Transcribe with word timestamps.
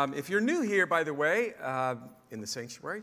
Um, 0.00 0.14
if 0.14 0.30
you're 0.30 0.40
new 0.40 0.62
here, 0.62 0.86
by 0.86 1.04
the 1.04 1.12
way, 1.12 1.52
uh, 1.62 1.94
in 2.30 2.40
the 2.40 2.46
sanctuary, 2.46 3.02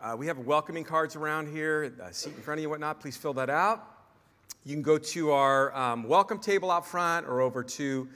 uh, 0.00 0.16
we 0.16 0.26
have 0.26 0.38
welcoming 0.38 0.84
cards 0.84 1.14
around 1.14 1.52
here, 1.52 1.92
a 2.02 2.14
seat 2.14 2.34
in 2.34 2.40
front 2.40 2.58
of 2.58 2.62
you, 2.62 2.70
whatnot. 2.70 2.98
Please 2.98 3.14
fill 3.14 3.34
that 3.34 3.50
out. 3.50 3.86
You 4.64 4.74
can 4.74 4.80
go 4.80 4.96
to 4.96 5.32
our 5.32 5.76
um, 5.76 6.04
welcome 6.04 6.38
table 6.38 6.70
out 6.70 6.86
front 6.86 7.26
or 7.26 7.42
over 7.42 7.62
to 7.62 8.08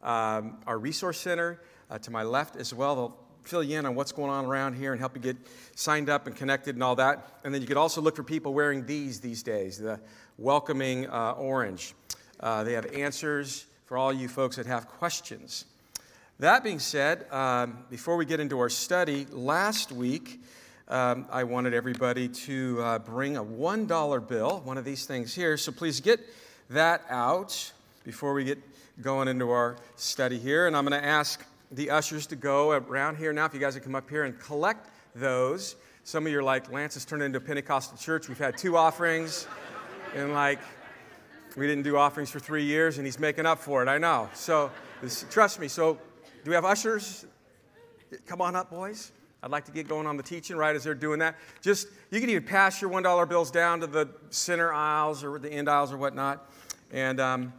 um, 0.00 0.58
our 0.64 0.78
resource 0.78 1.18
center 1.18 1.60
uh, 1.90 1.98
to 1.98 2.12
my 2.12 2.22
left 2.22 2.54
as 2.54 2.72
well. 2.72 2.94
They'll 2.94 3.18
fill 3.42 3.64
you 3.64 3.80
in 3.80 3.84
on 3.84 3.96
what's 3.96 4.12
going 4.12 4.30
on 4.30 4.44
around 4.44 4.74
here 4.74 4.92
and 4.92 5.00
help 5.00 5.16
you 5.16 5.20
get 5.20 5.36
signed 5.74 6.08
up 6.08 6.28
and 6.28 6.36
connected 6.36 6.76
and 6.76 6.84
all 6.84 6.94
that. 6.94 7.40
And 7.42 7.52
then 7.52 7.62
you 7.62 7.66
could 7.66 7.76
also 7.76 8.00
look 8.00 8.14
for 8.14 8.22
people 8.22 8.54
wearing 8.54 8.86
these 8.86 9.18
these 9.18 9.42
days, 9.42 9.78
the 9.78 9.98
welcoming 10.38 11.08
uh, 11.10 11.32
orange. 11.32 11.94
Uh, 12.38 12.62
they 12.62 12.74
have 12.74 12.86
answers 12.94 13.66
for 13.86 13.98
all 13.98 14.12
you 14.12 14.28
folks 14.28 14.54
that 14.54 14.66
have 14.66 14.86
questions. 14.86 15.64
That 16.38 16.64
being 16.64 16.78
said, 16.78 17.30
um, 17.30 17.84
before 17.90 18.16
we 18.16 18.24
get 18.24 18.40
into 18.40 18.58
our 18.58 18.68
study, 18.68 19.26
last 19.30 19.92
week 19.92 20.40
um, 20.88 21.26
I 21.30 21.44
wanted 21.44 21.74
everybody 21.74 22.28
to 22.28 22.82
uh, 22.82 22.98
bring 22.98 23.36
a 23.36 23.44
$1 23.44 24.28
bill, 24.28 24.60
one 24.64 24.76
of 24.76 24.84
these 24.84 25.06
things 25.06 25.34
here. 25.34 25.56
So 25.56 25.70
please 25.70 26.00
get 26.00 26.20
that 26.70 27.02
out 27.08 27.72
before 28.04 28.34
we 28.34 28.44
get 28.44 28.58
going 29.00 29.28
into 29.28 29.50
our 29.50 29.76
study 29.96 30.38
here. 30.38 30.66
And 30.66 30.76
I'm 30.76 30.84
going 30.84 31.00
to 31.00 31.06
ask 31.06 31.44
the 31.70 31.90
ushers 31.90 32.26
to 32.28 32.36
go 32.36 32.72
around 32.72 33.16
here 33.16 33.32
now. 33.32 33.44
If 33.44 33.54
you 33.54 33.60
guys 33.60 33.74
would 33.74 33.84
come 33.84 33.94
up 33.94 34.10
here 34.10 34.24
and 34.24 34.38
collect 34.40 34.88
those. 35.14 35.76
Some 36.04 36.26
of 36.26 36.32
you 36.32 36.40
are 36.40 36.42
like, 36.42 36.72
Lance 36.72 36.94
has 36.94 37.04
turned 37.04 37.22
into 37.22 37.38
a 37.38 37.40
Pentecostal 37.40 37.96
church. 37.96 38.28
We've 38.28 38.38
had 38.38 38.58
two 38.58 38.76
offerings, 38.76 39.46
and 40.16 40.32
like, 40.32 40.58
we 41.56 41.66
didn't 41.66 41.84
do 41.84 41.96
offerings 41.96 42.30
for 42.30 42.40
three 42.40 42.64
years, 42.64 42.98
and 42.98 43.06
he's 43.06 43.20
making 43.20 43.46
up 43.46 43.60
for 43.60 43.82
it. 43.82 43.88
I 43.88 43.98
know. 43.98 44.28
So, 44.34 44.70
this, 45.00 45.24
trust 45.30 45.60
me. 45.60 45.68
So, 45.68 45.98
do 46.44 46.50
we 46.50 46.54
have 46.54 46.64
ushers? 46.64 47.26
Come 48.26 48.40
on 48.40 48.56
up, 48.56 48.70
boys. 48.70 49.12
I'd 49.42 49.50
like 49.50 49.64
to 49.64 49.72
get 49.72 49.88
going 49.88 50.06
on 50.06 50.16
the 50.16 50.22
teaching 50.22 50.56
right 50.56 50.74
as 50.74 50.84
they're 50.84 50.94
doing 50.94 51.18
that. 51.18 51.36
Just, 51.62 51.88
you 52.10 52.20
can 52.20 52.30
even 52.30 52.44
pass 52.44 52.80
your 52.80 52.90
$1 52.90 53.28
bills 53.28 53.50
down 53.50 53.80
to 53.80 53.86
the 53.86 54.08
center 54.30 54.72
aisles 54.72 55.24
or 55.24 55.38
the 55.38 55.52
end 55.52 55.68
aisles 55.68 55.92
or 55.92 55.98
whatnot. 55.98 56.48
And, 56.92 57.20
um, 57.20 57.52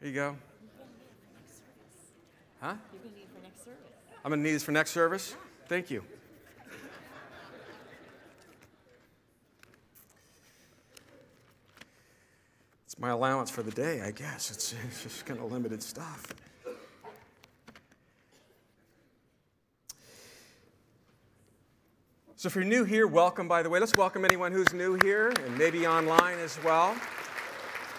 here 0.00 0.08
you 0.08 0.14
go. 0.14 0.36
Huh? 2.60 2.74
You're 2.92 3.02
going 3.02 3.14
to 3.14 3.18
need 3.20 3.28
for 3.32 3.42
next 3.42 3.64
service. 3.64 3.78
I'm 4.24 4.30
going 4.30 4.40
to 4.40 4.44
need 4.44 4.54
this 4.54 4.62
for 4.64 4.72
next 4.72 4.90
service. 4.90 5.36
Thank 5.68 5.90
you. 5.90 6.02
It's 12.94 13.00
my 13.00 13.10
allowance 13.10 13.50
for 13.50 13.64
the 13.64 13.72
day, 13.72 14.02
I 14.02 14.12
guess. 14.12 14.52
It's, 14.52 14.72
it's 14.86 15.02
just 15.02 15.26
kind 15.26 15.40
of 15.40 15.50
limited 15.50 15.82
stuff. 15.82 16.32
So, 22.36 22.46
if 22.46 22.54
you're 22.54 22.62
new 22.62 22.84
here, 22.84 23.08
welcome, 23.08 23.48
by 23.48 23.64
the 23.64 23.68
way. 23.68 23.80
Let's 23.80 23.96
welcome 23.96 24.24
anyone 24.24 24.52
who's 24.52 24.72
new 24.72 24.96
here 25.02 25.32
and 25.44 25.58
maybe 25.58 25.88
online 25.88 26.38
as 26.38 26.56
well. 26.62 26.94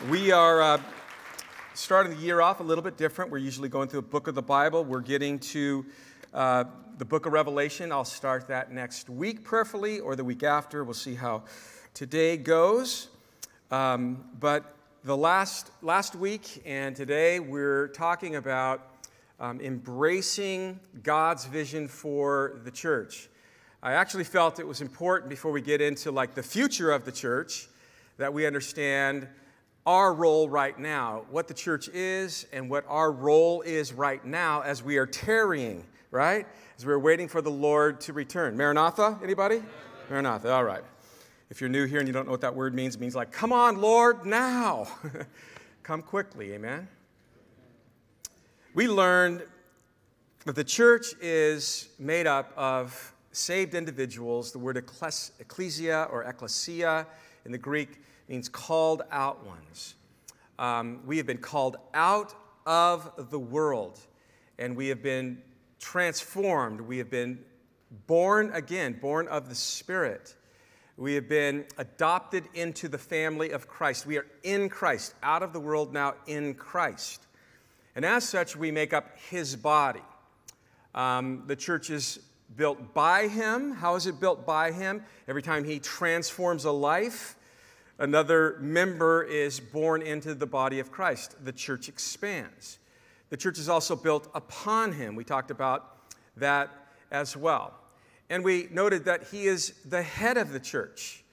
We 0.09 0.31
are 0.31 0.61
uh, 0.61 0.81
starting 1.73 2.15
the 2.15 2.21
year 2.21 2.39
off 2.39 2.61
a 2.61 2.63
little 2.63 2.81
bit 2.81 2.95
different. 2.95 3.31
We're 3.31 3.39
usually 3.39 3.67
going 3.67 3.89
through 3.89 3.99
a 3.99 4.03
book 4.03 4.29
of 4.29 4.35
the 4.35 4.41
Bible. 4.41 4.85
We're 4.85 5.01
getting 5.01 5.39
to 5.39 5.85
uh, 6.33 6.63
the 6.99 7.05
book 7.05 7.25
of 7.25 7.33
Revelation. 7.33 7.91
I'll 7.91 8.05
start 8.05 8.47
that 8.47 8.71
next 8.71 9.09
week, 9.09 9.43
prayerfully, 9.43 9.99
or 9.99 10.15
the 10.15 10.23
week 10.23 10.43
after. 10.43 10.85
We'll 10.85 10.93
see 10.93 11.15
how 11.15 11.43
today 11.93 12.37
goes. 12.37 13.09
Um, 13.71 14.23
but 14.39 14.74
the 15.05 15.15
last, 15.15 15.69
last 15.83 16.15
week 16.15 16.63
and 16.65 16.95
today, 16.95 17.39
we're 17.39 17.89
talking 17.89 18.37
about 18.37 18.87
um, 19.39 19.61
embracing 19.61 20.79
God's 21.03 21.45
vision 21.45 21.87
for 21.87 22.59
the 22.63 22.71
church. 22.71 23.29
I 23.83 23.91
actually 23.91 24.23
felt 24.23 24.59
it 24.59 24.65
was 24.65 24.81
important 24.81 25.29
before 25.29 25.51
we 25.51 25.61
get 25.61 25.79
into 25.79 26.11
like 26.11 26.33
the 26.33 26.41
future 26.41 26.91
of 26.91 27.05
the 27.05 27.11
church 27.11 27.67
that 28.17 28.33
we 28.33 28.47
understand 28.47 29.27
our 29.85 30.11
role 30.11 30.49
right 30.49 30.79
now, 30.79 31.25
what 31.29 31.47
the 31.47 31.53
church 31.53 31.87
is 31.89 32.47
and 32.51 32.67
what 32.67 32.83
our 32.87 33.11
role 33.11 33.61
is 33.61 33.93
right 33.93 34.25
now 34.25 34.61
as 34.61 34.81
we 34.81 34.97
are 34.97 35.05
tarrying, 35.05 35.83
right? 36.09 36.47
As 36.79 36.85
we're 36.87 36.97
waiting 36.97 37.27
for 37.27 37.43
the 37.43 37.51
Lord 37.51 38.01
to 38.01 38.13
return. 38.13 38.57
Maranatha, 38.57 39.19
anybody? 39.21 39.61
Maranatha, 40.09 40.51
all 40.51 40.63
right. 40.63 40.83
If 41.49 41.61
you're 41.61 41.69
new 41.69 41.85
here 41.85 41.99
and 41.99 42.07
you 42.07 42.13
don't 42.13 42.25
know 42.25 42.31
what 42.31 42.41
that 42.41 42.55
word 42.55 42.73
means, 42.73 42.95
it 42.95 43.01
means 43.01 43.15
like, 43.15 43.31
come 43.31 43.53
on, 43.53 43.79
Lord, 43.79 44.25
now. 44.25 44.87
come 45.83 46.01
quickly, 46.01 46.53
amen? 46.53 46.87
We 48.73 48.87
learned 48.87 49.43
that 50.45 50.55
the 50.55 50.63
church 50.63 51.13
is 51.21 51.89
made 51.99 52.25
up 52.25 52.51
of 52.57 53.13
saved 53.31 53.75
individuals. 53.75 54.51
The 54.51 54.59
word 54.59 54.77
ecclesia 54.77 56.07
or 56.11 56.23
ecclesia 56.23 57.05
in 57.45 57.51
the 57.51 57.57
Greek 57.57 58.01
means 58.27 58.49
called 58.49 59.03
out 59.11 59.45
ones. 59.45 59.95
Um, 60.57 61.01
we 61.05 61.17
have 61.17 61.27
been 61.27 61.37
called 61.37 61.77
out 61.93 62.33
of 62.65 63.29
the 63.29 63.39
world 63.39 63.99
and 64.57 64.75
we 64.75 64.87
have 64.87 65.03
been 65.03 65.41
transformed. 65.79 66.81
We 66.81 66.97
have 66.97 67.11
been 67.11 67.39
born 68.07 68.51
again, 68.53 68.97
born 68.99 69.27
of 69.27 69.49
the 69.49 69.55
Spirit. 69.55 70.35
We 70.97 71.15
have 71.15 71.27
been 71.27 71.65
adopted 71.77 72.45
into 72.53 72.87
the 72.87 72.97
family 72.97 73.51
of 73.51 73.67
Christ. 73.67 74.05
We 74.05 74.17
are 74.17 74.25
in 74.43 74.69
Christ, 74.69 75.13
out 75.21 75.43
of 75.43 75.51
the 75.51 75.59
world 75.59 75.93
now 75.93 76.13
in 76.25 76.53
Christ. 76.53 77.21
And 77.95 78.05
as 78.05 78.27
such, 78.27 78.55
we 78.55 78.71
make 78.71 78.93
up 78.93 79.17
his 79.29 79.57
body. 79.57 80.01
Um, 80.93 81.43
the 81.47 81.55
church 81.55 81.89
is 81.89 82.19
built 82.55 82.93
by 82.93 83.27
him. 83.27 83.73
How 83.73 83.95
is 83.95 84.07
it 84.07 84.21
built 84.21 84.45
by 84.45 84.71
him? 84.71 85.03
Every 85.27 85.41
time 85.41 85.65
he 85.65 85.79
transforms 85.79 86.63
a 86.63 86.71
life, 86.71 87.35
another 87.99 88.57
member 88.61 89.23
is 89.23 89.59
born 89.59 90.01
into 90.01 90.33
the 90.33 90.45
body 90.45 90.79
of 90.79 90.93
Christ. 90.93 91.35
The 91.43 91.51
church 91.51 91.89
expands. 91.89 92.79
The 93.31 93.37
church 93.37 93.59
is 93.59 93.67
also 93.67 93.97
built 93.97 94.29
upon 94.33 94.93
him. 94.93 95.15
We 95.15 95.25
talked 95.25 95.51
about 95.51 96.13
that 96.37 96.69
as 97.11 97.35
well. 97.35 97.73
And 98.29 98.43
we 98.43 98.67
noted 98.71 99.05
that 99.05 99.27
he 99.31 99.45
is 99.45 99.73
the 99.85 100.01
head 100.01 100.37
of 100.37 100.51
the 100.51 100.59
church. 100.59 101.23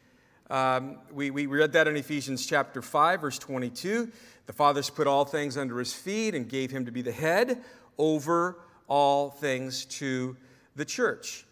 Um, 0.50 0.98
we, 1.10 1.30
we 1.30 1.46
read 1.46 1.72
that 1.72 1.88
in 1.88 1.96
Ephesians 1.96 2.44
chapter 2.46 2.82
5, 2.82 3.20
verse 3.22 3.38
22. 3.38 4.10
The 4.44 4.52
Father's 4.52 4.90
put 4.90 5.06
all 5.06 5.24
things 5.24 5.56
under 5.56 5.78
his 5.78 5.94
feet 5.94 6.34
and 6.34 6.48
gave 6.48 6.70
him 6.70 6.84
to 6.84 6.92
be 6.92 7.00
the 7.00 7.12
head 7.12 7.62
over 7.96 8.58
all 8.88 9.30
things 9.30 9.86
to 9.86 10.36
the 10.76 10.84
church. 10.84 11.46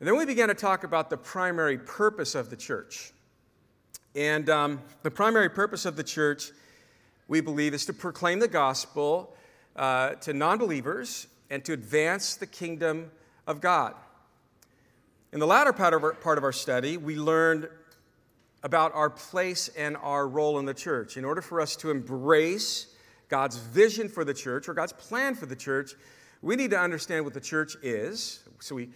And 0.00 0.08
then 0.08 0.16
we 0.16 0.24
began 0.24 0.48
to 0.48 0.54
talk 0.54 0.84
about 0.84 1.10
the 1.10 1.16
primary 1.16 1.76
purpose 1.76 2.34
of 2.34 2.48
the 2.48 2.56
church. 2.56 3.12
And 4.14 4.48
um, 4.48 4.80
the 5.02 5.10
primary 5.10 5.50
purpose 5.50 5.84
of 5.84 5.96
the 5.96 6.04
church, 6.04 6.50
we 7.26 7.40
believe, 7.40 7.74
is 7.74 7.84
to 7.86 7.92
proclaim 7.92 8.38
the 8.38 8.48
gospel 8.48 9.36
uh, 9.76 10.14
to 10.14 10.32
non 10.32 10.56
believers 10.56 11.26
and 11.50 11.64
to 11.64 11.72
advance 11.72 12.36
the 12.36 12.46
kingdom 12.46 13.10
of 13.46 13.60
God. 13.60 13.94
In 15.30 15.40
the 15.40 15.46
latter 15.46 15.74
part 15.74 15.92
of, 15.92 16.02
our, 16.02 16.14
part 16.14 16.38
of 16.38 16.44
our 16.44 16.52
study, 16.52 16.96
we 16.96 17.16
learned 17.16 17.68
about 18.62 18.94
our 18.94 19.10
place 19.10 19.68
and 19.76 19.94
our 19.98 20.26
role 20.26 20.58
in 20.58 20.64
the 20.64 20.72
church. 20.72 21.18
In 21.18 21.24
order 21.24 21.42
for 21.42 21.60
us 21.60 21.76
to 21.76 21.90
embrace 21.90 22.86
God's 23.28 23.58
vision 23.58 24.08
for 24.08 24.24
the 24.24 24.32
church 24.32 24.70
or 24.70 24.74
God's 24.74 24.94
plan 24.94 25.34
for 25.34 25.44
the 25.44 25.54
church, 25.54 25.92
we 26.40 26.56
need 26.56 26.70
to 26.70 26.78
understand 26.78 27.26
what 27.26 27.34
the 27.34 27.42
church 27.42 27.76
is. 27.82 28.40
So 28.60 28.74
we 28.74 28.88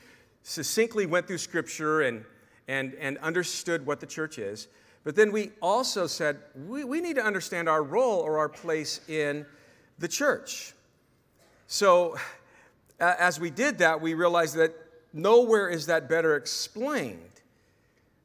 succinctly 0.43 1.05
went 1.05 1.27
through 1.27 1.37
Scripture 1.37 2.01
and, 2.01 2.25
and, 2.67 2.95
and 2.95 3.19
understood 3.19 3.85
what 3.85 4.01
the 4.01 4.07
church 4.07 4.39
is. 4.39 4.69
But 5.05 5.15
then 5.15 5.33
we 5.33 5.51
also 5.61 6.07
said 6.07 6.39
we, 6.67 6.83
we 6.85 7.03
need 7.03 7.17
to 7.17 7.23
understand 7.25 7.69
our 7.69 7.83
role 7.83 8.21
or 8.21 8.39
our 8.39 8.49
place 8.49 9.01
in 9.07 9.45
the 9.99 10.09
church. 10.09 10.73
So 11.67 12.17
as 12.99 13.39
we 13.39 13.51
did 13.51 13.79
that, 13.79 14.01
we 14.01 14.15
realized 14.15 14.57
that 14.57 14.75
nowhere 15.13 15.69
is 15.69 15.87
that 15.87 16.09
better 16.09 16.37
explained 16.37 17.19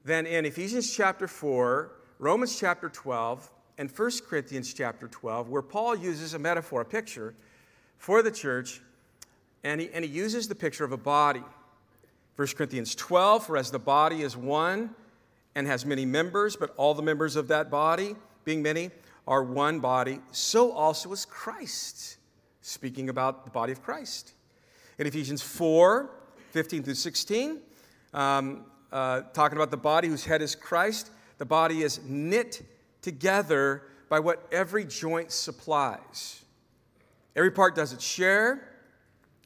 than 0.05 0.25
in 0.25 0.45
Ephesians 0.45 0.95
chapter 0.95 1.27
4, 1.27 1.91
Romans 2.19 2.57
chapter 2.57 2.89
12, 2.89 3.49
and 3.77 3.91
1 3.91 4.11
Corinthians 4.27 4.73
chapter 4.73 5.07
12, 5.07 5.49
where 5.49 5.61
Paul 5.61 5.95
uses 5.95 6.33
a 6.33 6.39
metaphor, 6.39 6.81
a 6.81 6.85
picture 6.85 7.35
for 7.97 8.23
the 8.23 8.31
church, 8.31 8.81
and 9.63 9.81
he, 9.81 9.89
and 9.93 10.03
he 10.03 10.09
uses 10.09 10.47
the 10.47 10.55
picture 10.55 10.83
of 10.83 10.91
a 10.91 10.97
body. 10.97 11.43
1 12.37 12.47
Corinthians 12.55 12.95
12, 12.95 13.45
for 13.45 13.57
as 13.57 13.71
the 13.71 13.79
body 13.79 14.21
is 14.21 14.37
one 14.37 14.91
and 15.55 15.67
has 15.67 15.85
many 15.85 16.05
members, 16.05 16.55
but 16.55 16.73
all 16.77 16.93
the 16.93 17.01
members 17.01 17.35
of 17.35 17.47
that 17.49 17.69
body, 17.69 18.15
being 18.45 18.61
many, 18.61 18.91
are 19.27 19.43
one 19.43 19.79
body, 19.79 20.21
so 20.31 20.71
also 20.71 21.11
is 21.11 21.25
Christ, 21.25 22.17
speaking 22.61 23.09
about 23.09 23.43
the 23.43 23.51
body 23.51 23.73
of 23.73 23.83
Christ. 23.83 24.33
In 24.97 25.05
Ephesians 25.05 25.41
4, 25.41 26.09
15 26.51 26.83
through 26.83 26.95
16, 26.95 27.59
um, 28.13 28.65
uh, 28.91 29.21
talking 29.33 29.57
about 29.57 29.71
the 29.71 29.77
body 29.77 30.07
whose 30.07 30.25
head 30.25 30.41
is 30.41 30.55
Christ. 30.55 31.11
The 31.37 31.45
body 31.45 31.83
is 31.83 31.99
knit 32.05 32.63
together 33.01 33.83
by 34.09 34.19
what 34.19 34.47
every 34.51 34.85
joint 34.85 35.31
supplies. 35.31 36.43
Every 37.35 37.51
part 37.51 37.75
does 37.75 37.93
its 37.93 38.03
share, 38.03 38.67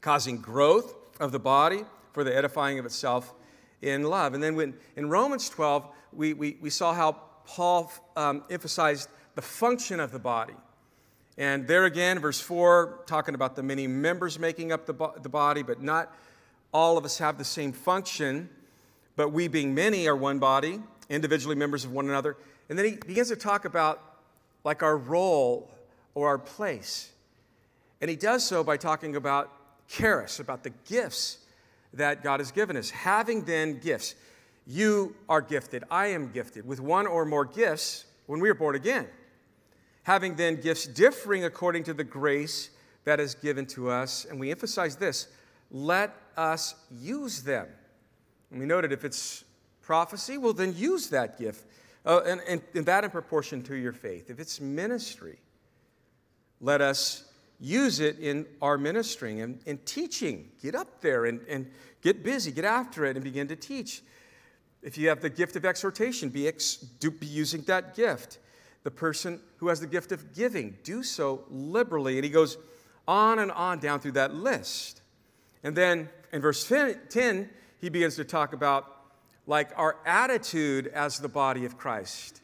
causing 0.02 0.38
growth 0.38 0.96
of 1.20 1.32
the 1.32 1.40
body 1.40 1.84
for 2.14 2.24
the 2.24 2.36
edifying 2.36 2.80
of 2.80 2.86
itself 2.86 3.34
in 3.82 4.04
love. 4.04 4.34
And 4.34 4.42
then 4.44 4.56
when, 4.56 4.76
in 4.96 5.10
Romans 5.10 5.50
12, 5.50 5.88
we, 6.14 6.34
we, 6.34 6.58
we 6.62 6.70
saw 6.70 6.94
how 6.94 7.14
Paul 7.46 7.92
um, 8.16 8.44
emphasized 8.50 9.10
the 9.36 9.42
function 9.42 10.00
of 10.00 10.12
the 10.12 10.20
body. 10.20 10.54
And 11.38 11.68
there 11.68 11.86
again, 11.86 12.20
verse 12.20 12.40
4, 12.40 13.04
talking 13.08 13.36
about 13.36 13.56
the 13.56 13.64
many 13.64 13.88
members 13.88 14.38
making 14.38 14.72
up 14.72 14.86
the, 14.86 14.94
bo- 14.94 15.14
the 15.22 15.30
body, 15.30 15.64
but 15.64 15.82
not 15.82 16.16
all 16.74 16.98
of 16.98 17.06
us 17.06 17.18
have 17.18 17.38
the 17.38 17.46
same 17.46 17.72
function. 17.72 18.50
But 19.16 19.30
we, 19.30 19.48
being 19.48 19.76
many, 19.76 20.08
are 20.08 20.16
one 20.16 20.40
body, 20.40 20.82
individually 21.10 21.56
members 21.56 21.86
of 21.86 21.92
one 21.92 22.08
another. 22.08 22.38
And 22.70 22.78
then 22.78 22.86
he 22.86 22.96
begins 22.96 23.30
to 23.30 23.36
talk 23.36 23.66
about 23.66 24.02
like 24.64 24.84
our 24.84 24.98
role 24.98 25.70
or 26.16 26.28
our 26.28 26.38
place. 26.38 27.12
And 28.00 28.10
he 28.10 28.16
does 28.16 28.44
so 28.44 28.64
by 28.64 28.78
talking 28.78 29.16
about 29.16 29.52
charis, 29.88 30.40
about 30.40 30.64
the 30.64 30.72
gifts 30.86 31.40
that 31.94 32.24
God 32.24 32.40
has 32.40 32.52
given 32.52 32.78
us. 32.78 32.90
Having 32.90 33.44
then 33.46 33.80
gifts, 33.80 34.16
you 34.66 35.16
are 35.28 35.42
gifted, 35.42 35.84
I 35.92 36.08
am 36.08 36.32
gifted 36.32 36.66
with 36.66 36.80
one 36.80 37.06
or 37.06 37.26
more 37.26 37.46
gifts 37.46 38.06
when 38.28 38.40
we 38.40 38.50
are 38.50 38.54
born 38.54 38.76
again. 38.76 39.08
Having 40.04 40.36
then 40.36 40.62
gifts 40.62 40.88
differing 40.88 41.44
according 41.44 41.84
to 41.84 41.94
the 41.94 42.04
grace 42.04 42.70
that 43.04 43.20
is 43.20 43.36
given 43.36 43.66
to 43.68 43.90
us. 43.90 44.26
And 44.26 44.40
we 44.40 44.52
emphasize 44.52 44.96
this 44.96 45.28
let 45.72 46.16
us 46.38 46.76
use 46.92 47.42
them. 47.42 47.68
And 48.52 48.60
we 48.60 48.66
noted 48.66 48.92
if 48.92 49.06
it's 49.06 49.44
prophecy, 49.82 50.38
well, 50.38 50.54
then 50.54 50.76
use 50.76 51.10
that 51.10 51.40
gift. 51.40 51.66
Uh, 52.06 52.22
and, 52.26 52.42
and, 52.48 52.62
and 52.74 52.86
that 52.86 53.04
in 53.04 53.10
proportion 53.10 53.62
to 53.64 53.76
your 53.76 53.94
faith. 53.94 54.30
If 54.30 54.40
it's 54.40 54.60
ministry, 54.60 55.40
let 56.60 56.82
us 56.82 57.26
use 57.60 58.00
it 58.00 58.18
in 58.20 58.46
our 58.62 58.78
ministering 58.78 59.42
and, 59.42 59.60
and 59.68 59.86
teaching. 59.86 60.50
Get 60.62 60.76
up 60.76 61.02
there 61.02 61.26
and, 61.26 61.42
and 61.48 61.70
get 62.02 62.24
busy, 62.24 62.52
get 62.52 62.66
after 62.66 63.06
it, 63.06 63.16
and 63.16 63.24
begin 63.24 63.48
to 63.50 63.56
teach. 63.56 64.02
If 64.82 64.98
you 64.98 65.10
have 65.10 65.22
the 65.22 65.30
gift 65.30 65.56
of 65.56 65.64
exhortation, 65.64 66.30
be, 66.30 66.48
ex, 66.48 66.78
do, 66.78 67.12
be 67.12 67.28
using 67.28 67.62
that 67.64 67.96
gift. 67.96 68.40
The 68.84 68.92
person 68.92 69.40
who 69.58 69.68
has 69.68 69.80
the 69.80 69.88
gift 69.88 70.12
of 70.12 70.34
giving, 70.34 70.78
do 70.84 71.04
so 71.04 71.44
liberally. 71.50 72.16
And 72.16 72.24
he 72.24 72.32
goes 72.32 72.58
on 73.08 73.38
and 73.38 73.52
on 73.52 73.80
down 73.80 74.00
through 74.00 74.14
that 74.14 74.34
list. 74.34 75.01
And 75.64 75.76
then 75.76 76.10
in 76.32 76.42
verse 76.42 76.68
10, 76.68 77.50
he 77.80 77.90
begins 77.90 78.16
to 78.16 78.24
talk 78.24 78.54
about 78.54 78.98
like 79.48 79.72
our 79.76 79.98
attitude 80.06 80.88
as 80.88 81.20
the 81.20 81.28
body 81.28 81.66
of 81.66 81.78
Christ. 81.78 82.42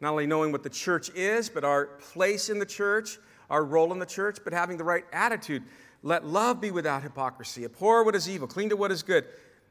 Not 0.00 0.10
only 0.12 0.26
knowing 0.26 0.52
what 0.52 0.62
the 0.62 0.70
church 0.70 1.10
is, 1.14 1.48
but 1.48 1.64
our 1.64 1.86
place 1.86 2.48
in 2.48 2.58
the 2.58 2.66
church, 2.66 3.18
our 3.48 3.64
role 3.64 3.92
in 3.92 3.98
the 3.98 4.06
church, 4.06 4.38
but 4.44 4.52
having 4.52 4.76
the 4.76 4.84
right 4.84 5.04
attitude. 5.12 5.62
Let 6.02 6.24
love 6.24 6.60
be 6.60 6.70
without 6.70 7.02
hypocrisy. 7.02 7.64
Abhor 7.64 8.04
what 8.04 8.14
is 8.14 8.28
evil, 8.28 8.48
cling 8.48 8.70
to 8.70 8.76
what 8.76 8.90
is 8.90 9.02
good, 9.02 9.26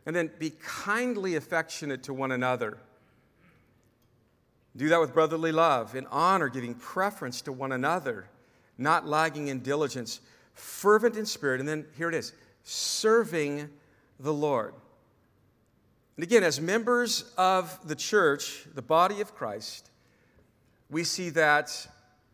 and 0.05 0.15
then 0.15 0.29
be 0.39 0.51
kindly 0.61 1.35
affectionate 1.35 2.03
to 2.03 2.13
one 2.13 2.31
another. 2.31 2.77
Do 4.77 4.87
that 4.89 4.99
with 4.99 5.13
brotherly 5.13 5.51
love, 5.51 5.95
in 5.95 6.05
honor, 6.07 6.47
giving 6.47 6.75
preference 6.75 7.41
to 7.41 7.51
one 7.51 7.71
another, 7.71 8.29
not 8.77 9.07
lagging 9.07 9.47
in 9.47 9.59
diligence, 9.59 10.21
fervent 10.53 11.17
in 11.17 11.25
spirit, 11.25 11.59
and 11.59 11.67
then 11.67 11.85
here 11.97 12.09
it 12.09 12.15
is 12.15 12.33
serving 12.63 13.69
the 14.19 14.33
Lord. 14.33 14.73
And 16.15 16.23
again, 16.23 16.43
as 16.43 16.59
members 16.59 17.31
of 17.37 17.79
the 17.87 17.95
church, 17.95 18.65
the 18.75 18.81
body 18.81 19.21
of 19.21 19.33
Christ, 19.33 19.89
we 20.89 21.03
see 21.03 21.29
that 21.29 21.87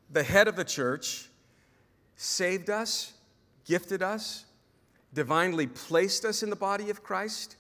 the 0.10 0.24
head 0.24 0.48
of 0.48 0.56
the 0.56 0.64
church 0.64 1.30
saved 2.16 2.70
us, 2.70 3.14
gifted 3.66 4.02
us, 4.02 4.46
divinely 5.14 5.68
placed 5.68 6.26
us 6.26 6.44
in 6.44 6.50
the 6.50 6.56
body 6.56 6.90
of 6.90 7.04
Christ 7.04 7.58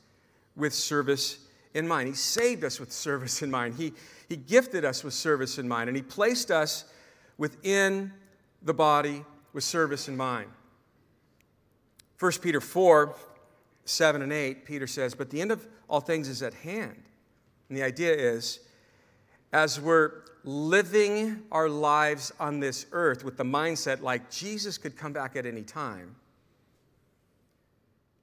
with 0.55 0.73
service 0.73 1.39
in 1.73 1.87
mind. 1.87 2.07
He 2.07 2.15
saved 2.15 2.63
us 2.63 2.79
with 2.79 2.91
service 2.91 3.41
in 3.41 3.51
mind. 3.51 3.75
He, 3.75 3.93
he 4.29 4.35
gifted 4.35 4.85
us 4.85 5.03
with 5.03 5.13
service 5.13 5.57
in 5.57 5.67
mind, 5.67 5.89
and 5.89 5.95
He 5.95 6.03
placed 6.03 6.49
us 6.49 6.85
within 7.37 8.11
the 8.61 8.73
body 8.73 9.23
with 9.53 9.63
service 9.63 10.07
in 10.07 10.17
mind. 10.17 10.49
1 12.25 12.31
Peter 12.41 12.59
4 12.59 13.15
7 13.87 14.21
and 14.23 14.33
8, 14.33 14.65
Peter 14.65 14.87
says, 14.87 15.13
But 15.13 15.29
the 15.29 15.39
end 15.39 15.51
of 15.51 15.67
all 15.87 15.99
things 15.99 16.27
is 16.27 16.41
at 16.41 16.55
hand. 16.55 17.03
And 17.69 17.77
the 17.77 17.83
idea 17.83 18.15
is, 18.15 18.61
as 19.53 19.79
we're 19.79 20.23
living 20.43 21.43
our 21.51 21.69
lives 21.69 22.33
on 22.39 22.59
this 22.59 22.87
earth 22.93 23.23
with 23.23 23.37
the 23.37 23.43
mindset 23.43 24.01
like 24.01 24.31
Jesus 24.31 24.79
could 24.79 24.97
come 24.97 25.13
back 25.13 25.35
at 25.35 25.45
any 25.45 25.61
time, 25.61 26.15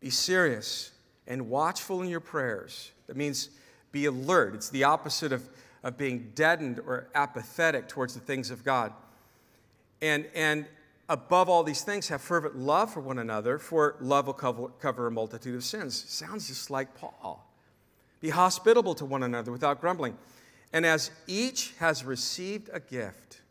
be 0.01 0.11
serious 0.11 0.91
and 1.29 1.49
watchful 1.49 2.03
in 2.03 2.09
your 2.09 2.19
prayers. 2.19 2.91
That 3.07 3.17
means 3.17 3.51
be 3.93 4.07
alert. 4.07 4.57
It's 4.57 4.71
the 4.71 4.83
opposite 4.83 5.31
of, 5.31 5.49
of 5.85 5.97
being 5.97 6.33
deadened 6.35 6.81
or 6.81 7.07
apathetic 7.15 7.87
towards 7.87 8.15
the 8.15 8.21
things 8.21 8.51
of 8.51 8.65
God. 8.65 8.93
And, 10.01 10.27
and 10.35 10.67
above 11.13 11.51
all 11.51 11.63
these 11.63 11.83
things, 11.83 12.09
have 12.09 12.23
fervent 12.23 12.59
love 12.59 12.91
for 12.91 13.01
one 13.01 13.19
another, 13.19 13.59
for 13.59 13.97
love 14.01 14.27
will 14.27 14.33
cover, 14.33 14.69
cover 14.81 15.07
a 15.07 15.11
multitude 15.11 15.55
of 15.55 15.63
sins. 15.63 16.05
Sounds 16.09 16.49
just 16.49 16.71
like 16.71 16.95
Paul. 16.95 17.47
Be 18.23 18.31
hospitable 18.31 18.95
to 18.95 19.05
one 19.05 19.23
another 19.23 19.53
without 19.53 19.79
grumbling. 19.83 20.17
And 20.73 20.87
as 20.87 21.11
each 21.27 21.75
has 21.79 22.03
received 22.03 22.71
a 22.73 22.81
gift, 22.81 23.43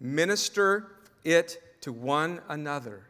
minister 0.00 0.90
it 1.22 1.62
to 1.82 1.92
one 1.92 2.40
another 2.48 3.02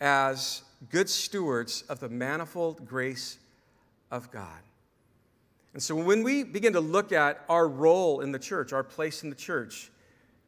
as 0.00 0.62
good 0.90 1.10
stewards 1.10 1.84
of 1.90 2.00
the 2.00 2.08
manifold 2.08 2.88
grace 2.88 3.36
of 4.10 4.30
God. 4.30 4.62
And 5.74 5.82
so 5.82 5.94
when 5.94 6.22
we 6.22 6.42
begin 6.42 6.72
to 6.72 6.80
look 6.80 7.12
at 7.12 7.44
our 7.50 7.68
role 7.68 8.20
in 8.20 8.32
the 8.32 8.38
church, 8.38 8.72
our 8.72 8.82
place 8.82 9.22
in 9.22 9.28
the 9.28 9.36
church, 9.36 9.90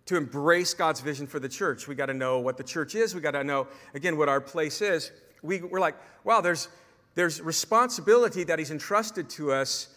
to 0.09 0.17
embrace 0.17 0.73
God's 0.73 1.01
vision 1.01 1.27
for 1.27 1.39
the 1.39 1.51
church. 1.51 1.87
We 1.87 1.95
got 1.95 2.07
to 2.07 2.15
know 2.15 2.39
what 2.41 2.57
the 2.57 2.65
church 2.65 2.95
is. 2.95 3.15
We 3.15 3.21
got 3.21 3.33
to 3.33 3.45
know, 3.45 3.69
again, 3.93 4.17
what 4.17 4.31
our 4.31 4.41
place 4.41 4.81
is. 4.81 5.13
We, 5.43 5.61
we're 5.61 5.81
like, 5.81 5.97
wow, 6.25 6.41
there's, 6.41 6.69
there's 7.15 7.43
responsibility 7.43 8.43
that 8.45 8.59
He's 8.59 8.71
entrusted 8.71 9.29
to 9.31 9.53
us 9.53 9.89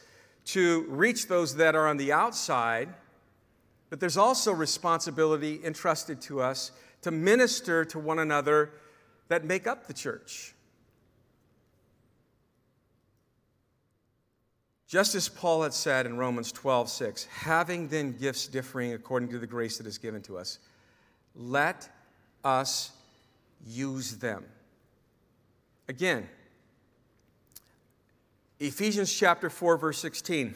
to 0.45 0.85
reach 0.89 1.27
those 1.27 1.55
that 1.55 1.75
are 1.75 1.87
on 1.87 1.95
the 1.95 2.11
outside, 2.11 2.89
but 3.89 4.01
there's 4.01 4.17
also 4.17 4.51
responsibility 4.51 5.61
entrusted 5.63 6.19
to 6.23 6.41
us 6.41 6.73
to 7.03 7.11
minister 7.11 7.85
to 7.85 7.97
one 7.97 8.19
another 8.19 8.71
that 9.29 9.45
make 9.45 9.65
up 9.65 9.87
the 9.87 9.93
church. 9.93 10.53
Just 14.91 15.15
as 15.15 15.29
Paul 15.29 15.63
had 15.63 15.73
said 15.73 16.05
in 16.05 16.17
Romans 16.17 16.51
12, 16.51 16.89
6, 16.89 17.23
having 17.23 17.87
then 17.87 18.11
gifts 18.11 18.45
differing 18.47 18.91
according 18.91 19.29
to 19.29 19.39
the 19.39 19.47
grace 19.47 19.77
that 19.77 19.87
is 19.87 19.97
given 19.97 20.21
to 20.23 20.37
us, 20.37 20.59
let 21.33 21.87
us 22.43 22.91
use 23.65 24.17
them. 24.17 24.43
Again, 25.87 26.27
Ephesians 28.59 29.13
chapter 29.13 29.49
4, 29.49 29.77
verse 29.77 29.97
16, 29.99 30.55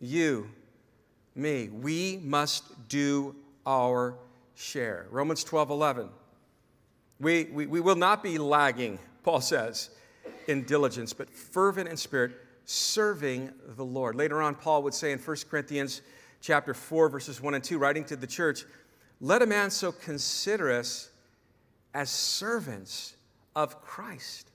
you, 0.00 0.50
me, 1.36 1.68
we 1.68 2.18
must 2.24 2.88
do 2.88 3.36
our 3.64 4.16
share. 4.56 5.06
Romans 5.12 5.44
12, 5.44 5.70
11, 5.70 6.08
we, 7.20 7.44
we, 7.44 7.66
we 7.66 7.78
will 7.78 7.94
not 7.94 8.24
be 8.24 8.36
lagging, 8.36 8.98
Paul 9.22 9.40
says, 9.40 9.90
in 10.48 10.64
diligence, 10.64 11.12
but 11.12 11.30
fervent 11.30 11.88
in 11.88 11.96
spirit 11.96 12.32
serving 12.64 13.50
the 13.76 13.84
Lord. 13.84 14.14
Later 14.14 14.42
on, 14.42 14.54
Paul 14.54 14.82
would 14.82 14.94
say 14.94 15.12
in 15.12 15.18
1 15.18 15.36
Corinthians 15.50 16.02
chapter 16.40 16.74
4, 16.74 17.08
verses 17.08 17.40
1 17.40 17.54
and 17.54 17.64
2, 17.64 17.78
writing 17.78 18.04
to 18.04 18.16
the 18.16 18.26
church, 18.26 18.64
let 19.20 19.42
a 19.42 19.46
man 19.46 19.70
so 19.70 19.92
consider 19.92 20.70
us 20.70 21.10
as 21.92 22.10
servants 22.10 23.14
of 23.54 23.82
Christ 23.82 24.50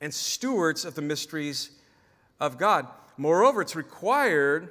and 0.00 0.12
stewards 0.12 0.84
of 0.84 0.94
the 0.94 1.02
mysteries 1.02 1.70
of 2.40 2.58
God. 2.58 2.86
Moreover, 3.16 3.62
it's 3.62 3.74
required 3.74 4.70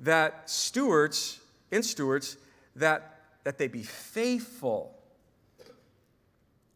that 0.00 0.50
stewards, 0.50 1.40
in 1.70 1.82
stewards, 1.82 2.36
that, 2.74 3.20
that 3.44 3.58
they 3.58 3.68
be 3.68 3.82
faithful. 3.82 4.92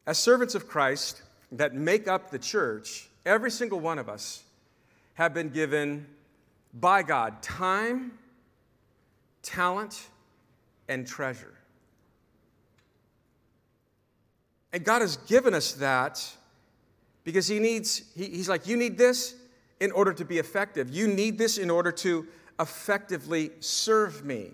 As 0.06 0.18
servants 0.18 0.54
of 0.54 0.68
Christ 0.68 1.22
that 1.52 1.74
make 1.74 2.06
up 2.06 2.30
the 2.30 2.38
church, 2.38 3.08
every 3.26 3.50
single 3.50 3.80
one 3.80 3.98
of 3.98 4.08
us 4.08 4.44
have 5.20 5.34
been 5.34 5.50
given 5.50 6.06
by 6.72 7.02
God 7.02 7.42
time, 7.42 8.12
talent, 9.42 10.08
and 10.88 11.06
treasure. 11.06 11.52
And 14.72 14.82
God 14.82 15.02
has 15.02 15.18
given 15.18 15.52
us 15.52 15.72
that 15.72 16.26
because 17.22 17.46
He 17.46 17.58
needs, 17.58 18.02
he, 18.16 18.28
He's 18.28 18.48
like, 18.48 18.66
you 18.66 18.78
need 18.78 18.96
this 18.96 19.34
in 19.78 19.92
order 19.92 20.14
to 20.14 20.24
be 20.24 20.38
effective. 20.38 20.88
You 20.88 21.06
need 21.06 21.36
this 21.36 21.58
in 21.58 21.68
order 21.68 21.92
to 21.92 22.26
effectively 22.58 23.50
serve 23.60 24.24
me. 24.24 24.52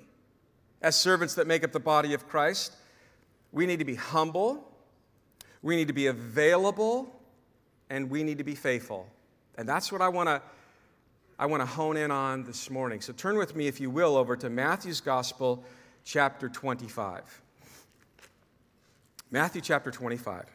as 0.83 0.97
servants 0.97 1.37
that 1.37 1.47
make 1.47 1.63
up 1.63 1.71
the 1.71 1.79
body 1.79 2.13
of 2.13 2.27
Christ, 2.27 2.75
we 3.53 3.67
need 3.67 3.79
to 3.79 3.85
be 3.85 3.95
humble, 3.95 4.69
we 5.63 5.77
need 5.77 5.87
to 5.87 5.95
be 5.95 6.09
available, 6.09 7.09
and 7.89 8.11
we 8.11 8.25
need 8.25 8.39
to 8.39 8.45
be 8.45 8.57
faithful. 8.57 9.07
And 9.57 9.69
that's 9.69 9.93
what 9.93 10.03
I 10.03 10.09
want 10.09 10.29
to 10.29 10.43
I 11.39 11.45
want 11.47 11.61
to 11.61 11.67
hone 11.67 11.99
in 11.99 12.11
on 12.11 12.45
this 12.45 12.71
morning. 12.71 13.03
So 13.03 13.13
turn 13.13 13.37
with 13.37 13.55
me 13.55 13.67
if 13.67 13.79
you 13.79 13.91
will 13.91 14.17
over 14.17 14.37
to 14.37 14.49
Matthew's 14.49 15.03
Gospel 15.03 15.63
chapter 16.05 16.49
25. 16.49 17.43
Matthew 19.31 19.61
chapter 19.61 19.91
25. 19.91 20.47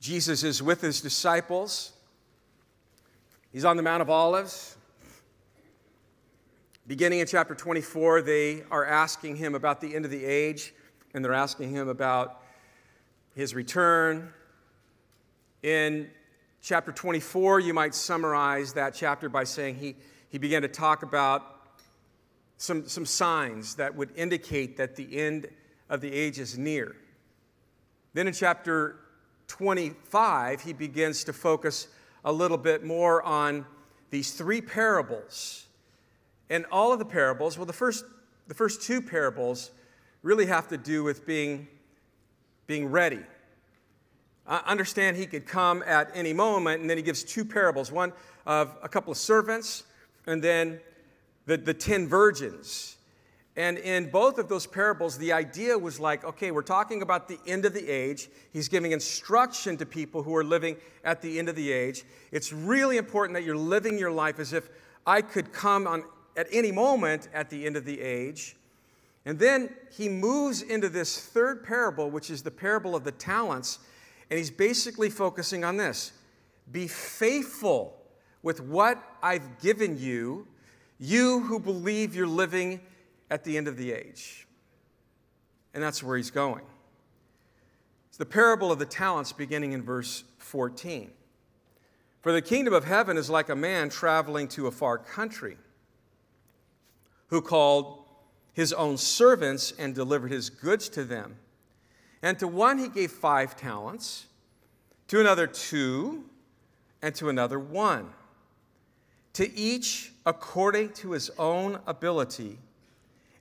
Jesus 0.00 0.42
is 0.42 0.60
with 0.60 0.80
his 0.80 1.00
disciples. 1.00 1.92
He's 3.52 3.64
on 3.64 3.76
the 3.76 3.82
Mount 3.82 4.02
of 4.02 4.10
Olives. 4.10 4.76
Beginning 6.88 7.18
in 7.18 7.26
chapter 7.26 7.54
24, 7.54 8.22
they 8.22 8.64
are 8.70 8.84
asking 8.86 9.36
him 9.36 9.54
about 9.54 9.80
the 9.80 9.94
end 9.94 10.06
of 10.06 10.10
the 10.10 10.24
age, 10.24 10.72
and 11.14 11.24
they're 11.24 11.34
asking 11.34 11.70
him 11.70 11.88
about 11.88 12.42
his 13.34 13.54
return. 13.54 14.32
In 15.62 16.10
chapter 16.62 16.92
24, 16.92 17.60
you 17.60 17.74
might 17.74 17.94
summarize 17.94 18.72
that 18.74 18.94
chapter 18.94 19.28
by 19.28 19.44
saying 19.44 19.76
he, 19.76 19.96
he 20.28 20.38
began 20.38 20.62
to 20.62 20.68
talk 20.68 21.02
about 21.02 21.56
some, 22.56 22.88
some 22.88 23.06
signs 23.06 23.76
that 23.76 23.94
would 23.94 24.10
indicate 24.16 24.76
that 24.76 24.96
the 24.96 25.18
end 25.18 25.48
of 25.88 26.00
the 26.00 26.12
age 26.12 26.38
is 26.38 26.58
near. 26.58 26.96
Then 28.14 28.26
in 28.26 28.32
chapter 28.32 28.96
25, 29.46 30.62
he 30.62 30.72
begins 30.72 31.24
to 31.24 31.32
focus 31.32 31.88
a 32.24 32.32
little 32.32 32.58
bit 32.58 32.84
more 32.84 33.22
on 33.22 33.64
these 34.10 34.32
three 34.32 34.60
parables. 34.60 35.66
And 36.50 36.66
all 36.72 36.92
of 36.92 36.98
the 36.98 37.04
parables, 37.04 37.56
well, 37.56 37.66
the 37.66 37.72
first, 37.72 38.04
the 38.48 38.54
first 38.54 38.82
two 38.82 39.00
parables 39.00 39.70
really 40.28 40.44
have 40.44 40.68
to 40.68 40.76
do 40.76 41.02
with 41.02 41.24
being, 41.24 41.66
being 42.66 42.90
ready. 42.90 43.20
I 44.46 44.58
understand 44.66 45.16
he 45.16 45.24
could 45.24 45.46
come 45.46 45.82
at 45.86 46.10
any 46.12 46.34
moment, 46.34 46.82
and 46.82 46.90
then 46.90 46.98
he 46.98 47.02
gives 47.02 47.24
two 47.24 47.46
parables 47.46 47.90
one 47.90 48.12
of 48.44 48.76
a 48.82 48.90
couple 48.90 49.10
of 49.10 49.16
servants, 49.16 49.84
and 50.26 50.44
then 50.44 50.80
the, 51.46 51.56
the 51.56 51.72
ten 51.72 52.06
virgins. 52.06 52.98
And 53.56 53.78
in 53.78 54.10
both 54.10 54.36
of 54.36 54.50
those 54.50 54.66
parables, 54.66 55.16
the 55.16 55.32
idea 55.32 55.78
was 55.78 55.98
like, 55.98 56.24
okay, 56.24 56.50
we're 56.50 56.60
talking 56.60 57.00
about 57.00 57.26
the 57.26 57.38
end 57.46 57.64
of 57.64 57.72
the 57.72 57.88
age. 57.88 58.28
He's 58.52 58.68
giving 58.68 58.92
instruction 58.92 59.78
to 59.78 59.86
people 59.86 60.22
who 60.22 60.36
are 60.36 60.44
living 60.44 60.76
at 61.04 61.22
the 61.22 61.38
end 61.38 61.48
of 61.48 61.56
the 61.56 61.72
age. 61.72 62.04
It's 62.32 62.52
really 62.52 62.98
important 62.98 63.34
that 63.34 63.44
you're 63.44 63.56
living 63.56 63.98
your 63.98 64.12
life 64.12 64.38
as 64.38 64.52
if 64.52 64.68
I 65.06 65.22
could 65.22 65.54
come 65.54 65.86
on 65.86 66.04
at 66.36 66.48
any 66.52 66.70
moment 66.70 67.30
at 67.32 67.48
the 67.48 67.64
end 67.64 67.78
of 67.78 67.86
the 67.86 67.98
age. 67.98 68.56
And 69.24 69.38
then 69.38 69.70
he 69.90 70.08
moves 70.08 70.62
into 70.62 70.88
this 70.88 71.20
third 71.20 71.64
parable, 71.64 72.10
which 72.10 72.30
is 72.30 72.42
the 72.42 72.50
parable 72.50 72.96
of 72.96 73.04
the 73.04 73.12
talents. 73.12 73.78
And 74.30 74.38
he's 74.38 74.50
basically 74.50 75.10
focusing 75.10 75.64
on 75.64 75.76
this 75.76 76.12
be 76.70 76.86
faithful 76.86 77.96
with 78.42 78.60
what 78.60 79.02
I've 79.22 79.60
given 79.60 79.98
you, 79.98 80.46
you 80.98 81.40
who 81.40 81.58
believe 81.58 82.14
you're 82.14 82.26
living 82.26 82.80
at 83.30 83.44
the 83.44 83.56
end 83.56 83.68
of 83.68 83.76
the 83.76 83.92
age. 83.92 84.46
And 85.74 85.82
that's 85.82 86.02
where 86.02 86.16
he's 86.16 86.30
going. 86.30 86.64
It's 88.08 88.18
the 88.18 88.26
parable 88.26 88.72
of 88.72 88.78
the 88.78 88.86
talents 88.86 89.32
beginning 89.32 89.72
in 89.72 89.82
verse 89.82 90.24
14. 90.38 91.10
For 92.20 92.32
the 92.32 92.42
kingdom 92.42 92.74
of 92.74 92.84
heaven 92.84 93.16
is 93.16 93.30
like 93.30 93.48
a 93.48 93.56
man 93.56 93.88
traveling 93.88 94.48
to 94.48 94.66
a 94.66 94.70
far 94.70 94.98
country 94.98 95.56
who 97.28 97.40
called 97.40 97.97
his 98.58 98.72
own 98.72 98.96
servants 98.96 99.72
and 99.78 99.94
delivered 99.94 100.32
his 100.32 100.50
goods 100.50 100.88
to 100.88 101.04
them. 101.04 101.36
And 102.22 102.36
to 102.40 102.48
one 102.48 102.78
he 102.78 102.88
gave 102.88 103.12
five 103.12 103.56
talents, 103.56 104.26
to 105.06 105.20
another 105.20 105.46
two, 105.46 106.24
and 107.00 107.14
to 107.14 107.28
another 107.28 107.60
one. 107.60 108.10
To 109.34 109.56
each 109.56 110.10
according 110.26 110.90
to 110.94 111.12
his 111.12 111.30
own 111.38 111.78
ability 111.86 112.58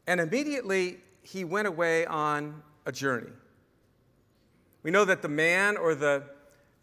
and 0.05 0.21
immediately 0.21 0.99
he 1.23 1.43
went 1.43 1.67
away 1.67 2.05
on 2.05 2.61
a 2.85 2.91
journey. 2.91 3.31
We 4.83 4.91
know 4.91 5.03
that 5.03 5.23
the 5.23 5.29
man 5.29 5.77
or 5.77 5.95
the, 5.95 6.25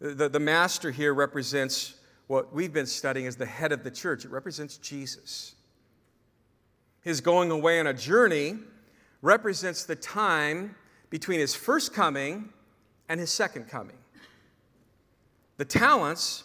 the, 0.01 0.27
the, 0.27 0.41
master 0.41 0.91
here 0.91 1.13
represents 1.13 1.95
what 2.27 2.53
we've 2.53 2.73
been 2.73 2.85
studying 2.85 3.27
as 3.27 3.37
the 3.37 3.45
head 3.45 3.71
of 3.71 3.85
the 3.85 3.91
church. 3.91 4.25
It 4.25 4.31
represents 4.31 4.75
Jesus. 4.75 5.55
His 7.05 7.21
going 7.21 7.51
away 7.51 7.79
on 7.79 7.85
a 7.85 7.93
journey 7.93 8.55
represents 9.21 9.85
the 9.85 9.95
time 9.95 10.75
between 11.11 11.39
his 11.39 11.53
first 11.53 11.93
coming 11.93 12.49
and 13.07 13.19
his 13.19 13.31
second 13.31 13.69
coming. 13.69 13.95
The 15.57 15.65
talents 15.65 16.43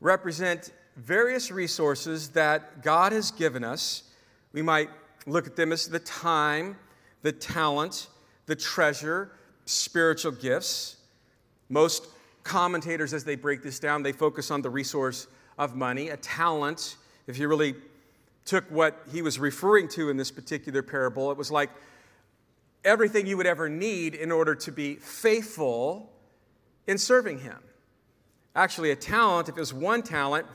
represent 0.00 0.72
various 0.96 1.50
resources 1.50 2.28
that 2.30 2.82
God 2.84 3.10
has 3.10 3.32
given 3.32 3.64
us. 3.64 4.04
We 4.52 4.62
might 4.62 4.88
look 5.26 5.48
at 5.48 5.56
them 5.56 5.72
as 5.72 5.88
the 5.88 5.98
time, 5.98 6.76
the 7.22 7.32
talent, 7.32 8.06
the 8.46 8.54
treasure, 8.54 9.32
spiritual 9.64 10.32
gifts. 10.32 10.96
Most 11.68 12.06
commentators, 12.44 13.12
as 13.12 13.24
they 13.24 13.34
break 13.34 13.64
this 13.64 13.80
down, 13.80 14.04
they 14.04 14.12
focus 14.12 14.52
on 14.52 14.62
the 14.62 14.70
resource 14.70 15.26
of 15.58 15.74
money, 15.74 16.10
a 16.10 16.16
talent. 16.16 16.96
If 17.26 17.36
you 17.36 17.48
really 17.48 17.74
took 18.48 18.68
what 18.70 19.02
he 19.12 19.20
was 19.20 19.38
referring 19.38 19.88
to 19.88 20.08
in 20.08 20.16
this 20.16 20.30
particular 20.30 20.82
parable, 20.82 21.30
it 21.30 21.36
was 21.36 21.50
like 21.50 21.68
everything 22.82 23.26
you 23.26 23.36
would 23.36 23.46
ever 23.46 23.68
need 23.68 24.14
in 24.14 24.32
order 24.32 24.54
to 24.54 24.72
be 24.72 24.94
faithful 24.94 26.10
in 26.86 26.96
serving 26.96 27.40
him. 27.40 27.58
Actually, 28.56 28.90
a 28.90 28.96
talent, 28.96 29.50
if 29.50 29.56
it 29.56 29.60
was 29.60 29.74
one 29.74 30.02
talent, 30.02 30.46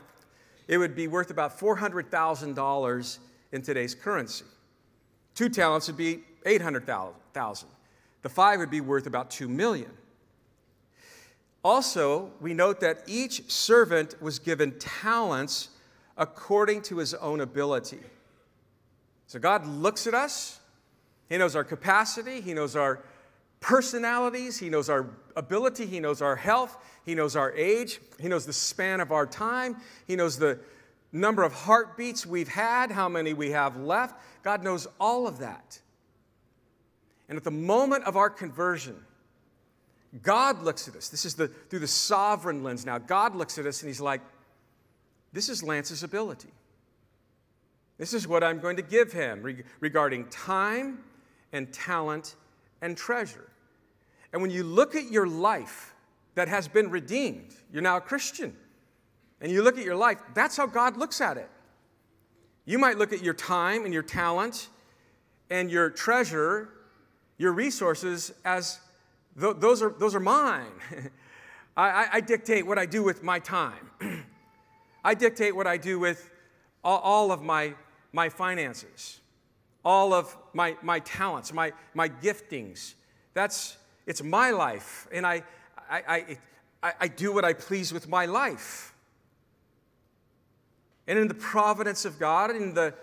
it 0.66 0.78
would 0.78 0.96
be 0.96 1.06
worth 1.06 1.30
about 1.30 1.56
$400,000 1.56 3.18
in 3.52 3.62
today's 3.62 3.94
currency. 3.94 4.44
Two 5.36 5.48
talents 5.48 5.86
would 5.86 5.96
be 5.96 6.24
800,000. 6.44 7.68
The 8.22 8.28
five 8.28 8.58
would 8.58 8.70
be 8.70 8.80
worth 8.80 9.06
about 9.06 9.30
2 9.30 9.48
million. 9.48 9.90
Also, 11.62 12.32
we 12.40 12.54
note 12.54 12.80
that 12.80 13.04
each 13.06 13.48
servant 13.50 14.20
was 14.20 14.40
given 14.40 14.76
talents 14.80 15.68
according 16.16 16.82
to 16.82 16.98
his 16.98 17.14
own 17.14 17.40
ability. 17.40 18.00
So 19.26 19.38
God 19.38 19.66
looks 19.66 20.06
at 20.06 20.14
us, 20.14 20.60
He 21.28 21.38
knows 21.38 21.56
our 21.56 21.64
capacity, 21.64 22.40
He 22.40 22.54
knows 22.54 22.76
our 22.76 23.02
personalities, 23.60 24.58
He 24.58 24.68
knows 24.68 24.88
our 24.88 25.08
ability, 25.36 25.86
He 25.86 26.00
knows 26.00 26.20
our 26.22 26.36
health, 26.36 26.76
He 27.04 27.14
knows 27.14 27.34
our 27.36 27.52
age, 27.52 28.00
He 28.20 28.28
knows 28.28 28.46
the 28.46 28.52
span 28.52 29.00
of 29.00 29.12
our 29.12 29.26
time, 29.26 29.76
He 30.06 30.16
knows 30.16 30.38
the 30.38 30.58
number 31.12 31.42
of 31.42 31.52
heartbeats 31.52 32.26
we've 32.26 32.48
had, 32.48 32.90
how 32.90 33.08
many 33.08 33.32
we 33.32 33.52
have 33.52 33.76
left. 33.76 34.16
God 34.42 34.62
knows 34.62 34.86
all 35.00 35.26
of 35.26 35.38
that. 35.38 35.80
And 37.28 37.38
at 37.38 37.44
the 37.44 37.50
moment 37.50 38.04
of 38.04 38.16
our 38.16 38.28
conversion, 38.28 38.96
God 40.22 40.62
looks 40.62 40.86
at 40.86 40.96
us. 40.96 41.08
This 41.08 41.24
is 41.24 41.34
the, 41.34 41.48
through 41.48 41.78
the 41.78 41.88
sovereign 41.88 42.62
lens 42.62 42.84
now. 42.84 42.98
God 42.98 43.34
looks 43.34 43.58
at 43.58 43.66
us 43.66 43.80
and 43.82 43.88
he's 43.88 44.00
like, 44.00 44.20
this 45.34 45.48
is 45.48 45.62
Lance's 45.62 46.02
ability. 46.02 46.48
This 47.98 48.14
is 48.14 48.26
what 48.26 48.42
I'm 48.42 48.60
going 48.60 48.76
to 48.76 48.82
give 48.82 49.12
him 49.12 49.64
regarding 49.80 50.28
time 50.28 51.00
and 51.52 51.72
talent 51.72 52.36
and 52.80 52.96
treasure. 52.96 53.50
And 54.32 54.40
when 54.40 54.50
you 54.50 54.64
look 54.64 54.94
at 54.94 55.10
your 55.10 55.26
life 55.26 55.94
that 56.34 56.48
has 56.48 56.66
been 56.66 56.88
redeemed, 56.90 57.54
you're 57.72 57.82
now 57.82 57.96
a 57.98 58.00
Christian 58.00 58.56
and 59.40 59.50
you 59.52 59.62
look 59.62 59.76
at 59.76 59.84
your 59.84 59.96
life, 59.96 60.18
that's 60.34 60.56
how 60.56 60.66
God 60.66 60.96
looks 60.96 61.20
at 61.20 61.36
it. 61.36 61.50
You 62.64 62.78
might 62.78 62.96
look 62.96 63.12
at 63.12 63.22
your 63.22 63.34
time 63.34 63.84
and 63.84 63.92
your 63.92 64.02
talent 64.02 64.68
and 65.50 65.70
your 65.70 65.90
treasure, 65.90 66.70
your 67.36 67.52
resources, 67.52 68.32
as 68.44 68.80
th- 69.38 69.56
those, 69.58 69.82
are, 69.82 69.90
those 69.90 70.14
are 70.14 70.20
mine. 70.20 70.72
I, 71.76 72.06
I, 72.12 72.20
dictate 72.20 72.66
what 72.66 72.78
I 72.78 72.86
do 72.86 73.02
with 73.02 73.24
my 73.24 73.40
time. 73.40 73.90
I 75.04 75.14
dictate 75.14 75.54
what 75.54 75.66
I 75.66 75.76
do 75.76 75.98
with 75.98 76.30
all, 76.82 77.30
of 77.30 77.42
my, 77.42 77.74
my 78.12 78.28
finances, 78.28 79.20
all 79.84 80.12
of 80.12 80.36
my, 80.52 80.76
my 80.82 81.00
talents, 81.00 81.52
my, 81.52 81.72
my 81.94 82.08
giftings. 82.08 82.94
That's, 83.34 83.76
it's 84.06 84.22
my 84.22 84.50
life, 84.50 85.06
and 85.12 85.26
I, 85.26 85.42
I, 85.90 86.38
I, 86.82 86.92
I 87.00 87.08
do 87.08 87.32
what 87.32 87.44
I 87.44 87.52
please 87.52 87.92
with 87.92 88.08
my 88.08 88.26
life. 88.26 88.94
And 91.06 91.18
in 91.18 91.28
the 91.28 91.34
providence 91.34 92.04
of 92.04 92.18
God, 92.18 92.50
in 92.50 92.74
the, 92.74 92.94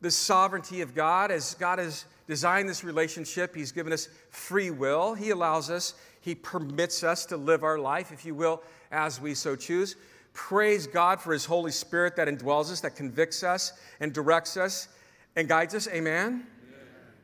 the 0.00 0.10
sovereignty 0.10 0.80
of 0.80 0.94
God, 0.94 1.30
as 1.30 1.54
God 1.54 1.78
has 1.78 2.04
designed 2.26 2.68
this 2.68 2.84
relationship. 2.84 3.54
He's 3.54 3.72
given 3.72 3.92
us 3.92 4.08
free 4.30 4.70
will. 4.70 5.14
He 5.14 5.30
allows 5.30 5.70
us, 5.70 5.94
He 6.20 6.34
permits 6.34 7.04
us 7.04 7.26
to 7.26 7.36
live 7.36 7.62
our 7.62 7.78
life, 7.78 8.12
if 8.12 8.24
you 8.24 8.34
will, 8.34 8.62
as 8.90 9.20
we 9.20 9.34
so 9.34 9.56
choose. 9.56 9.96
Praise 10.36 10.86
God 10.86 11.18
for 11.18 11.32
His 11.32 11.46
Holy 11.46 11.70
Spirit 11.70 12.14
that 12.16 12.28
indwells 12.28 12.70
us, 12.70 12.82
that 12.82 12.94
convicts 12.94 13.42
us 13.42 13.72
and 14.00 14.12
directs 14.12 14.58
us 14.58 14.88
and 15.34 15.48
guides 15.48 15.74
us. 15.74 15.88
Amen? 15.88 16.24
Amen. 16.24 16.46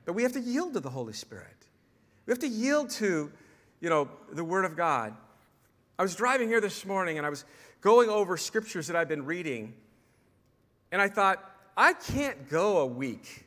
But 0.07 0.15
we 0.15 0.23
have 0.23 0.33
to 0.33 0.41
yield 0.41 0.73
to 0.73 0.81
the 0.81 0.89
Holy 0.89 1.13
Spirit. 1.13 1.67
We 2.25 2.31
have 2.31 2.39
to 2.39 2.49
yield 2.49 2.89
to, 2.93 3.31
you 3.81 3.91
know, 3.91 4.09
the 4.33 4.43
Word 4.43 4.65
of 4.65 4.79
God. 4.79 5.15
I 5.99 6.03
was 6.03 6.17
driving 6.17 6.49
here 6.49 6.63
this 6.63 6.87
morning 6.87 7.19
and 7.19 7.27
I 7.27 7.29
was 7.31 7.45
going 7.83 8.09
over 8.09 8.39
scriptures 8.39 8.87
that 8.87 8.97
I've 8.97 9.11
been 9.11 9.27
reading, 9.27 9.75
and 10.91 11.03
I 11.03 11.09
thought, 11.09 11.39
I 11.77 11.93
can't 11.93 12.49
go 12.49 12.79
a 12.79 12.87
week 12.87 13.45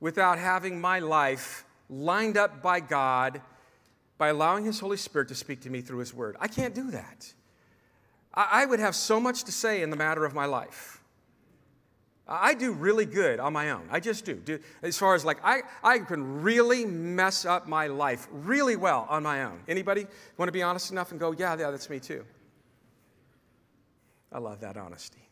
without 0.00 0.40
having 0.40 0.80
my 0.80 0.98
life 0.98 1.64
lined 1.88 2.36
up 2.36 2.62
by 2.62 2.80
God 2.80 3.40
by 4.18 4.30
allowing 4.30 4.64
His 4.64 4.80
Holy 4.80 4.96
Spirit 4.96 5.28
to 5.28 5.36
speak 5.36 5.60
to 5.60 5.70
me 5.70 5.82
through 5.82 5.98
His 5.98 6.12
Word. 6.12 6.36
I 6.40 6.48
can't 6.48 6.74
do 6.74 6.90
that. 6.90 7.32
I 8.36 8.66
would 8.66 8.80
have 8.80 8.96
so 8.96 9.20
much 9.20 9.44
to 9.44 9.52
say 9.52 9.82
in 9.82 9.90
the 9.90 9.96
matter 9.96 10.24
of 10.24 10.34
my 10.34 10.46
life. 10.46 11.00
I 12.26 12.54
do 12.54 12.72
really 12.72 13.04
good 13.04 13.38
on 13.38 13.52
my 13.52 13.70
own. 13.70 13.86
I 13.90 14.00
just 14.00 14.24
do. 14.24 14.58
As 14.82 14.96
far 14.96 15.14
as 15.14 15.24
like, 15.24 15.38
I, 15.44 15.60
I 15.82 15.98
can 15.98 16.42
really 16.42 16.86
mess 16.86 17.44
up 17.44 17.68
my 17.68 17.86
life 17.86 18.26
really 18.32 18.76
well 18.76 19.06
on 19.10 19.22
my 19.22 19.44
own. 19.44 19.60
Anybody 19.68 20.06
want 20.38 20.48
to 20.48 20.52
be 20.52 20.62
honest 20.62 20.90
enough 20.90 21.10
and 21.10 21.20
go, 21.20 21.32
yeah, 21.32 21.56
yeah, 21.56 21.70
that's 21.70 21.90
me 21.90 22.00
too? 22.00 22.24
I 24.32 24.38
love 24.38 24.60
that 24.60 24.76
honesty. 24.76 25.28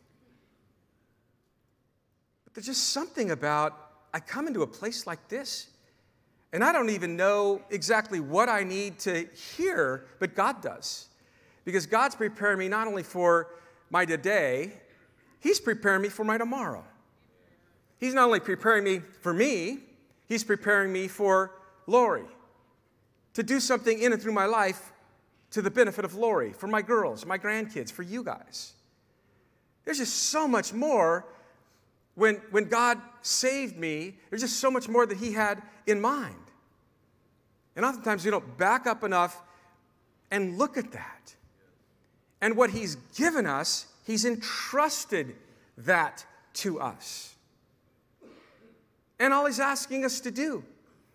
But 2.45 2.53
there's 2.53 2.67
just 2.67 2.89
something 2.89 3.31
about, 3.31 3.75
I 4.13 4.19
come 4.19 4.47
into 4.47 4.61
a 4.61 4.67
place 4.67 5.07
like 5.07 5.27
this, 5.27 5.67
and 6.53 6.63
I 6.63 6.71
don't 6.71 6.91
even 6.91 7.17
know 7.17 7.63
exactly 7.71 8.19
what 8.19 8.47
I 8.47 8.63
need 8.63 8.99
to 8.99 9.27
hear, 9.57 10.05
but 10.19 10.35
God 10.35 10.61
does. 10.61 11.07
Because 11.65 11.85
God's 11.85 12.15
preparing 12.15 12.59
me 12.59 12.67
not 12.67 12.87
only 12.87 13.03
for 13.03 13.49
my 13.89 14.05
today, 14.05 14.73
He's 15.39 15.59
preparing 15.59 16.01
me 16.01 16.09
for 16.09 16.23
my 16.23 16.37
tomorrow. 16.37 16.85
He's 17.99 18.13
not 18.13 18.25
only 18.25 18.39
preparing 18.39 18.83
me 18.83 19.01
for 19.21 19.33
me, 19.33 19.79
He's 20.27 20.43
preparing 20.43 20.91
me 20.91 21.07
for 21.07 21.51
Lori 21.85 22.25
to 23.33 23.43
do 23.43 23.59
something 23.59 23.99
in 24.01 24.13
and 24.13 24.21
through 24.21 24.33
my 24.33 24.45
life 24.45 24.93
to 25.51 25.61
the 25.61 25.71
benefit 25.71 26.05
of 26.05 26.15
Lori, 26.15 26.53
for 26.53 26.67
my 26.67 26.81
girls, 26.81 27.25
my 27.25 27.37
grandkids, 27.37 27.91
for 27.91 28.03
you 28.03 28.23
guys. 28.23 28.73
There's 29.85 29.97
just 29.97 30.15
so 30.15 30.47
much 30.47 30.73
more. 30.73 31.25
When, 32.15 32.35
when 32.51 32.65
God 32.65 32.99
saved 33.21 33.77
me, 33.77 34.15
there's 34.29 34.41
just 34.41 34.57
so 34.57 34.71
much 34.71 34.87
more 34.87 35.05
that 35.05 35.17
He 35.17 35.33
had 35.33 35.61
in 35.87 35.99
mind. 35.99 36.35
And 37.75 37.85
oftentimes 37.85 38.23
we 38.23 38.31
don't 38.31 38.57
back 38.57 38.87
up 38.87 39.03
enough 39.03 39.41
and 40.31 40.57
look 40.57 40.77
at 40.77 40.91
that. 40.91 41.35
And 42.43 42.57
what 42.57 42.71
He's 42.71 42.97
given 43.15 43.47
us 43.47 43.87
He's 44.05 44.25
entrusted 44.25 45.33
that 45.77 46.25
to 46.55 46.77
us. 46.77 47.35
And 49.17 49.33
all 49.33 49.45
He's 49.45 49.61
asking 49.61 50.03
us 50.03 50.19
to 50.19 50.29
do 50.29 50.65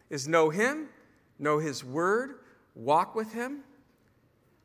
is 0.09 0.27
know 0.27 0.49
Him, 0.49 0.89
know 1.39 1.59
His 1.59 1.85
Word, 1.85 2.37
walk 2.75 3.15
with 3.15 3.35
Him, 3.35 3.61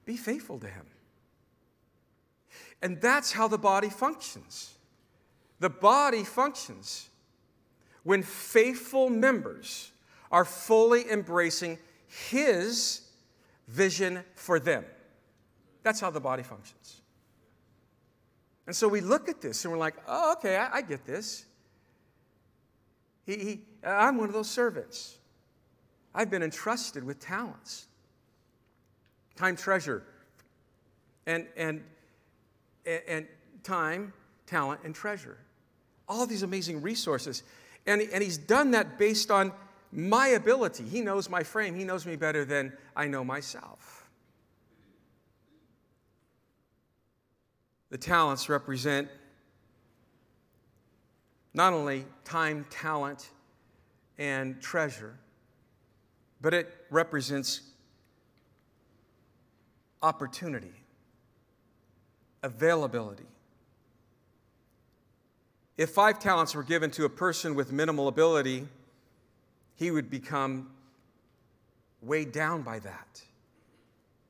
be 0.06 0.16
faithful 0.16 0.58
to 0.60 0.68
Him. 0.68 0.86
And 2.82 3.02
that's 3.02 3.34
how 3.34 3.50
the 3.50 3.58
body 3.58 3.90
functions. 3.90 4.74
The 5.60 5.70
body 5.70 6.24
functions 6.24 7.10
when 8.04 8.24
faithful 8.24 9.10
members 9.10 9.92
are 10.32 10.46
fully 10.46 11.12
embracing 11.12 11.78
His 12.08 13.02
vision 13.68 14.24
for 14.36 14.62
them. 14.62 14.86
That's 15.84 16.00
how 16.00 16.10
the 16.10 16.20
body 16.20 16.44
functions. 16.44 17.02
And 18.66 18.76
so 18.76 18.88
we 18.88 19.02
look 19.02 19.28
at 19.28 19.42
this 19.42 19.66
and 19.66 19.72
we're 19.72 19.78
like, 19.78 19.96
oh, 20.08 20.34
okay, 20.34 20.56
I, 20.56 20.78
I 20.78 20.82
get 20.82 21.06
this. 21.06 21.46
He, 23.26 23.38
he, 23.38 23.62
uh, 23.86 23.90
I'm 23.90 24.18
one 24.18 24.30
of 24.30 24.34
those 24.34 24.50
servants. 24.50 25.18
I've 26.16 26.30
been 26.30 26.44
entrusted 26.44 27.04
with 27.04 27.20
talents, 27.20 27.88
time, 29.36 29.56
treasure, 29.56 30.04
and, 31.26 31.48
and, 31.58 31.82
and 32.86 33.28
time, 33.64 34.14
talent, 34.46 34.82
and 34.84 34.94
treasure. 34.94 35.38
All 36.08 36.26
these 36.26 36.44
amazing 36.44 36.82
resources. 36.82 37.44
And, 37.86 38.02
and 38.02 38.24
he's 38.24 38.38
done 38.38 38.72
that 38.72 38.98
based 38.98 39.32
on 39.32 39.52
my 39.92 40.28
ability. 40.28 40.84
He 40.84 41.02
knows 41.02 41.30
my 41.30 41.44
frame, 41.44 41.76
he 41.76 41.84
knows 41.84 42.06
me 42.06 42.16
better 42.16 42.46
than 42.46 42.74
I 42.96 43.08
know 43.08 43.24
myself. 43.24 44.03
The 47.94 48.00
talents 48.00 48.50
represent 48.50 49.08
not 51.54 51.74
only 51.74 52.08
time, 52.24 52.66
talent, 52.72 53.30
and 54.18 54.60
treasure, 54.60 55.14
but 56.42 56.56
it 56.56 56.74
represents 56.90 57.62
opportunity, 60.02 60.74
availability. 62.42 63.28
If 65.78 65.92
five 65.92 66.18
talents 66.18 66.56
were 66.56 66.64
given 66.64 66.90
to 66.90 67.06
a 67.06 67.10
person 67.10 67.54
with 67.54 67.72
minimal 67.72 68.08
ability, 68.08 68.68
he 69.76 69.92
would 69.92 70.10
become 70.10 70.72
weighed 72.02 72.32
down 72.32 72.64
by 72.64 72.80
that. 72.80 73.22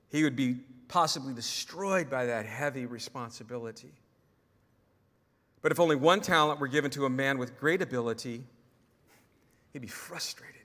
He 0.09 0.21
would 0.23 0.35
be 0.35 0.57
possibly 0.93 1.33
destroyed 1.33 2.07
by 2.07 2.27
that 2.27 2.45
heavy 2.45 2.85
responsibility. 2.85 3.91
But 5.63 5.71
if 5.71 5.79
only 5.79 5.95
one 5.95 6.21
talent 6.21 6.59
were 6.59 6.67
given 6.67 6.91
to 6.91 7.05
a 7.05 7.09
man 7.09 7.39
with 7.39 7.59
great 7.59 7.81
ability, 7.81 8.43
he'd 9.71 9.81
be 9.81 9.87
frustrated. 9.87 10.61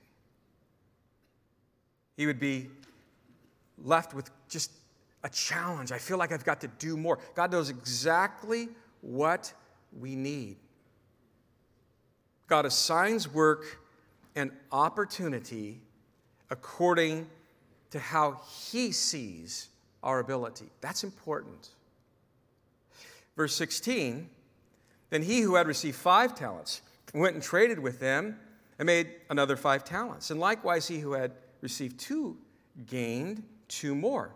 He 2.15 2.27
would 2.27 2.39
be 2.39 2.69
left 3.83 4.13
with 4.13 4.29
just 4.47 4.71
a 5.23 5.29
challenge. 5.29 5.91
I 5.91 5.97
feel 5.97 6.19
like 6.19 6.31
I've 6.31 6.45
got 6.45 6.61
to 6.61 6.67
do 6.67 6.95
more. 6.95 7.17
God 7.33 7.51
knows 7.51 7.71
exactly 7.71 8.69
what 9.01 9.51
we 9.99 10.15
need. 10.15 10.57
God 12.45 12.67
assigns 12.67 13.27
work 13.27 13.79
and 14.35 14.51
opportunity 14.71 15.81
according 16.51 17.27
to 17.89 17.97
how 17.97 18.41
He 18.69 18.91
sees 18.91 19.69
our 20.03 20.19
ability. 20.19 20.69
That's 20.81 21.03
important. 21.03 21.69
Verse 23.35 23.55
16 23.55 24.29
Then 25.09 25.23
he 25.23 25.41
who 25.41 25.55
had 25.55 25.67
received 25.67 25.95
five 25.97 26.35
talents 26.35 26.81
went 27.13 27.33
and 27.33 27.43
traded 27.43 27.79
with 27.79 27.99
them 27.99 28.37
and 28.77 28.85
made 28.85 29.09
another 29.29 29.57
five 29.57 29.83
talents. 29.83 30.31
And 30.31 30.39
likewise, 30.39 30.87
he 30.87 30.99
who 30.99 31.13
had 31.13 31.33
received 31.61 31.99
two 31.99 32.37
gained 32.87 33.43
two 33.67 33.93
more. 33.95 34.31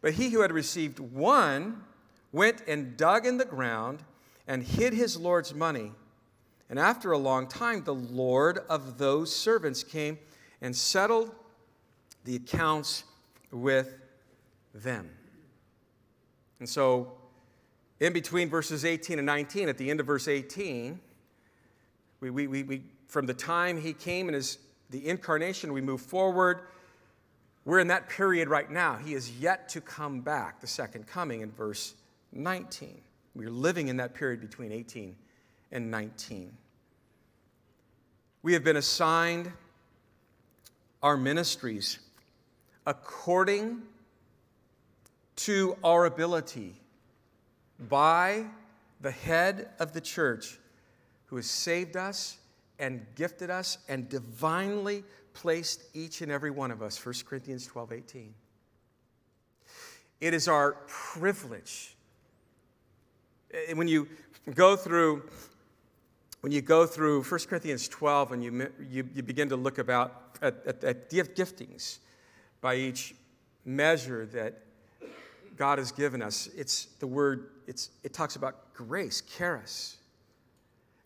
But 0.00 0.14
he 0.14 0.30
who 0.30 0.40
had 0.40 0.52
received 0.52 0.98
one 0.98 1.82
went 2.32 2.62
and 2.66 2.96
dug 2.96 3.24
in 3.24 3.38
the 3.38 3.44
ground 3.44 4.02
and 4.46 4.62
hid 4.62 4.92
his 4.92 5.16
Lord's 5.16 5.54
money. 5.54 5.92
And 6.68 6.78
after 6.78 7.12
a 7.12 7.18
long 7.18 7.46
time, 7.46 7.84
the 7.84 7.94
Lord 7.94 8.58
of 8.68 8.98
those 8.98 9.34
servants 9.34 9.82
came 9.82 10.18
and 10.60 10.74
settled 10.74 11.30
the 12.24 12.36
accounts 12.36 13.04
with 13.50 13.94
them. 14.74 15.08
And 16.58 16.68
so, 16.68 17.12
in 18.00 18.12
between 18.12 18.48
verses 18.48 18.84
18 18.84 19.18
and 19.18 19.26
19, 19.26 19.68
at 19.68 19.78
the 19.78 19.88
end 19.90 20.00
of 20.00 20.06
verse 20.06 20.28
18, 20.28 21.00
we, 22.20 22.30
we, 22.30 22.46
we, 22.46 22.62
we 22.64 22.82
from 23.06 23.26
the 23.26 23.34
time 23.34 23.80
he 23.80 23.92
came 23.92 24.28
and 24.28 24.34
his, 24.34 24.58
the 24.90 25.06
incarnation, 25.06 25.72
we 25.72 25.80
move 25.80 26.00
forward. 26.00 26.60
We're 27.64 27.78
in 27.78 27.88
that 27.88 28.08
period 28.08 28.48
right 28.48 28.70
now. 28.70 28.96
He 28.96 29.14
is 29.14 29.38
yet 29.38 29.68
to 29.70 29.80
come 29.80 30.20
back, 30.20 30.60
the 30.60 30.66
second 30.66 31.06
coming 31.06 31.40
in 31.40 31.50
verse 31.50 31.94
19. 32.32 33.00
We're 33.34 33.50
living 33.50 33.88
in 33.88 33.96
that 33.98 34.14
period 34.14 34.40
between 34.40 34.72
18 34.72 35.16
and 35.72 35.90
19. 35.90 36.52
We 38.42 38.52
have 38.52 38.64
been 38.64 38.76
assigned 38.76 39.52
our 41.02 41.16
ministries 41.16 41.98
according 42.86 43.82
to 45.36 45.76
our 45.82 46.04
ability 46.06 46.74
by 47.88 48.44
the 49.00 49.10
head 49.10 49.70
of 49.78 49.92
the 49.92 50.00
church 50.00 50.58
who 51.26 51.36
has 51.36 51.46
saved 51.46 51.96
us 51.96 52.38
and 52.78 53.04
gifted 53.14 53.50
us 53.50 53.78
and 53.88 54.08
divinely 54.08 55.04
placed 55.32 55.84
each 55.94 56.22
and 56.22 56.30
every 56.30 56.50
one 56.50 56.70
of 56.70 56.82
us 56.82 57.04
1 57.04 57.14
corinthians 57.26 57.66
12 57.66 57.92
18 57.92 58.34
it 60.24 60.32
is 60.32 60.48
our 60.48 60.72
privilege. 60.86 61.94
When 63.74 63.88
you 63.88 64.08
go 64.54 64.74
through 64.74 65.28
when 66.40 66.50
you 66.50 66.62
go 66.62 66.86
through 66.86 67.22
1 67.22 67.40
Corinthians 67.48 67.88
12 67.88 68.32
and 68.32 68.44
you, 68.44 68.70
you, 68.90 69.08
you 69.14 69.22
begin 69.22 69.48
to 69.50 69.56
look 69.56 69.78
about 69.78 70.36
at, 70.42 70.66
at, 70.66 70.84
at 70.84 71.10
giftings 71.10 71.98
by 72.60 72.76
each 72.76 73.14
measure 73.64 74.26
that 74.26 74.62
God 75.56 75.78
has 75.78 75.92
given 75.92 76.22
us, 76.22 76.48
it's 76.56 76.86
the 76.98 77.06
word, 77.06 77.50
it's, 77.66 77.90
it 78.02 78.12
talks 78.12 78.36
about 78.36 78.74
grace, 78.74 79.22
charis. 79.22 79.96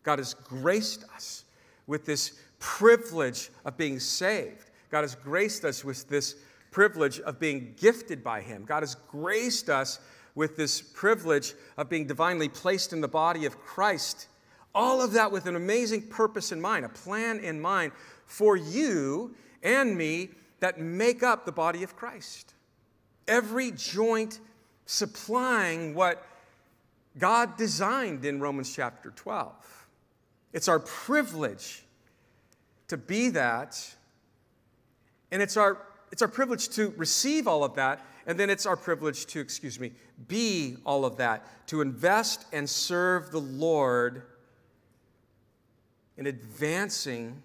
God 0.03 0.19
has 0.19 0.33
graced 0.33 1.03
us 1.15 1.45
with 1.87 2.05
this 2.05 2.39
privilege 2.59 3.49
of 3.65 3.77
being 3.77 3.99
saved. 3.99 4.69
God 4.91 5.01
has 5.01 5.15
graced 5.15 5.65
us 5.65 5.83
with 5.83 6.07
this 6.09 6.35
privilege 6.71 7.19
of 7.21 7.39
being 7.39 7.73
gifted 7.79 8.23
by 8.23 8.41
Him. 8.41 8.65
God 8.65 8.83
has 8.83 8.95
graced 8.95 9.69
us 9.69 9.99
with 10.35 10.55
this 10.55 10.81
privilege 10.81 11.53
of 11.77 11.89
being 11.89 12.07
divinely 12.07 12.49
placed 12.49 12.93
in 12.93 13.01
the 13.01 13.07
body 13.07 13.45
of 13.45 13.59
Christ 13.59 14.27
all 14.75 15.01
of 15.01 15.13
that 15.13 15.31
with 15.31 15.45
an 15.45 15.55
amazing 15.55 16.03
purpose 16.03 16.51
in 16.51 16.61
mind, 16.61 16.85
a 16.85 16.89
plan 16.89 17.39
in 17.39 17.59
mind 17.59 17.91
for 18.25 18.55
you 18.55 19.35
and 19.63 19.97
me 19.97 20.29
that 20.59 20.79
make 20.79 21.23
up 21.23 21.45
the 21.45 21.51
body 21.51 21.83
of 21.83 21.95
Christ. 21.95 22.53
Every 23.29 23.71
joint 23.71 24.39
supplying 24.87 25.93
what 25.93 26.25
God 27.19 27.57
designed 27.57 28.25
in 28.25 28.39
Romans 28.39 28.75
chapter 28.75 29.11
12. 29.11 29.87
It's 30.51 30.67
our 30.67 30.79
privilege 30.79 31.83
to 32.87 32.97
be 32.97 33.29
that, 33.29 33.95
and 35.31 35.43
it's 35.43 35.57
our, 35.57 35.77
it's 36.11 36.23
our 36.23 36.27
privilege 36.27 36.69
to 36.69 36.91
receive 36.97 37.47
all 37.47 37.63
of 37.63 37.75
that, 37.75 38.03
and 38.25 38.39
then 38.39 38.49
it's 38.49 38.65
our 38.65 38.75
privilege 38.75 39.27
to, 39.27 39.39
excuse 39.39 39.79
me, 39.79 39.91
be 40.27 40.77
all 40.83 41.05
of 41.05 41.17
that, 41.17 41.45
to 41.67 41.81
invest 41.81 42.45
and 42.51 42.67
serve 42.67 43.29
the 43.29 43.39
Lord 43.39 44.23
in 46.17 46.25
advancing 46.25 47.43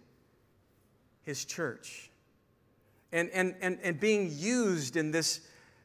his 1.25 1.45
church 1.45 2.11
and, 3.13 3.31
and, 3.31 3.55
and, 3.61 3.79
and 3.83 4.01
being 4.01 4.31
used 4.33 4.97
in 4.97 5.13
this, 5.13 5.41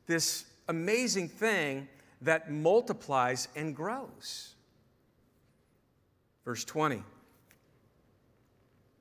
this 0.10 0.46
amazing 0.68 1.30
thing 1.30 1.88
that 2.22 2.52
multiplies 2.52 3.48
and 3.56 3.76
grows. 3.76 4.56
Verse 6.44 6.66
20. 6.66 7.04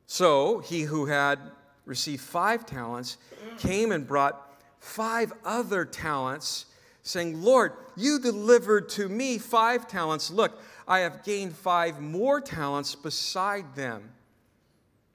So 0.07 0.59
he 0.59 0.83
who 0.83 1.07
had 1.07 1.39
received 1.87 2.21
five 2.21 2.67
talents 2.67 3.17
came 3.59 3.91
and 3.91 4.07
brought 4.07 4.63
five 4.81 5.33
other 5.47 5.87
talents, 5.87 6.67
saying, 7.03 7.43
Lord, 7.43 7.73
you 7.97 8.21
delivered 8.21 8.91
to 8.91 9.09
me 9.09 9.39
five 9.39 9.89
talents. 9.89 10.31
Look, 10.31 10.61
I 10.87 11.01
have 11.01 11.25
gained 11.25 11.57
five 11.57 12.01
more 12.01 12.39
talents 12.39 12.95
beside 12.95 13.75
them. 13.75 14.11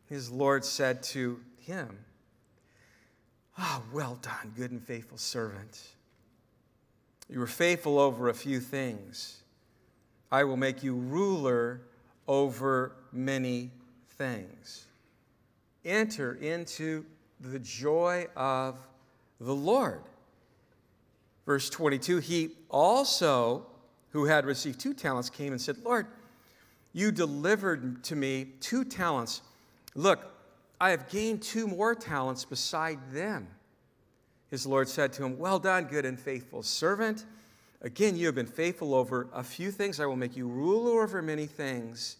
His 0.08 0.32
Lord 0.32 0.65
said 0.65 1.03
to 1.03 1.39
him, 1.60 1.99
Ah, 3.57 3.81
oh, 3.81 3.95
well 3.95 4.17
done, 4.21 4.53
good 4.55 4.71
and 4.71 4.81
faithful 4.81 5.17
servant. 5.17 5.81
You 7.29 7.39
were 7.39 7.47
faithful 7.47 7.99
over 7.99 8.29
a 8.29 8.33
few 8.33 8.59
things. 8.59 9.41
I 10.31 10.43
will 10.43 10.57
make 10.57 10.83
you 10.83 10.95
ruler 10.95 11.81
over 12.27 12.93
many 13.11 13.71
things. 14.17 14.85
Enter 15.85 16.35
into 16.35 17.05
the 17.39 17.59
joy 17.59 18.27
of 18.35 18.79
the 19.39 19.53
Lord. 19.53 20.01
Verse 21.45 21.69
22 21.69 22.19
He 22.19 22.51
also 22.69 23.67
who 24.13 24.25
had 24.25 24.45
received 24.45 24.79
two 24.79 24.93
talents, 24.93 25.29
came 25.29 25.51
and 25.51 25.61
said, 25.61 25.75
Lord, 25.83 26.05
you 26.93 27.11
delivered 27.11 28.03
to 28.05 28.15
me 28.15 28.47
two 28.59 28.83
talents. 28.85 29.41
Look, 29.95 30.32
I 30.79 30.91
have 30.91 31.09
gained 31.09 31.41
two 31.41 31.67
more 31.67 31.95
talents 31.95 32.45
beside 32.45 32.99
them. 33.12 33.47
His 34.49 34.67
Lord 34.67 34.88
said 34.88 35.13
to 35.13 35.25
him, 35.25 35.38
Well 35.38 35.59
done, 35.59 35.86
good 35.86 36.05
and 36.05 36.19
faithful 36.19 36.62
servant. 36.62 37.25
Again, 37.81 38.15
you 38.15 38.27
have 38.27 38.36
been 38.36 38.45
faithful 38.45 38.93
over 38.93 39.27
a 39.33 39.43
few 39.43 39.71
things. 39.71 39.99
I 39.99 40.05
will 40.05 40.15
make 40.15 40.38
you 40.38 40.47
ruler 40.47 41.03
over 41.03 41.21
many 41.21 41.45
things. 41.45 42.17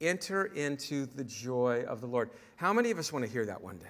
Enter 0.00 0.46
into 0.46 1.06
the 1.06 1.24
joy 1.24 1.84
of 1.88 2.00
the 2.00 2.06
Lord. 2.06 2.30
How 2.56 2.72
many 2.72 2.90
of 2.90 2.98
us 2.98 3.12
want 3.12 3.24
to 3.24 3.30
hear 3.30 3.44
that 3.46 3.60
one 3.60 3.78
day? 3.78 3.86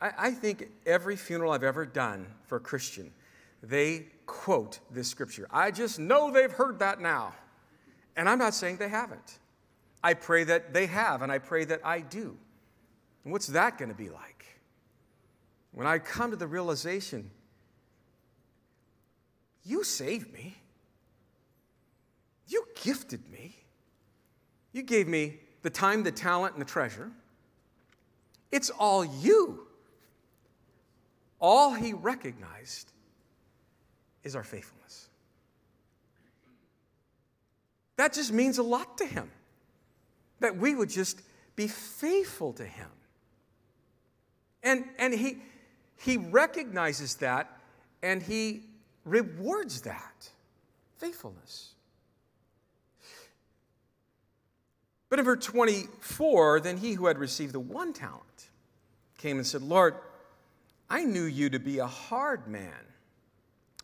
I, 0.00 0.10
I 0.18 0.30
think 0.30 0.68
every 0.86 1.16
funeral 1.16 1.52
I've 1.52 1.64
ever 1.64 1.86
done 1.86 2.26
for 2.44 2.56
a 2.56 2.60
Christian, 2.60 3.12
they 3.62 4.06
quote 4.26 4.80
this 4.90 5.08
scripture. 5.08 5.48
I 5.50 5.70
just 5.70 5.98
know 5.98 6.30
they've 6.30 6.52
heard 6.52 6.78
that 6.80 7.00
now. 7.00 7.34
And 8.16 8.28
I'm 8.28 8.38
not 8.38 8.54
saying 8.54 8.76
they 8.76 8.88
haven't. 8.88 9.38
I 10.04 10.12
pray 10.12 10.44
that 10.44 10.74
they 10.74 10.84
have, 10.84 11.22
and 11.22 11.32
I 11.32 11.38
pray 11.38 11.64
that 11.64 11.80
I 11.82 12.00
do. 12.00 12.36
And 13.24 13.32
what's 13.32 13.46
that 13.48 13.78
going 13.78 13.88
to 13.88 13.96
be 13.96 14.10
like? 14.10 14.44
When 15.72 15.86
I 15.86 15.98
come 15.98 16.30
to 16.30 16.36
the 16.36 16.46
realization, 16.46 17.30
you 19.64 19.82
saved 19.82 20.30
me, 20.30 20.58
you 22.46 22.66
gifted 22.82 23.22
me, 23.32 23.56
you 24.72 24.82
gave 24.82 25.08
me 25.08 25.38
the 25.62 25.70
time, 25.70 26.02
the 26.02 26.12
talent, 26.12 26.52
and 26.52 26.60
the 26.60 26.70
treasure. 26.70 27.10
It's 28.52 28.68
all 28.68 29.06
you. 29.06 29.66
All 31.40 31.72
he 31.72 31.94
recognized 31.94 32.92
is 34.22 34.36
our 34.36 34.44
faithfulness. 34.44 35.08
That 37.96 38.12
just 38.12 38.32
means 38.32 38.58
a 38.58 38.62
lot 38.62 38.98
to 38.98 39.06
him. 39.06 39.30
That 40.40 40.56
we 40.56 40.74
would 40.74 40.90
just 40.90 41.22
be 41.56 41.68
faithful 41.68 42.52
to 42.54 42.64
him. 42.64 42.88
And, 44.62 44.84
and 44.98 45.14
he, 45.14 45.38
he 45.98 46.16
recognizes 46.16 47.16
that 47.16 47.58
and 48.02 48.22
he 48.22 48.62
rewards 49.04 49.82
that 49.82 50.30
faithfulness. 50.96 51.70
But 55.08 55.18
in 55.18 55.24
verse 55.24 55.44
24, 55.44 56.60
then 56.60 56.78
he 56.78 56.94
who 56.94 57.06
had 57.06 57.18
received 57.18 57.52
the 57.52 57.60
one 57.60 57.92
talent 57.92 58.48
came 59.18 59.36
and 59.36 59.46
said, 59.46 59.62
Lord, 59.62 59.94
I 60.90 61.04
knew 61.04 61.24
you 61.24 61.50
to 61.50 61.58
be 61.58 61.78
a 61.78 61.86
hard 61.86 62.48
man 62.48 62.72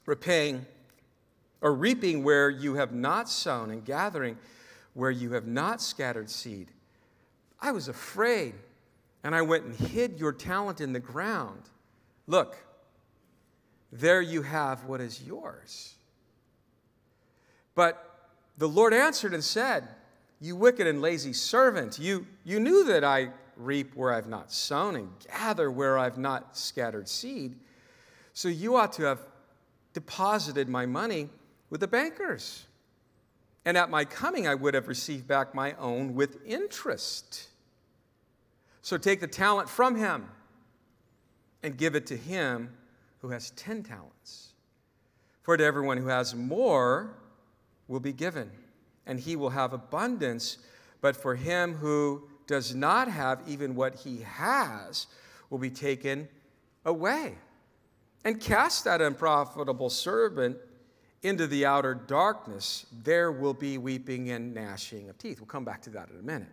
repaying 0.07 0.67
or 1.61 1.75
reaping 1.75 2.25
where 2.25 2.51
you 2.51 2.75
have 2.75 2.93
not 2.93 3.29
sown 3.29 3.71
and 3.71 3.85
gathering 3.85 4.39
where 4.95 5.11
you 5.11 5.33
have 5.33 5.47
not 5.47 5.81
scattered 5.81 6.31
seed. 6.31 6.71
I 7.61 7.73
was 7.73 7.89
afraid, 7.89 8.55
and 9.23 9.35
I 9.35 9.43
went 9.43 9.65
and 9.65 9.75
hid 9.75 10.19
your 10.19 10.33
talent 10.33 10.81
in 10.81 10.93
the 10.93 11.01
ground. 11.01 11.63
Look, 12.27 12.57
there 13.93 14.21
you 14.21 14.43
have 14.43 14.85
what 14.85 15.01
is 15.01 15.23
yours. 15.23 15.95
But 17.75 18.29
the 18.59 18.69
Lord 18.69 18.93
answered 18.93 19.35
and 19.35 19.43
said, 19.43 19.89
You 20.41 20.57
wicked 20.57 20.87
and 20.87 21.01
lazy 21.01 21.33
servant, 21.33 21.99
you, 21.99 22.27
you 22.45 22.61
knew 22.61 22.85
that 22.85 23.05
I 23.05 23.31
reap 23.57 23.95
where 23.95 24.13
I've 24.13 24.29
not 24.29 24.53
sown 24.53 24.97
and 24.97 25.09
gather 25.29 25.71
where 25.71 25.99
I've 25.99 26.19
not 26.19 26.57
scattered 26.57 27.09
seed. 27.09 27.57
So 28.33 28.49
you 28.49 28.77
ought 28.77 28.93
to 28.95 29.03
have 29.03 29.21
deposited 29.93 30.69
my 30.69 30.87
money 30.87 31.29
with 31.69 31.81
the 31.81 31.89
bankers. 31.89 32.65
And 33.65 33.77
at 33.77 33.91
my 33.91 34.05
coming, 34.05 34.49
I 34.49 34.55
would 34.55 34.75
have 34.75 34.89
received 34.89 35.27
back 35.27 35.55
my 35.55 35.75
own 35.75 36.15
with 36.15 36.39
interest. 36.47 37.49
So 38.83 38.97
take 38.97 39.21
the 39.21 39.27
talent 39.27 39.69
from 39.69 39.97
him 39.97 40.29
and 41.63 41.77
give 41.77 41.95
it 41.95 42.07
to 42.07 42.17
him 42.17 42.71
who 43.21 43.31
has 43.31 43.51
10 43.51 43.83
talents. 43.83 44.53
For 45.43 45.57
to 45.57 45.65
everyone 45.65 45.99
who 45.99 46.09
has 46.09 46.35
more 46.35 47.15
will 47.89 48.01
be 48.01 48.13
given, 48.13 48.51
and 49.07 49.21
he 49.21 49.37
will 49.37 49.51
have 49.51 49.73
abundance. 49.73 50.59
But 51.01 51.17
for 51.17 51.35
him 51.35 51.75
who 51.75 52.29
does 52.47 52.75
not 52.75 53.09
have 53.09 53.43
even 53.47 53.75
what 53.75 53.95
he 53.95 54.23
has 54.23 55.07
will 55.51 55.59
be 55.59 55.71
taken 55.71 56.29
away 56.85 57.37
and 58.25 58.41
cast 58.41 58.85
that 58.85 59.01
unprofitable 59.01 59.91
servant 59.91 60.57
into 61.23 61.47
the 61.47 61.67
outer 61.67 61.95
darkness. 61.95 62.87
There 63.05 63.31
will 63.31 63.55
be 63.55 63.79
weeping 63.79 64.31
and 64.31 64.55
gnashing 64.55 65.09
of 65.09 65.19
teeth. 65.19 65.41
We'll 65.41 65.47
come 65.47 65.65
back 65.65 65.83
to 65.83 65.91
that 65.91 66.09
in 66.11 66.19
a 66.19 66.23
minute. 66.23 66.49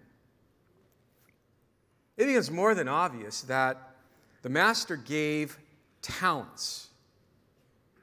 I 2.17 2.23
think 2.23 2.37
it's 2.37 2.51
more 2.51 2.73
than 2.73 2.87
obvious 2.87 3.41
that 3.41 3.95
the 4.41 4.49
master 4.49 4.95
gave 4.95 5.57
talents, 6.01 6.87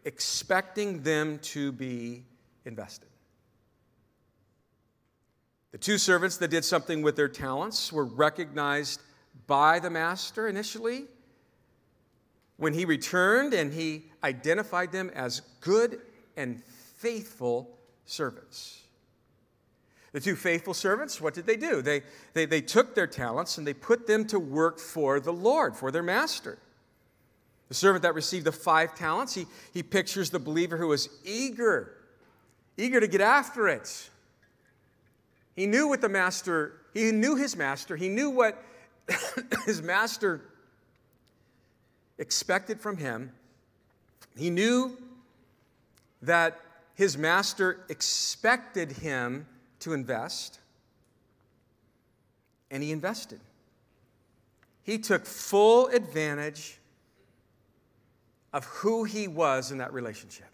expecting 0.04 1.02
them 1.02 1.38
to 1.40 1.72
be 1.72 2.24
invested. 2.64 3.08
The 5.72 5.78
two 5.78 5.98
servants 5.98 6.36
that 6.36 6.48
did 6.48 6.64
something 6.64 7.02
with 7.02 7.16
their 7.16 7.28
talents 7.28 7.92
were 7.92 8.04
recognized 8.04 9.02
by 9.46 9.80
the 9.80 9.90
master 9.90 10.46
initially 10.46 11.06
when 12.56 12.72
he 12.72 12.84
returned 12.84 13.52
and 13.52 13.72
he 13.72 14.04
identified 14.22 14.92
them 14.92 15.10
as 15.14 15.40
good 15.60 16.00
and 16.36 16.62
faithful 16.96 17.70
servants. 18.06 18.82
The 20.12 20.20
two 20.20 20.36
faithful 20.36 20.74
servants, 20.74 21.20
what 21.20 21.34
did 21.34 21.44
they 21.44 21.56
do? 21.56 21.82
They, 21.82 22.02
they, 22.34 22.46
they 22.46 22.60
took 22.60 22.94
their 22.94 23.08
talents 23.08 23.58
and 23.58 23.66
they 23.66 23.74
put 23.74 24.06
them 24.06 24.24
to 24.26 24.38
work 24.38 24.78
for 24.78 25.18
the 25.18 25.32
Lord, 25.32 25.74
for 25.76 25.90
their 25.90 26.04
master. 26.04 26.58
The 27.68 27.74
servant 27.74 28.02
that 28.02 28.14
received 28.14 28.44
the 28.44 28.52
five 28.52 28.94
talents, 28.94 29.34
he, 29.34 29.46
he 29.72 29.82
pictures 29.82 30.30
the 30.30 30.38
believer 30.38 30.76
who 30.76 30.88
was 30.88 31.08
eager, 31.24 31.96
eager 32.76 33.00
to 33.00 33.08
get 33.08 33.20
after 33.20 33.66
it. 33.66 34.10
He 35.56 35.66
knew 35.66 35.88
what 35.88 36.00
the 36.00 36.08
master, 36.08 36.80
he 36.92 37.10
knew 37.10 37.34
his 37.36 37.56
master, 37.56 37.96
he 37.96 38.08
knew 38.08 38.30
what 38.30 38.62
his 39.66 39.82
master 39.82 40.42
expected 42.18 42.80
from 42.80 42.96
him. 42.96 43.32
He 44.36 44.50
knew 44.50 44.96
that 46.26 46.60
his 46.94 47.18
master 47.18 47.84
expected 47.88 48.92
him 48.92 49.46
to 49.80 49.92
invest, 49.92 50.60
and 52.70 52.82
he 52.82 52.92
invested. 52.92 53.40
He 54.82 54.98
took 54.98 55.26
full 55.26 55.88
advantage 55.88 56.78
of 58.52 58.64
who 58.66 59.04
he 59.04 59.26
was 59.26 59.70
in 59.70 59.78
that 59.78 59.92
relationship. 59.92 60.46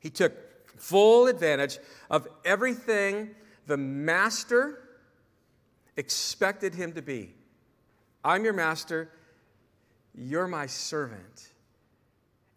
He 0.00 0.10
took 0.10 0.32
full 0.78 1.26
advantage 1.28 1.78
of 2.10 2.26
everything 2.44 3.30
the 3.66 3.76
master 3.76 4.80
expected 5.96 6.74
him 6.74 6.92
to 6.94 7.02
be. 7.02 7.34
I'm 8.24 8.44
your 8.44 8.52
master, 8.52 9.10
you're 10.14 10.48
my 10.48 10.66
servant. 10.66 11.52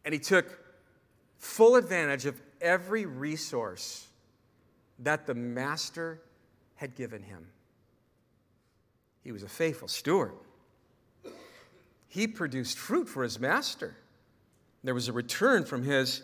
And 0.04 0.13
he 0.13 0.19
took 0.19 0.66
full 1.38 1.76
advantage 1.76 2.26
of 2.26 2.39
every 2.62 3.06
resource 3.06 4.08
that 5.00 5.28
the 5.28 5.36
master 5.36 6.21
had 6.76 6.95
given 6.95 7.21
him. 7.21 7.47
He 9.23 9.32
was 9.32 9.43
a 9.43 9.50
faithful 9.50 9.88
steward. 9.88 10.34
He 12.08 12.28
produced 12.28 12.78
fruit 12.78 13.10
for 13.10 13.23
his 13.23 13.39
master. 13.39 13.95
There 14.84 14.93
was 14.93 15.08
a 15.08 15.13
return 15.13 15.65
from 15.65 15.84
his 15.84 16.21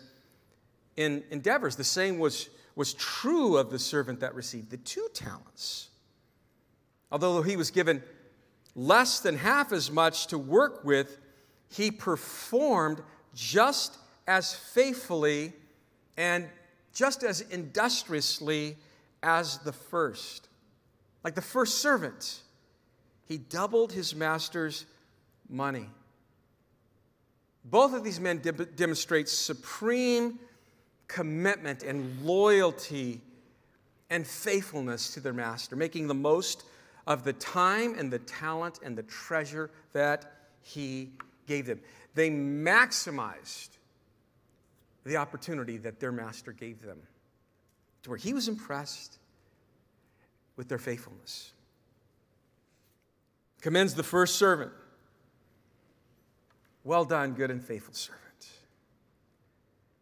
in 0.96 1.22
endeavors. 1.30 1.76
The 1.76 1.84
same 1.84 2.18
was, 2.18 2.48
was 2.74 2.94
true 2.94 3.56
of 3.56 3.70
the 3.70 3.78
servant 3.78 4.20
that 4.20 4.34
received 4.34 4.70
the 4.70 4.76
two 4.78 5.08
talents. 5.12 5.88
Although 7.12 7.42
he 7.42 7.56
was 7.56 7.70
given 7.70 8.02
less 8.74 9.20
than 9.20 9.36
half 9.36 9.72
as 9.72 9.90
much 9.90 10.28
to 10.28 10.38
work 10.38 10.84
with, 10.84 11.18
he 11.68 11.90
performed 11.90 13.02
just 13.34 13.98
as 14.26 14.54
faithfully 14.54 15.52
and 16.16 16.48
just 16.92 17.22
as 17.22 17.40
industriously 17.40 18.76
as 19.22 19.58
the 19.58 19.72
first. 19.72 20.48
Like 21.22 21.34
the 21.34 21.42
first 21.42 21.78
servant, 21.78 22.40
he 23.24 23.38
doubled 23.38 23.92
his 23.92 24.14
master's 24.14 24.86
money. 25.48 25.88
Both 27.64 27.94
of 27.94 28.04
these 28.04 28.20
men 28.20 28.38
de- 28.38 28.52
demonstrate 28.52 29.28
supreme 29.28 30.38
commitment 31.08 31.82
and 31.82 32.22
loyalty 32.22 33.20
and 34.10 34.26
faithfulness 34.26 35.14
to 35.14 35.20
their 35.20 35.32
master, 35.32 35.76
making 35.76 36.06
the 36.06 36.14
most 36.14 36.64
of 37.06 37.24
the 37.24 37.32
time 37.32 37.94
and 37.98 38.12
the 38.12 38.18
talent 38.20 38.80
and 38.82 38.96
the 38.96 39.02
treasure 39.04 39.70
that 39.92 40.32
he 40.62 41.10
gave 41.46 41.66
them. 41.66 41.80
They 42.14 42.30
maximized 42.30 43.70
the 45.04 45.16
opportunity 45.16 45.76
that 45.78 46.00
their 46.00 46.12
master 46.12 46.52
gave 46.52 46.82
them 46.82 46.98
to 48.02 48.10
where 48.10 48.18
he 48.18 48.32
was 48.32 48.48
impressed 48.48 49.18
with 50.56 50.68
their 50.68 50.78
faithfulness. 50.78 51.52
Commends 53.60 53.94
the 53.94 54.02
first 54.02 54.36
servant. 54.36 54.72
Well 56.84 57.04
done, 57.04 57.32
good 57.32 57.50
and 57.50 57.62
faithful 57.62 57.94
servant. 57.94 58.20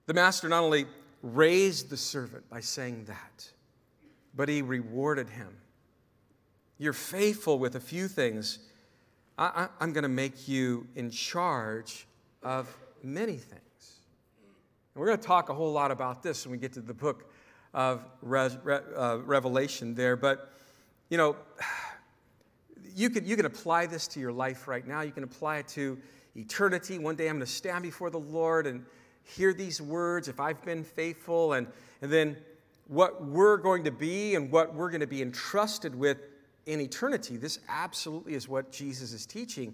The 0.06 0.14
master 0.14 0.48
not 0.48 0.64
only 0.64 0.86
raised 1.22 1.88
the 1.88 1.96
servant 1.96 2.48
by 2.50 2.60
saying 2.60 3.04
that, 3.04 3.50
but 4.34 4.48
he 4.48 4.62
rewarded 4.62 5.28
him. 5.28 5.56
You're 6.78 6.92
faithful 6.92 7.60
with 7.60 7.76
a 7.76 7.80
few 7.80 8.08
things. 8.08 8.58
I, 9.38 9.68
am 9.80 9.92
going 9.92 10.02
to 10.02 10.08
make 10.08 10.48
you 10.48 10.86
in 10.96 11.10
charge 11.10 12.06
of 12.42 12.74
many 13.02 13.36
things. 13.36 13.60
And 14.94 15.00
we're 15.00 15.06
going 15.06 15.20
to 15.20 15.26
talk 15.26 15.48
a 15.48 15.54
whole 15.54 15.72
lot 15.72 15.90
about 15.90 16.22
this 16.22 16.44
when 16.44 16.52
we 16.52 16.58
get 16.58 16.74
to 16.74 16.82
the 16.82 16.92
book 16.92 17.32
of 17.72 18.04
Re- 18.20 18.50
uh, 18.94 19.20
Revelation 19.24 19.94
there. 19.94 20.16
But, 20.16 20.52
you 21.08 21.16
know, 21.16 21.36
you 22.94 23.08
can, 23.08 23.24
you 23.24 23.36
can 23.36 23.46
apply 23.46 23.86
this 23.86 24.06
to 24.08 24.20
your 24.20 24.32
life 24.32 24.68
right 24.68 24.86
now. 24.86 25.00
You 25.00 25.12
can 25.12 25.24
apply 25.24 25.58
it 25.58 25.68
to 25.68 25.98
eternity. 26.36 26.98
One 26.98 27.16
day 27.16 27.28
I'm 27.28 27.36
going 27.36 27.46
to 27.46 27.50
stand 27.50 27.82
before 27.84 28.10
the 28.10 28.20
Lord 28.20 28.66
and 28.66 28.84
hear 29.24 29.54
these 29.54 29.80
words 29.80 30.28
if 30.28 30.38
I've 30.38 30.62
been 30.62 30.84
faithful. 30.84 31.54
And, 31.54 31.68
and 32.02 32.12
then 32.12 32.36
what 32.86 33.24
we're 33.24 33.56
going 33.56 33.84
to 33.84 33.90
be 33.90 34.34
and 34.34 34.52
what 34.52 34.74
we're 34.74 34.90
going 34.90 35.00
to 35.00 35.06
be 35.06 35.22
entrusted 35.22 35.94
with 35.94 36.18
in 36.66 36.82
eternity. 36.82 37.38
This 37.38 37.60
absolutely 37.66 38.34
is 38.34 38.46
what 38.46 38.70
Jesus 38.70 39.14
is 39.14 39.24
teaching, 39.24 39.72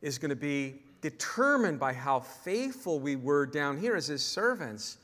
is 0.00 0.16
going 0.16 0.30
to 0.30 0.36
be 0.36 0.76
determined 1.04 1.78
by 1.78 1.92
how 1.92 2.18
faithful 2.18 2.98
we 2.98 3.14
were 3.14 3.44
down 3.44 3.76
here 3.76 3.94
as 3.94 4.06
his 4.06 4.22
servants 4.22 4.96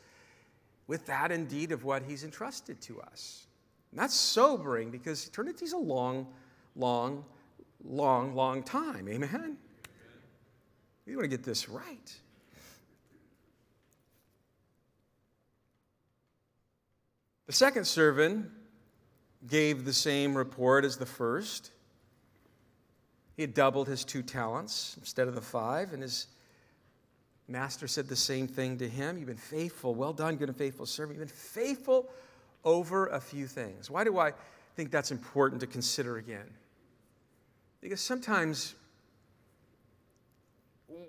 with 0.87 1.05
that 1.05 1.31
indeed 1.31 1.73
of 1.73 1.85
what 1.85 2.03
he's 2.03 2.25
entrusted 2.25 2.81
to 2.81 2.99
us. 3.03 3.45
And 3.91 4.01
that's 4.01 4.15
sobering 4.15 4.91
because 4.91 5.27
eternity 5.27 5.67
is 5.67 5.75
a 5.75 5.77
long, 5.77 6.27
long, 6.75 7.23
long, 7.85 8.35
long 8.35 8.63
time. 8.63 9.11
Amen? 9.11 9.59
We 11.05 11.17
want 11.17 11.25
to 11.25 11.29
get 11.29 11.45
this 11.45 11.69
right. 11.69 12.15
The 17.47 17.53
second 17.53 17.87
servant 17.87 18.49
gave 19.47 19.85
the 19.85 19.93
same 19.93 20.35
report 20.35 20.87
as 20.87 20.97
the 20.97 21.05
first. 21.05 21.73
He 23.41 23.45
had 23.45 23.55
doubled 23.55 23.89
his 23.89 24.05
two 24.05 24.23
talents 24.23 24.99
instead 25.01 25.27
of 25.27 25.35
the 25.35 25.41
five, 25.41 25.95
and 25.95 26.03
his 26.03 26.27
master 27.49 27.89
said 27.89 28.07
the 28.07 28.15
same 28.15 28.47
thing 28.47 28.77
to 28.77 28.87
him. 28.87 29.17
You've 29.17 29.29
been 29.29 29.37
faithful. 29.39 29.95
Well 29.95 30.13
done, 30.13 30.37
good 30.37 30.51
and 30.51 30.59
faithful 30.59 30.85
servant. 30.85 31.19
You've 31.19 31.27
been 31.27 31.35
faithful 31.35 32.11
over 32.67 33.07
a 33.07 33.19
few 33.19 33.47
things. 33.47 33.91
Why 33.91 34.05
do 34.05 34.19
I 34.19 34.35
think 34.77 34.91
that's 34.91 35.11
important 35.11 35.63
to 35.63 35.67
consider 35.67 36.19
again? 36.19 36.51
Because 37.81 38.03
sometimes 38.03 38.75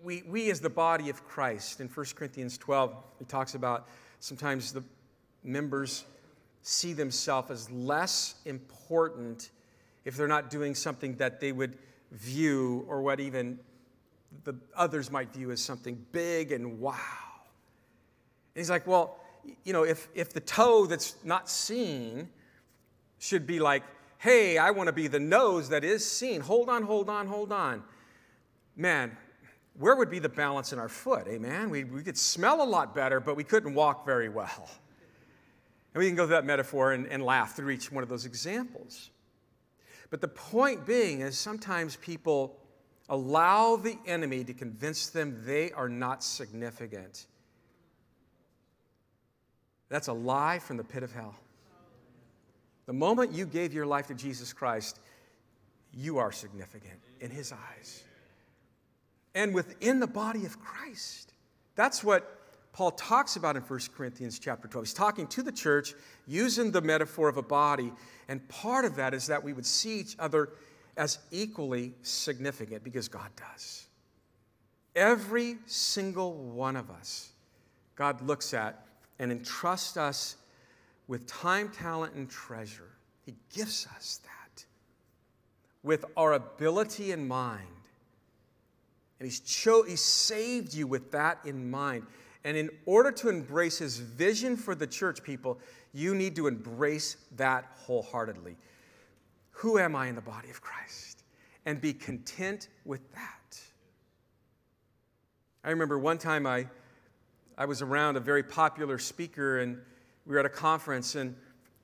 we, 0.01 0.23
we 0.25 0.49
as 0.51 0.61
the 0.61 0.69
body 0.69 1.09
of 1.09 1.27
Christ, 1.27 1.81
in 1.81 1.89
1 1.89 2.05
Corinthians 2.15 2.57
12, 2.57 2.95
he 3.19 3.25
talks 3.25 3.55
about 3.55 3.89
sometimes 4.21 4.71
the 4.71 4.85
members 5.43 6.05
see 6.61 6.93
themselves 6.93 7.51
as 7.51 7.69
less 7.69 8.35
important 8.45 9.49
if 10.05 10.15
they're 10.15 10.29
not 10.29 10.49
doing 10.49 10.75
something 10.75 11.15
that 11.15 11.41
they 11.41 11.51
would 11.51 11.77
view 12.11 12.85
or 12.87 13.01
what 13.01 13.19
even 13.19 13.59
the 14.43 14.55
others 14.75 15.11
might 15.11 15.33
view 15.33 15.51
as 15.51 15.61
something 15.61 16.03
big 16.11 16.51
and 16.51 16.79
wow. 16.79 16.95
And 18.53 18.61
he's 18.61 18.69
like, 18.69 18.85
well, 18.85 19.17
you 19.63 19.73
know, 19.73 19.83
if, 19.83 20.07
if 20.13 20.33
the 20.33 20.39
toe 20.39 20.85
that's 20.85 21.15
not 21.23 21.49
seen 21.49 22.29
should 23.19 23.47
be 23.47 23.59
like, 23.59 23.83
hey, 24.17 24.57
I 24.57 24.71
want 24.71 24.87
to 24.87 24.93
be 24.93 25.07
the 25.07 25.19
nose 25.19 25.69
that 25.69 25.83
is 25.83 26.09
seen. 26.09 26.41
Hold 26.41 26.69
on, 26.69 26.83
hold 26.83 27.09
on, 27.09 27.27
hold 27.27 27.51
on. 27.51 27.83
Man, 28.75 29.15
where 29.77 29.95
would 29.95 30.09
be 30.09 30.19
the 30.19 30.29
balance 30.29 30.73
in 30.73 30.79
our 30.79 30.89
foot? 30.89 31.27
Eh, 31.27 31.31
Amen. 31.31 31.69
We, 31.69 31.83
we 31.83 32.03
could 32.03 32.17
smell 32.17 32.61
a 32.61 32.65
lot 32.65 32.93
better, 32.93 33.19
but 33.19 33.35
we 33.35 33.43
couldn't 33.43 33.73
walk 33.73 34.05
very 34.05 34.29
well. 34.29 34.69
And 35.93 36.01
we 36.01 36.07
can 36.07 36.15
go 36.15 36.25
through 36.25 36.35
that 36.35 36.45
metaphor 36.45 36.93
and, 36.93 37.07
and 37.07 37.23
laugh 37.23 37.55
through 37.55 37.71
each 37.71 37.91
one 37.91 38.03
of 38.03 38.09
those 38.09 38.25
examples. 38.25 39.09
But 40.11 40.21
the 40.21 40.27
point 40.27 40.85
being 40.85 41.21
is 41.21 41.37
sometimes 41.37 41.95
people 41.95 42.59
allow 43.09 43.77
the 43.77 43.97
enemy 44.05 44.43
to 44.43 44.53
convince 44.53 45.07
them 45.07 45.41
they 45.45 45.71
are 45.71 45.89
not 45.89 46.23
significant. 46.23 47.25
That's 49.89 50.09
a 50.09 50.13
lie 50.13 50.59
from 50.59 50.77
the 50.77 50.83
pit 50.83 51.01
of 51.01 51.11
hell. 51.11 51.35
The 52.85 52.93
moment 52.93 53.31
you 53.31 53.45
gave 53.45 53.73
your 53.73 53.85
life 53.85 54.07
to 54.07 54.13
Jesus 54.13 54.53
Christ, 54.53 54.99
you 55.93 56.17
are 56.17 56.31
significant 56.31 56.99
in 57.19 57.31
his 57.31 57.53
eyes. 57.53 58.03
And 59.33 59.53
within 59.53 59.99
the 59.99 60.07
body 60.07 60.45
of 60.45 60.59
Christ. 60.59 61.33
That's 61.75 62.03
what 62.03 62.40
Paul 62.73 62.91
talks 62.91 63.35
about 63.35 63.55
in 63.55 63.63
1 63.63 63.79
Corinthians 63.95 64.39
chapter 64.39 64.67
12. 64.67 64.85
He's 64.85 64.93
talking 64.93 65.27
to 65.27 65.43
the 65.43 65.51
church 65.51 65.93
using 66.25 66.71
the 66.71 66.81
metaphor 66.81 67.27
of 67.27 67.37
a 67.37 67.43
body, 67.43 67.91
and 68.27 68.47
part 68.47 68.85
of 68.85 68.95
that 68.95 69.13
is 69.13 69.27
that 69.27 69.43
we 69.43 69.53
would 69.53 69.65
see 69.65 69.99
each 69.99 70.15
other 70.19 70.49
as 70.97 71.19
equally 71.31 71.93
significant 72.01 72.83
because 72.83 73.07
God 73.07 73.29
does. 73.35 73.87
Every 74.95 75.57
single 75.65 76.33
one 76.33 76.75
of 76.75 76.89
us, 76.89 77.31
God 77.95 78.21
looks 78.21 78.53
at 78.53 78.85
and 79.19 79.31
entrusts 79.31 79.97
us 79.97 80.37
with 81.07 81.27
time, 81.27 81.69
talent, 81.69 82.13
and 82.15 82.29
treasure. 82.29 82.89
He 83.25 83.35
gives 83.53 83.87
us 83.95 84.19
that 84.23 84.65
with 85.83 86.05
our 86.15 86.33
ability 86.33 87.11
in 87.11 87.27
mind. 87.27 87.67
And 89.19 89.27
he's, 89.27 89.39
cho- 89.39 89.83
he 89.83 89.95
saved 89.95 90.73
you 90.73 90.87
with 90.87 91.11
that 91.11 91.39
in 91.45 91.69
mind. 91.69 92.07
And 92.43 92.57
in 92.57 92.69
order 92.85 93.11
to 93.11 93.29
embrace 93.29 93.77
his 93.77 93.97
vision 93.97 94.57
for 94.57 94.73
the 94.73 94.87
church, 94.87 95.21
people, 95.23 95.59
you 95.93 96.15
need 96.15 96.35
to 96.37 96.47
embrace 96.47 97.17
that 97.35 97.65
wholeheartedly. 97.85 98.55
Who 99.51 99.77
am 99.77 99.95
I 99.95 100.07
in 100.07 100.15
the 100.15 100.21
body 100.21 100.49
of 100.49 100.61
Christ? 100.61 101.23
And 101.65 101.79
be 101.79 101.93
content 101.93 102.69
with 102.83 103.11
that. 103.13 103.59
I 105.63 105.69
remember 105.69 105.99
one 105.99 106.17
time 106.17 106.47
I, 106.47 106.65
I 107.55 107.65
was 107.65 107.83
around 107.83 108.17
a 108.17 108.19
very 108.19 108.41
popular 108.41 108.97
speaker, 108.97 109.59
and 109.59 109.77
we 110.25 110.33
were 110.33 110.39
at 110.39 110.45
a 110.45 110.49
conference, 110.49 111.13
and 111.13 111.35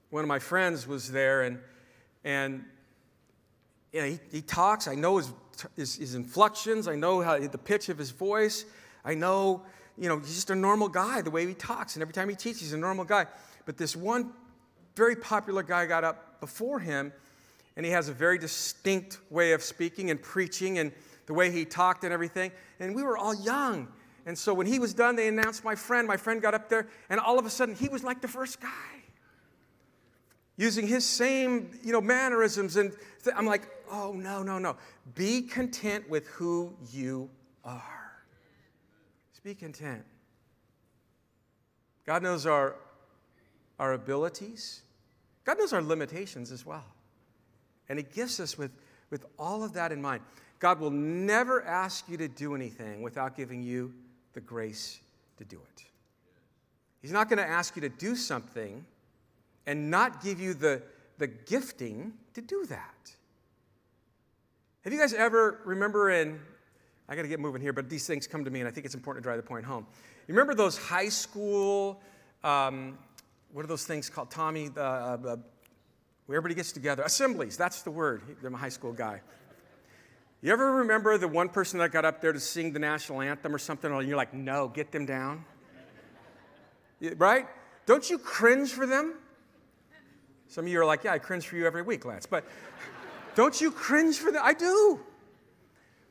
one 0.10 0.24
of 0.24 0.28
my 0.28 0.40
friends 0.40 0.88
was 0.88 1.12
there, 1.12 1.44
and, 1.44 1.60
and 2.24 2.66
you 3.92 4.02
know, 4.02 4.08
he, 4.08 4.20
he 4.32 4.42
talks. 4.42 4.88
I 4.88 4.96
know 4.96 5.18
his, 5.18 5.32
his, 5.76 5.96
his 5.98 6.16
inflections, 6.16 6.88
I 6.88 6.96
know 6.96 7.22
how, 7.22 7.38
the 7.38 7.58
pitch 7.58 7.90
of 7.90 8.00
his 8.00 8.10
voice, 8.10 8.66
I 9.06 9.14
know 9.14 9.64
you 9.98 10.08
know, 10.08 10.20
he's 10.20 10.36
just 10.36 10.50
a 10.50 10.56
normal 10.56 10.90
guy 10.90 11.22
the 11.22 11.32
way 11.32 11.46
he 11.46 11.54
talks. 11.54 11.96
And 11.96 12.02
every 12.02 12.14
time 12.14 12.30
he 12.30 12.36
teaches, 12.36 12.62
he's 12.62 12.74
a 12.74 12.78
normal 12.78 13.06
guy. 13.06 13.26
But 13.66 13.78
this 13.78 13.96
one 13.96 14.32
very 14.96 15.16
popular 15.16 15.64
guy 15.64 15.86
got 15.86 16.04
up 16.04 16.40
before 16.40 16.80
him, 16.80 17.12
and 17.76 17.86
he 17.86 17.92
has 17.92 18.10
a 18.10 18.14
very 18.14 18.38
distinct 18.38 19.20
way 19.30 19.52
of 19.54 19.62
speaking 19.62 20.10
and 20.10 20.22
preaching 20.22 20.80
and 20.80 20.92
the 21.26 21.34
way 21.34 21.52
he 21.52 21.66
talked 21.66 22.04
and 22.04 22.14
everything. 22.14 22.52
And 22.80 22.96
we 22.96 23.04
were 23.04 23.18
all 23.18 23.36
young. 23.36 23.88
And 24.26 24.38
so 24.38 24.54
when 24.54 24.68
he 24.68 24.80
was 24.80 24.94
done, 24.94 25.16
they 25.16 25.28
announced 25.28 25.64
my 25.64 25.76
friend. 25.76 26.08
My 26.08 26.18
friend 26.18 26.42
got 26.42 26.54
up 26.54 26.70
there, 26.70 26.88
and 27.10 27.20
all 27.20 27.40
of 27.40 27.46
a 27.46 27.50
sudden, 27.50 27.76
he 27.76 27.90
was 27.90 28.04
like 28.04 28.22
the 28.22 28.28
first 28.28 28.60
guy. 28.60 28.70
Using 30.58 30.88
his 30.88 31.06
same, 31.06 31.72
you 31.84 31.92
know, 31.92 32.02
mannerisms. 32.02 32.78
And 32.78 32.92
th- 33.24 33.36
I'm 33.38 33.46
like, 33.46 33.68
oh, 33.92 34.14
no, 34.14 34.42
no, 34.44 34.58
no. 34.58 34.76
Be 35.16 35.44
content 35.44 36.10
with 36.10 36.28
who 36.28 36.76
you 36.92 37.30
are. 37.64 37.97
Be 39.40 39.56
content. 39.56 40.04
God 42.06 42.24
knows 42.24 42.46
our, 42.46 42.76
our 43.80 43.94
abilities, 43.94 44.82
God 45.46 45.58
knows 45.60 45.74
our 45.74 45.82
limitations 45.82 46.52
as 46.52 46.66
well. 46.66 46.86
And 47.90 48.00
He 48.00 48.04
gifts 48.04 48.40
us 48.40 48.58
with, 48.58 48.72
with 49.10 49.26
all 49.40 49.64
of 49.64 49.74
that 49.74 49.92
in 49.92 50.02
mind. 50.02 50.22
God 50.60 50.80
will 50.80 50.92
never 50.92 51.64
ask 51.64 52.10
you 52.10 52.18
to 52.18 52.28
do 52.28 52.56
anything 52.56 53.02
without 53.02 53.38
giving 53.38 53.62
you 53.62 53.94
the 54.34 54.42
grace 54.42 55.00
to 55.38 55.46
do 55.46 55.58
it. 55.58 55.84
He's 57.02 57.12
not 57.12 57.30
going 57.30 57.38
to 57.38 57.48
ask 57.48 57.76
you 57.76 57.82
to 57.84 57.90
do 57.90 58.16
something 58.16 58.86
and 59.66 59.92
not 59.92 60.24
give 60.24 60.40
you 60.40 60.54
the, 60.54 60.82
the 61.18 61.28
gifting 61.28 62.14
to 62.34 62.42
do 62.42 62.66
that. 62.66 63.12
Have 64.84 64.94
you 64.94 65.00
guys 65.00 65.14
ever 65.14 65.62
remember 65.66 66.10
in 66.10 66.40
I 67.10 67.16
got 67.16 67.22
to 67.22 67.28
get 67.28 67.40
moving 67.40 67.62
here, 67.62 67.74
but 67.74 67.90
these 67.90 68.06
things 68.06 68.28
come 68.28 68.44
to 68.44 68.52
me, 68.52 68.60
and 68.60 68.68
I 68.68 68.72
think 68.72 68.86
it's 68.86 68.96
important 68.96 69.24
to 69.24 69.28
drive 69.28 69.38
the 69.38 69.48
point 69.48 69.66
home. 69.66 69.86
You 70.28 70.34
remember 70.34 70.54
those 70.54 70.78
high 70.78 71.10
school, 71.10 72.02
um, 72.44 72.98
what 73.54 73.64
are 73.64 73.68
those 73.68 73.86
things 73.86 74.10
called, 74.10 74.30
Tommy? 74.30 74.68
The, 74.68 74.84
uh, 74.84 75.38
where 76.26 76.36
everybody 76.36 76.56
gets 76.56 76.74
together. 76.74 77.04
Assemblies, 77.04 77.56
that's 77.56 77.82
the 77.82 77.92
word. 77.92 78.22
I'm 78.46 78.54
a 78.54 78.58
high 78.58 78.70
school 78.70 78.92
guy. 78.92 79.22
You 80.42 80.52
ever 80.52 80.74
remember 80.76 81.18
the 81.18 81.28
one 81.28 81.50
person 81.50 81.80
that 81.80 81.92
got 81.92 82.06
up 82.06 82.22
there 82.22 82.34
to 82.34 82.40
sing 82.40 82.74
the 82.74 82.80
national 82.80 83.22
anthem 83.22 83.56
or 83.56 83.58
something, 83.58 83.92
and 83.92 84.08
you're 84.08 84.18
like, 84.18 84.34
no, 84.34 84.68
get 84.68 84.92
them 84.92 85.06
down? 85.06 85.46
right? 87.16 87.48
Don't 87.86 88.10
you 88.10 88.18
cringe 88.18 88.72
for 88.72 88.86
them? 88.86 89.16
Some 90.48 90.66
of 90.66 90.72
you 90.72 90.80
are 90.82 90.86
like, 90.86 91.04
yeah, 91.04 91.14
I 91.14 91.20
cringe 91.20 91.48
for 91.48 91.56
you 91.56 91.66
every 91.66 91.82
week, 91.82 92.06
Lance. 92.06 92.26
But 92.26 92.46
don't 93.36 93.60
you 93.60 93.72
cringe 93.72 94.18
for 94.18 94.32
them? 94.32 94.42
I 94.44 94.54
do. 94.54 95.00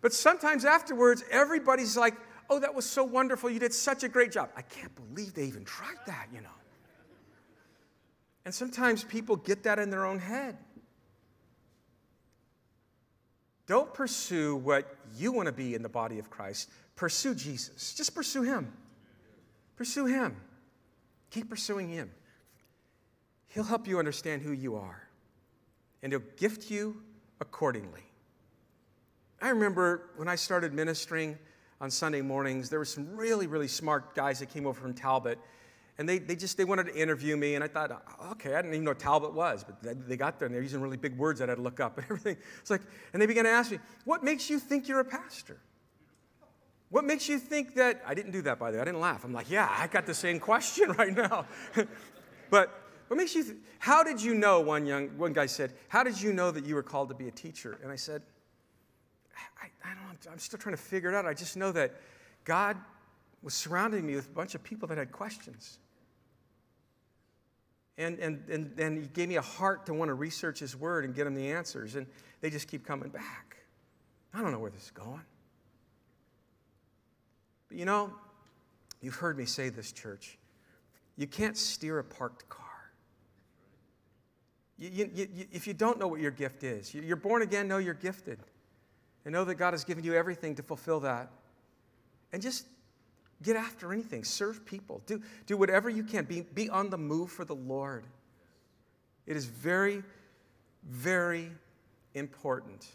But 0.07 0.13
sometimes 0.13 0.65
afterwards, 0.65 1.25
everybody's 1.33 1.97
like, 1.97 2.15
oh, 2.49 2.61
that 2.61 2.73
was 2.73 2.89
so 2.89 3.03
wonderful. 3.03 3.51
You 3.51 3.59
did 3.59 3.75
such 3.75 4.05
a 4.05 4.09
great 4.09 4.31
job. 4.31 4.51
I 4.57 4.63
can't 4.63 4.93
believe 4.95 5.35
they 5.35 5.47
even 5.47 5.65
tried 5.65 5.97
that, 6.07 6.29
you 6.33 6.41
know. 6.43 6.49
And 8.45 8.55
sometimes 8.55 9.03
people 9.03 9.35
get 9.35 9.65
that 9.65 9.81
in 9.81 9.91
their 9.91 10.07
own 10.07 10.21
head. 10.21 10.57
Don't 13.67 13.93
pursue 13.93 14.55
what 14.55 14.97
you 15.17 15.33
want 15.33 15.47
to 15.47 15.53
be 15.53 15.75
in 15.75 15.83
the 15.83 15.89
body 15.89 16.21
of 16.21 16.31
Christ. 16.31 16.71
Pursue 16.95 17.35
Jesus. 17.35 17.93
Just 17.93 18.15
pursue 18.15 18.43
Him. 18.43 18.73
Pursue 19.75 20.07
Him. 20.07 20.37
Keep 21.31 21.51
pursuing 21.51 21.89
Him. 21.89 22.13
He'll 23.49 23.65
help 23.65 23.89
you 23.89 23.99
understand 23.99 24.43
who 24.43 24.53
you 24.53 24.77
are, 24.77 25.03
and 26.05 26.13
He'll 26.13 26.23
gift 26.37 26.71
you 26.71 27.03
accordingly. 27.41 28.06
I 29.41 29.51
remember 29.51 30.11
when 30.17 30.29
I 30.29 30.35
started 30.35 30.73
ministering 30.73 31.39
on 31.81 31.91
Sunday 31.91 32.23
mornings, 32.23 32.71
there 32.71 32.79
were 32.79 32.85
some 32.85 33.15
really, 33.15 33.47
really 33.47 33.69
smart 33.69 34.15
guys 34.15 34.41
that 34.41 34.49
came 34.49 34.67
over 34.67 34.81
from 34.81 34.95
Talbot. 34.95 35.39
And 35.99 36.09
they, 36.09 36.19
they 36.19 36.37
just 36.37 36.57
they 36.57 36.65
wanted 36.65 36.87
to 36.87 36.95
interview 36.95 37.37
me, 37.37 37.55
and 37.55 37.65
I 37.65 37.69
thought, 37.69 38.03
okay, 38.33 38.55
I 38.55 38.57
didn't 38.57 38.75
even 38.75 38.85
know 38.85 38.93
Talbot 38.93 39.33
was, 39.33 39.65
but 39.65 39.83
they, 39.83 39.95
they 39.95 40.17
got 40.17 40.39
there 40.39 40.47
and 40.47 40.55
they're 40.55 40.63
using 40.63 40.81
really 40.81 40.99
big 40.99 41.17
words 41.17 41.41
that 41.41 41.49
I 41.49 41.53
had 41.53 41.57
to 41.57 41.63
look 41.63 41.81
up 41.81 41.97
and 41.97 42.05
everything. 42.11 42.37
It's 42.61 42.71
like, 42.71 42.83
and 43.13 43.23
they 43.23 43.27
began 43.27 43.45
to 43.45 43.51
ask 43.51 43.71
me, 43.71 43.79
what 44.05 44.23
makes 44.23 44.51
you 44.51 44.59
think 44.59 44.89
you're 44.89 45.01
a 45.01 45.05
pastor? 45.05 45.59
What 46.91 47.05
makes 47.05 47.29
you 47.29 47.39
think 47.39 47.75
that 47.75 48.03
I 48.07 48.15
didn't 48.15 48.33
do 48.33 48.43
that 48.43 48.59
by 48.59 48.71
the 48.71 48.77
way? 48.77 48.83
I 48.83 48.85
didn't 48.85 49.01
laugh. 49.01 49.25
I'm 49.25 49.33
like, 49.33 49.51
yeah, 49.51 49.75
I 49.77 49.87
got 49.87 50.07
the 50.07 50.15
same 50.15 50.39
question 50.39 50.93
right 50.99 51.15
now. 51.15 51.47
but 52.51 52.83
what 53.09 53.17
makes 53.17 53.35
you? 53.35 53.45
Th- 53.45 53.57
how 53.79 54.03
did 54.03 54.23
you 54.23 54.35
know? 54.35 54.61
One 54.61 54.87
young 54.87 55.09
one 55.19 55.33
guy 55.33 55.47
said, 55.47 55.73
how 55.89 56.03
did 56.03 56.21
you 56.21 56.33
know 56.33 56.51
that 56.51 56.65
you 56.65 56.75
were 56.75 56.83
called 56.83 57.09
to 57.09 57.15
be 57.15 57.29
a 57.29 57.33
teacher? 57.33 57.79
And 57.83 57.91
I 57.91 57.97
said, 57.97 58.23
I 59.85 59.95
don't, 59.95 60.33
I'm 60.33 60.39
still 60.39 60.59
trying 60.59 60.75
to 60.75 60.83
figure 60.83 61.11
it 61.11 61.15
out. 61.15 61.27
I 61.27 61.35
just 61.35 61.57
know 61.57 61.73
that 61.73 61.95
God 62.45 62.77
was 63.43 63.55
surrounding 63.55 64.07
me 64.07 64.17
with 64.17 64.29
a 64.29 64.33
bunch 64.33 64.55
of 64.55 64.63
people 64.63 64.89
that 64.89 64.99
had 64.99 65.13
questions. 65.13 65.79
And, 67.99 68.19
and, 68.19 68.43
and, 68.51 68.79
and 68.79 69.03
he 69.03 69.09
gave 69.09 69.29
me 69.29 69.37
a 69.37 69.43
heart 69.43 69.87
to 69.87 69.95
want 69.95 70.09
to 70.09 70.15
research 70.15 70.59
his 70.59 70.77
word 70.77 71.05
and 71.05 71.15
get 71.15 71.25
them 71.25 71.35
the 71.35 71.51
answers. 71.51 71.95
And 71.95 72.07
they 72.41 72.51
just 72.51 72.69
keep 72.69 72.85
coming 72.85 73.09
back. 73.09 73.57
I 74.35 74.43
don't 74.43 74.53
know 74.53 74.59
where 74.59 74.71
this 74.71 74.85
is 74.85 74.91
going. 74.91 75.23
But 77.69 77.79
you 77.79 77.85
know, 77.85 78.13
you've 79.01 79.15
heard 79.15 79.39
me 79.39 79.45
say 79.47 79.71
this, 79.71 79.93
church. 79.93 80.39
You 81.17 81.27
can't 81.27 81.57
steer 81.57 81.99
a 81.99 82.05
parked 82.05 82.49
car. 82.49 82.65
You, 84.79 84.91
you, 84.93 85.11
you, 85.15 85.47
if 85.53 85.67
you 85.67 85.73
don't 85.73 85.99
know 85.99 86.07
what 86.07 86.21
your 86.21 86.31
gift 86.31 86.63
is, 86.65 86.93
you're 86.95 87.17
born 87.17 87.41
again, 87.41 87.67
know 87.67 87.79
you're 87.79 87.95
gifted 87.95 88.41
and 89.27 89.33
know 89.33 89.45
that 89.45 89.57
God 89.57 89.75
has 89.75 89.83
given 89.83 90.05
you 90.05 90.15
everything 90.15 90.55
to 90.55 90.63
fulfill 90.63 91.01
that. 91.01 91.29
And 92.33 92.41
just 92.41 92.65
get 93.43 93.57
after 93.57 93.93
anything, 93.93 94.23
serve 94.23 94.65
people, 94.65 95.03
do, 95.05 95.21
do 95.47 95.57
whatever 95.57 95.91
you 95.91 96.05
can, 96.05 96.25
be, 96.25 96.43
be 96.43 96.71
on 96.71 96.91
the 96.91 96.97
move 96.97 97.33
for 97.33 97.45
the 97.45 97.55
Lord. 97.55 98.05
It 99.27 99.37
is 99.37 99.47
very, 99.47 100.05
very 100.89 101.51
important. 102.15 102.87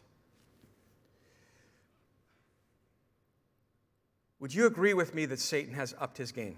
Would 4.39 4.55
you 4.55 4.67
agree 4.67 4.93
with 4.93 5.13
me 5.13 5.25
that 5.25 5.39
Satan 5.39 5.73
has 5.73 5.93
upped 5.99 6.17
his 6.17 6.31
game? 6.31 6.55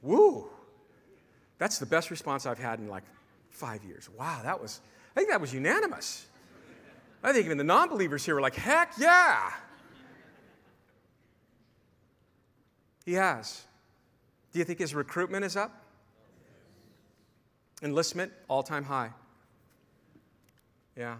Woo! 0.00 0.48
That's 1.58 1.78
the 1.78 1.86
best 1.86 2.12
response 2.12 2.46
I've 2.46 2.60
had 2.60 2.78
in 2.78 2.88
like 2.88 3.02
five 3.50 3.82
years. 3.82 4.08
Wow, 4.16 4.42
that 4.44 4.62
was, 4.62 4.80
I 5.16 5.20
think 5.20 5.30
that 5.30 5.40
was 5.40 5.52
unanimous. 5.52 6.26
I 7.26 7.32
think 7.32 7.46
even 7.46 7.58
the 7.58 7.64
non 7.64 7.88
believers 7.88 8.24
here 8.24 8.36
were 8.36 8.40
like, 8.40 8.54
heck 8.54 8.92
yeah. 8.98 9.52
He 13.04 13.14
has. 13.14 13.64
Do 14.52 14.60
you 14.60 14.64
think 14.64 14.78
his 14.78 14.94
recruitment 14.94 15.44
is 15.44 15.56
up? 15.56 15.84
Enlistment, 17.82 18.32
all 18.48 18.62
time 18.62 18.84
high. 18.84 19.10
Yeah. 20.96 21.16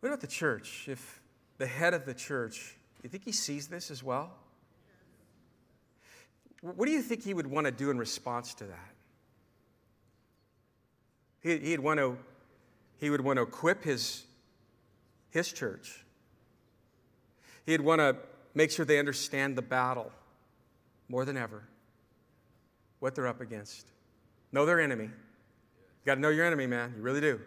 What 0.00 0.08
about 0.08 0.22
the 0.22 0.26
church? 0.26 0.86
If 0.88 1.20
the 1.58 1.66
head 1.66 1.92
of 1.92 2.06
the 2.06 2.14
church, 2.14 2.74
do 2.96 3.00
you 3.02 3.10
think 3.10 3.24
he 3.24 3.32
sees 3.32 3.68
this 3.68 3.90
as 3.90 4.02
well? 4.02 4.32
What 6.62 6.86
do 6.86 6.92
you 6.92 7.02
think 7.02 7.22
he 7.22 7.34
would 7.34 7.46
want 7.46 7.66
to 7.66 7.70
do 7.70 7.90
in 7.90 7.98
response 7.98 8.54
to 8.54 8.64
that? 8.64 8.94
He'd 11.42 11.80
want 11.80 12.00
to, 12.00 12.16
he 12.98 13.10
would 13.10 13.20
want 13.20 13.36
to 13.36 13.42
equip 13.42 13.84
his 13.84 14.24
his 15.30 15.52
church. 15.52 16.04
He'd 17.66 17.80
want 17.80 18.00
to 18.00 18.16
make 18.54 18.70
sure 18.70 18.84
they 18.84 18.98
understand 18.98 19.56
the 19.56 19.62
battle 19.62 20.10
more 21.08 21.24
than 21.24 21.36
ever, 21.36 21.62
what 23.00 23.14
they're 23.14 23.26
up 23.26 23.40
against. 23.40 23.86
Know 24.52 24.64
their 24.64 24.80
enemy. 24.80 25.04
You 25.04 26.06
got 26.06 26.16
to 26.16 26.20
know 26.20 26.30
your 26.30 26.46
enemy, 26.46 26.66
man. 26.66 26.94
You 26.96 27.02
really 27.02 27.20
do. 27.20 27.40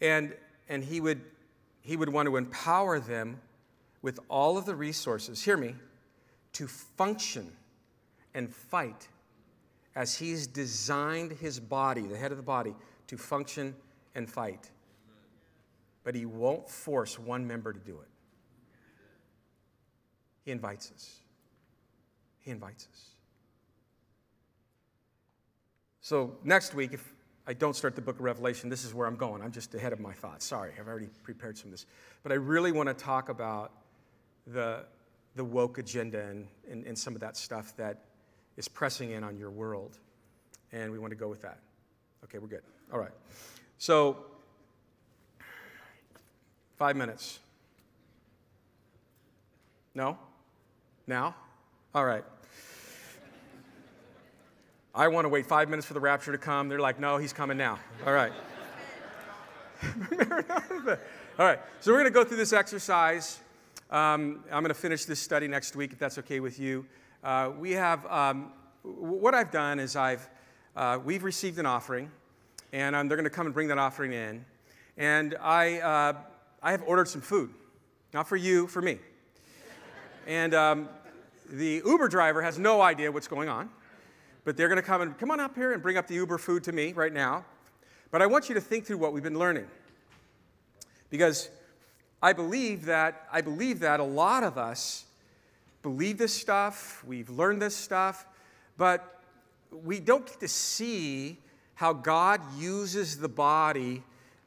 And, 0.00 0.34
and 0.68 0.82
he, 0.82 1.00
would, 1.00 1.20
he 1.82 1.96
would 1.96 2.08
want 2.08 2.26
to 2.26 2.36
empower 2.36 2.98
them 2.98 3.40
with 4.00 4.18
all 4.28 4.58
of 4.58 4.66
the 4.66 4.74
resources, 4.74 5.42
hear 5.42 5.56
me, 5.56 5.74
to 6.54 6.66
function 6.66 7.52
and 8.34 8.52
fight 8.52 9.08
as 9.94 10.16
He's 10.16 10.46
designed 10.46 11.32
His 11.32 11.60
body, 11.60 12.02
the 12.02 12.16
head 12.16 12.30
of 12.30 12.36
the 12.36 12.42
body, 12.42 12.74
to 13.06 13.16
function 13.16 13.74
and 14.14 14.28
fight. 14.28 14.70
But 16.04 16.14
He 16.14 16.26
won't 16.26 16.68
force 16.68 17.18
one 17.18 17.46
member 17.46 17.72
to 17.72 17.78
do 17.78 18.00
it. 18.00 18.08
He 20.44 20.50
invites 20.50 20.90
us. 20.94 21.20
He 22.40 22.50
invites 22.50 22.88
us. 22.92 23.12
So, 26.00 26.36
next 26.42 26.74
week, 26.74 26.92
if 26.92 27.14
I 27.46 27.52
don't 27.52 27.74
start 27.74 27.94
the 27.94 28.02
book 28.02 28.16
of 28.16 28.22
Revelation, 28.22 28.68
this 28.68 28.84
is 28.84 28.92
where 28.92 29.06
I'm 29.06 29.16
going. 29.16 29.40
I'm 29.40 29.52
just 29.52 29.74
ahead 29.74 29.92
of 29.92 30.00
my 30.00 30.12
thoughts. 30.12 30.44
Sorry, 30.44 30.72
I've 30.78 30.88
already 30.88 31.08
prepared 31.22 31.56
some 31.56 31.68
of 31.68 31.72
this. 31.72 31.86
But 32.22 32.32
I 32.32 32.36
really 32.36 32.72
want 32.72 32.88
to 32.88 32.94
talk 32.94 33.28
about 33.28 33.72
the, 34.46 34.84
the 35.36 35.44
woke 35.44 35.78
agenda 35.78 36.26
and, 36.26 36.48
and, 36.68 36.84
and 36.86 36.98
some 36.98 37.14
of 37.14 37.20
that 37.20 37.36
stuff 37.36 37.76
that 37.76 38.04
is 38.56 38.66
pressing 38.68 39.12
in 39.12 39.22
on 39.22 39.36
your 39.36 39.50
world. 39.50 39.98
And 40.72 40.90
we 40.90 40.98
want 40.98 41.12
to 41.12 41.16
go 41.16 41.28
with 41.28 41.42
that. 41.42 41.58
Okay, 42.24 42.38
we're 42.38 42.48
good. 42.48 42.62
All 42.92 42.98
right. 42.98 43.12
So, 43.78 44.24
five 46.76 46.96
minutes. 46.96 47.38
No? 49.94 50.18
Now? 51.06 51.34
All 51.94 52.04
right. 52.04 52.24
I 54.94 55.08
want 55.08 55.24
to 55.24 55.28
wait 55.30 55.46
five 55.46 55.68
minutes 55.68 55.86
for 55.86 55.94
the 55.94 56.00
rapture 56.00 56.32
to 56.32 56.38
come. 56.38 56.68
They're 56.68 56.78
like, 56.80 57.00
no, 57.00 57.16
he's 57.16 57.32
coming 57.32 57.56
now. 57.56 57.78
All 58.06 58.12
right. 58.12 58.32
All 61.38 61.46
right. 61.46 61.58
So 61.80 61.92
we're 61.92 61.98
going 61.98 62.04
to 62.04 62.10
go 62.10 62.24
through 62.24 62.36
this 62.36 62.52
exercise. 62.52 63.40
Um, 63.90 64.44
I'm 64.50 64.62
going 64.62 64.68
to 64.68 64.74
finish 64.74 65.04
this 65.04 65.18
study 65.18 65.48
next 65.48 65.76
week, 65.76 65.92
if 65.92 65.98
that's 65.98 66.18
okay 66.18 66.40
with 66.40 66.58
you. 66.58 66.86
Uh, 67.24 67.52
we 67.58 67.72
have, 67.72 68.04
um, 68.06 68.52
what 68.82 69.34
I've 69.34 69.50
done 69.50 69.78
is 69.78 69.96
I've, 69.96 70.28
uh, 70.76 70.98
we've 71.02 71.24
received 71.24 71.58
an 71.58 71.66
offering, 71.66 72.10
and 72.72 72.96
um, 72.96 73.08
they're 73.08 73.16
going 73.16 73.24
to 73.24 73.30
come 73.30 73.46
and 73.46 73.54
bring 73.54 73.68
that 73.68 73.78
offering 73.78 74.12
in. 74.12 74.44
And 74.96 75.36
I, 75.40 75.80
uh, 75.80 76.12
I 76.62 76.70
have 76.70 76.82
ordered 76.86 77.08
some 77.08 77.20
food, 77.20 77.50
not 78.14 78.28
for 78.28 78.36
you, 78.36 78.66
for 78.66 78.80
me. 78.80 78.98
And 80.26 80.54
um, 80.54 80.88
the 81.50 81.82
Uber 81.84 82.08
driver 82.08 82.40
has 82.42 82.58
no 82.58 82.80
idea 82.80 83.10
what's 83.10 83.26
going 83.26 83.48
on, 83.48 83.68
but 84.44 84.56
they're 84.56 84.68
going 84.68 84.80
to 84.80 84.86
come 84.86 85.00
and 85.00 85.18
come 85.18 85.30
on 85.30 85.40
up 85.40 85.56
here 85.56 85.72
and 85.72 85.82
bring 85.82 85.96
up 85.96 86.06
the 86.06 86.14
Uber 86.14 86.38
food 86.38 86.62
to 86.64 86.72
me 86.72 86.92
right 86.92 87.12
now. 87.12 87.44
But 88.10 88.22
I 88.22 88.26
want 88.26 88.48
you 88.48 88.54
to 88.54 88.60
think 88.60 88.86
through 88.86 88.98
what 88.98 89.12
we've 89.12 89.22
been 89.22 89.38
learning. 89.38 89.66
Because 91.10 91.50
I 92.22 92.32
believe 92.32 92.84
that 92.84 93.26
I 93.32 93.40
believe 93.40 93.80
that 93.80 93.98
a 93.98 94.04
lot 94.04 94.44
of 94.44 94.56
us 94.56 95.04
believe 95.82 96.16
this 96.16 96.32
stuff, 96.32 97.02
we've 97.04 97.28
learned 97.28 97.60
this 97.60 97.74
stuff, 97.74 98.26
but 98.78 99.20
we 99.84 99.98
don't 99.98 100.26
get 100.26 100.38
to 100.40 100.48
see 100.48 101.38
how 101.74 101.92
God 101.92 102.40
uses 102.56 103.18
the 103.18 103.28
body 103.28 104.02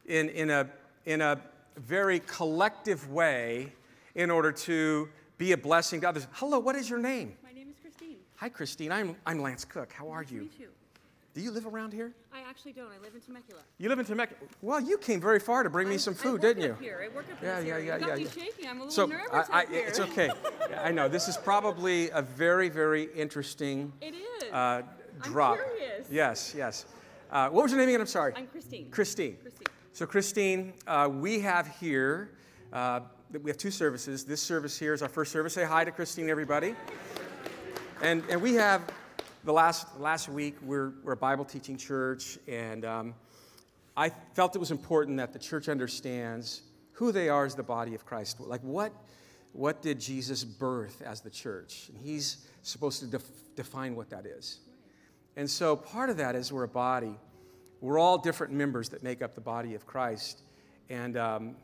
in, 0.06 0.30
in, 0.30 0.50
a, 0.50 0.70
in 1.06 1.22
a 1.22 1.42
very 1.78 2.20
collective 2.28 3.12
way 3.12 3.72
in 4.16 4.32
order 4.32 4.52
to 4.52 5.10
be 5.38 5.52
a 5.52 5.58
blessing 5.58 6.02
to 6.02 6.10
others. 6.10 6.28
Hello, 6.34 6.60
what 6.60 6.76
is 6.76 6.90
your 6.90 7.00
name? 7.00 7.36
My 7.44 7.52
name 7.52 7.68
is 7.70 7.76
Christine. 7.82 8.18
Hi, 8.38 8.50
Christine. 8.50 8.92
I'm, 8.92 9.16
I'm 9.26 9.42
Lance 9.42 9.66
Cook. 9.66 9.92
How 9.92 10.10
are 10.10 10.22
Nice 10.22 10.30
to 10.30 10.36
you? 10.36 10.50
you. 10.60 10.68
Do 11.34 11.42
you 11.42 11.52
live 11.52 11.66
around 11.66 11.92
here? 11.92 12.14
I 12.34 12.40
actually 12.50 12.72
don't. 12.72 12.88
I 12.88 13.04
live 13.04 13.14
in 13.14 13.20
Temecula. 13.20 13.60
You 13.78 13.90
live 13.90 14.00
in 14.00 14.06
Temecula. 14.06 14.40
Well, 14.62 14.80
you 14.80 14.98
came 14.98 15.20
very 15.20 15.40
far 15.42 15.64
to 15.64 15.70
bring 15.70 15.90
me 15.90 15.96
I- 15.96 15.98
some 15.98 16.14
I 16.14 16.18
food, 16.18 16.40
didn't 16.40 16.64
you? 16.64 16.78
Here. 16.80 17.02
I 17.04 17.14
work 17.14 17.26
up 17.30 17.38
Yeah, 17.44 17.60
this 17.60 17.68
yeah, 17.68 17.78
yeah, 17.78 17.98
yeah, 18.08 18.16
me 18.16 18.24
yeah. 18.24 18.30
shaking. 18.30 18.70
I'm 18.70 18.78
a 18.78 18.86
little 18.86 18.92
So 18.92 19.06
nervous 19.06 19.50
I, 19.52 19.64
I, 19.64 19.66
here. 19.66 19.86
it's 19.86 20.00
okay. 20.00 20.30
I 20.82 20.92
know 20.94 21.10
this 21.10 21.28
is 21.28 21.36
probably 21.36 22.10
a 22.12 22.22
very, 22.22 22.70
very 22.70 23.10
interesting 23.14 23.92
It 24.00 24.14
is. 24.16 24.44
uh, 24.54 24.84
I'm 25.24 25.32
curious. 25.34 26.08
Yes, 26.10 26.54
yes. 26.58 26.86
Uh, 27.30 27.50
what 27.50 27.64
was 27.64 27.72
your 27.74 27.80
name 27.82 27.90
again? 27.90 28.00
I'm 28.02 28.08
sorry. 28.08 28.32
I'm 28.38 28.48
Christine. 28.48 28.90
Christine. 28.90 29.36
Christine. 29.42 29.65
So, 29.96 30.06
Christine, 30.06 30.74
uh, 30.88 31.10
we 31.10 31.40
have 31.40 31.74
here, 31.80 32.32
uh, 32.74 33.00
we 33.42 33.50
have 33.50 33.58
two 33.58 33.72
services. 33.72 34.26
This 34.26 34.42
service 34.42 34.78
here 34.78 34.94
is 34.94 35.02
our 35.02 35.08
first 35.08 35.32
service. 35.32 35.54
Say 35.54 35.64
hi 35.64 35.86
to 35.86 35.92
Christine, 35.92 36.30
everybody. 36.30 36.76
And, 38.02 38.22
and 38.30 38.42
we 38.42 38.56
have 38.56 38.82
the 39.46 39.54
last, 39.54 39.98
last 39.98 40.28
week, 40.28 40.58
we're, 40.62 40.96
we're 41.02 41.14
a 41.14 41.16
Bible 41.16 41.46
teaching 41.46 41.78
church, 41.78 42.38
and 42.46 42.84
um, 42.84 43.16
I 43.96 44.10
felt 44.34 44.54
it 44.54 44.60
was 44.60 44.72
important 44.72 45.16
that 45.16 45.32
the 45.32 45.40
church 45.40 45.70
understands 45.70 46.64
who 46.92 47.14
they 47.14 47.30
are 47.30 47.46
as 47.46 47.56
the 47.56 47.64
body 47.64 47.96
of 47.96 48.06
Christ. 48.06 48.42
Like, 48.42 48.60
what, 48.64 48.92
what 49.54 49.82
did 49.82 50.02
Jesus 50.02 50.44
birth 50.44 51.02
as 51.06 51.22
the 51.22 51.30
church? 51.30 51.88
And 51.88 51.98
he's 51.98 52.46
supposed 52.64 53.00
to 53.00 53.08
def- 53.08 53.56
define 53.56 53.96
what 53.96 54.10
that 54.10 54.26
is. 54.26 54.60
And 55.38 55.50
so 55.50 55.78
part 55.78 56.10
of 56.10 56.18
that 56.18 56.36
is 56.36 56.52
we're 56.52 56.64
a 56.64 56.68
body. 56.68 57.16
We're 57.82 58.00
all 58.00 58.18
different 58.18 58.54
members 58.54 58.90
that 58.90 59.04
make 59.04 59.22
up 59.22 59.36
the 59.36 59.42
body 59.42 59.76
of 59.76 59.86
Christ. 59.86 60.42
And, 60.90 61.18
um, 61.18 61.56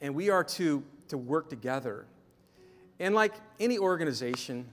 and 0.00 0.14
we 0.14 0.30
are 0.30 0.44
to, 0.44 0.82
to 1.08 1.18
work 1.18 1.48
together. 1.48 2.06
And 2.98 3.14
like 3.14 3.34
any 3.60 3.78
organization, 3.78 4.66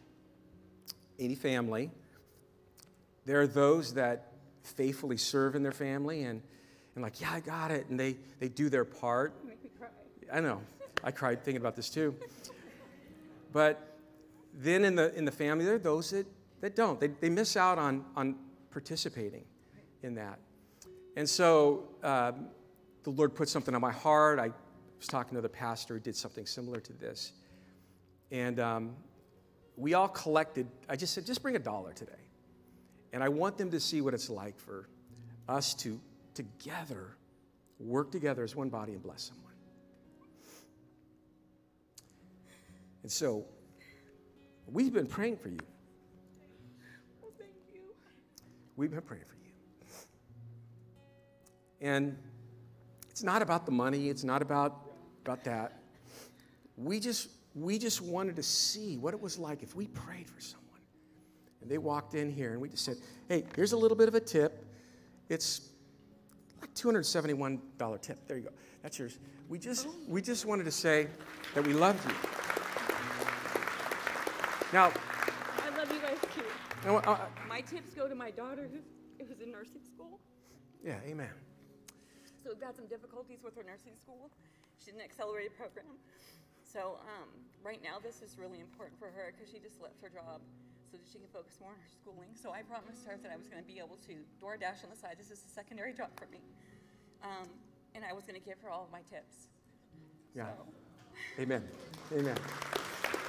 any 1.20 1.36
family, 1.36 1.92
there 3.26 3.42
are 3.42 3.48
those 3.48 3.94
that 3.96 4.34
faithfully 4.64 5.18
serve 5.18 5.56
in 5.56 5.64
their 5.64 5.72
family 5.72 6.24
and, 6.24 6.42
and 6.96 7.04
like, 7.04 7.22
yeah, 7.22 7.32
I 7.32 7.40
got 7.40 7.72
it. 7.72 7.88
And 7.90 8.00
they, 8.00 8.18
they 8.40 8.50
do 8.50 8.70
their 8.70 8.86
part. 8.86 9.34
Make 9.46 9.64
me 9.64 9.70
cry. 9.78 9.88
I 10.32 10.40
know. 10.40 10.62
I 11.04 11.12
cried 11.12 11.44
thinking 11.44 11.62
about 11.62 11.76
this 11.76 11.90
too. 11.90 12.16
But 13.52 13.98
then 14.54 14.86
in 14.86 14.96
the, 14.96 15.14
in 15.16 15.26
the 15.26 15.32
family, 15.32 15.66
there 15.66 15.76
are 15.76 15.80
those 15.80 16.12
that, 16.12 16.26
that 16.62 16.76
don't. 16.76 17.00
They, 17.00 17.08
they 17.08 17.30
miss 17.30 17.58
out 17.58 17.78
on, 17.78 18.06
on 18.16 18.36
participating 18.72 19.44
in 20.04 20.16
that. 20.16 20.40
And 21.16 21.30
so 21.30 21.90
um, 22.04 22.48
the 23.04 23.10
Lord 23.10 23.36
put 23.36 23.50
something 23.50 23.76
on 23.76 23.82
my 23.82 23.92
heart. 23.92 24.40
I 24.40 24.52
was 24.98 25.08
talking 25.08 25.36
to 25.36 25.42
the 25.42 25.50
pastor 25.50 25.96
who 25.96 26.00
did 26.00 26.16
something 26.16 26.46
similar 26.46 26.80
to 26.80 26.94
this. 26.94 27.34
And 28.32 28.60
um, 28.60 28.96
we 29.76 29.94
all 29.94 30.08
collected, 30.08 30.68
I 30.88 30.96
just 30.96 31.14
said, 31.14 31.26
just 31.26 31.42
bring 31.42 31.56
a 31.56 31.60
dollar 31.60 31.94
today. 31.94 32.14
And 33.14 33.24
I 33.24 33.30
want 33.30 33.58
them 33.58 33.72
to 33.72 33.80
see 33.80 34.02
what 34.02 34.14
it's 34.14 34.30
like 34.30 34.58
for 34.60 34.88
us 35.50 35.74
to 35.76 36.00
together 36.34 37.18
work 37.80 38.12
together 38.12 38.44
as 38.44 38.56
one 38.56 38.70
body 38.70 38.94
and 38.94 39.04
bless 39.04 39.24
someone. 39.24 39.52
And 43.04 43.12
so 43.12 43.46
we've 44.68 44.94
been 44.94 45.08
praying 45.08 45.38
for 45.38 45.50
you. 45.50 45.60
Oh, 47.24 47.30
thank 47.38 47.52
you. 47.74 47.82
We've 48.76 48.92
been 48.92 49.02
praying 49.02 49.24
for 49.26 49.36
you. 49.44 49.51
And 51.82 52.16
it's 53.10 53.24
not 53.24 53.42
about 53.42 53.66
the 53.66 53.72
money, 53.72 54.10
it's 54.10 54.24
not 54.24 54.42
about, 54.42 54.80
about 55.26 55.44
that. 55.46 55.80
We 56.78 57.00
just, 57.00 57.30
we 57.56 57.78
just 57.80 58.02
wanted 58.02 58.36
to 58.38 58.44
see 58.44 58.98
what 58.98 59.14
it 59.14 59.20
was 59.22 59.38
like 59.38 59.64
if 59.64 59.76
we 59.76 59.88
prayed 59.88 60.30
for 60.30 60.40
someone. 60.40 60.68
And 61.62 61.70
they 61.70 61.78
walked 61.78 62.14
in 62.16 62.32
here 62.32 62.54
and 62.54 62.62
we 62.62 62.70
just 62.70 62.86
said, 62.86 62.98
hey, 63.28 63.44
here's 63.56 63.72
a 63.74 63.78
little 63.78 63.98
bit 63.98 64.08
of 64.08 64.16
a 64.16 64.20
tip. 64.20 64.66
It's 65.30 65.70
like 66.60 66.74
$271 66.76 68.02
tip. 68.02 68.28
There 68.28 68.38
you 68.38 68.44
go. 68.44 68.50
That's 68.84 68.98
yours. 68.98 69.18
We 69.50 69.60
just, 69.60 69.88
we 70.08 70.22
just 70.22 70.46
wanted 70.46 70.64
to 70.66 70.72
say 70.72 71.08
that 71.54 71.66
we 71.66 71.74
loved 71.74 72.04
you. 72.08 72.16
Now, 74.74 74.92
I 75.64 75.78
love 75.78 75.92
you 75.92 76.00
guys 76.00 76.18
too. 76.34 76.90
Wa- 76.90 77.00
uh, 77.06 77.18
My 77.50 77.62
tips 77.62 77.94
go 77.94 78.08
to 78.08 78.16
my 78.16 78.32
daughter 78.32 78.70
who 78.72 78.80
who 79.20 79.30
was 79.30 79.42
in 79.42 79.52
nursing 79.52 79.82
school. 79.94 80.20
yeah, 80.84 80.96
amen. 81.06 81.30
So 82.44 82.50
we've 82.50 82.62
had 82.62 82.76
some 82.76 82.90
difficulties 82.90 83.46
with 83.46 83.56
her 83.56 83.64
nursing 83.64 83.94
school. 83.94 84.34
She 84.82 84.90
did 84.90 84.98
an 84.98 85.06
accelerated 85.06 85.54
program. 85.54 86.02
So 86.66 86.98
um, 87.06 87.30
right 87.62 87.82
now, 87.84 88.02
this 88.02 88.22
is 88.26 88.38
really 88.42 88.60
important 88.60 88.98
for 88.98 89.14
her 89.14 89.30
because 89.30 89.54
she 89.54 89.62
just 89.62 89.78
left 89.78 90.02
her 90.02 90.10
job 90.10 90.42
so 90.90 90.98
that 90.98 91.06
she 91.06 91.22
can 91.22 91.30
focus 91.30 91.62
more 91.62 91.70
on 91.70 91.78
her 91.78 91.92
schooling. 91.94 92.34
So 92.34 92.50
I 92.50 92.66
promised 92.66 93.06
her 93.06 93.14
that 93.22 93.30
I 93.30 93.38
was 93.38 93.46
going 93.46 93.62
to 93.62 93.68
be 93.68 93.78
able 93.78 94.02
to 94.10 94.14
DoorDash 94.42 94.82
on 94.82 94.90
the 94.90 94.98
side. 94.98 95.22
This 95.22 95.30
is 95.30 95.46
a 95.46 95.52
secondary 95.54 95.94
job 95.94 96.10
for 96.18 96.26
me. 96.34 96.42
Um, 97.22 97.46
and 97.94 98.02
I 98.02 98.14
was 98.14 98.26
going 98.26 98.40
to 98.40 98.44
give 98.44 98.58
her 98.66 98.70
all 98.74 98.90
of 98.90 98.92
my 98.92 99.06
tips. 99.06 99.54
Yeah. 100.34 100.50
So, 100.50 101.44
Amen. 101.44 101.62
Amen. 102.12 102.38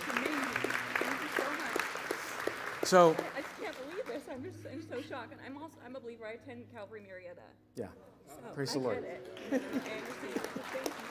amazing. 0.08 0.72
Thank 0.96 1.20
you 1.20 1.30
so. 1.36 1.44
So, 2.86 3.16
I 3.36 3.42
just 3.42 3.60
can't 3.60 3.76
believe 3.76 4.06
this. 4.08 4.24
I'm 4.32 4.42
just 4.42 4.64
I'm 4.70 4.82
so 4.82 5.02
shocked. 5.02 5.32
And 5.32 5.40
I'm 5.44 5.60
also 5.60 5.76
I'm 5.84 5.96
a 5.96 6.00
believer. 6.00 6.26
I 6.26 6.40
attend 6.40 6.64
Calvary 6.72 7.02
Murrieta. 7.02 7.46
yeah. 7.76 7.92
So 8.40 8.54
Praise 8.54 8.70
I 8.70 8.72
the 8.74 8.78
Lord. 8.80 9.02
Get 9.02 9.10
it. 9.12 9.28
Thank 9.50 9.62
you 9.62 10.40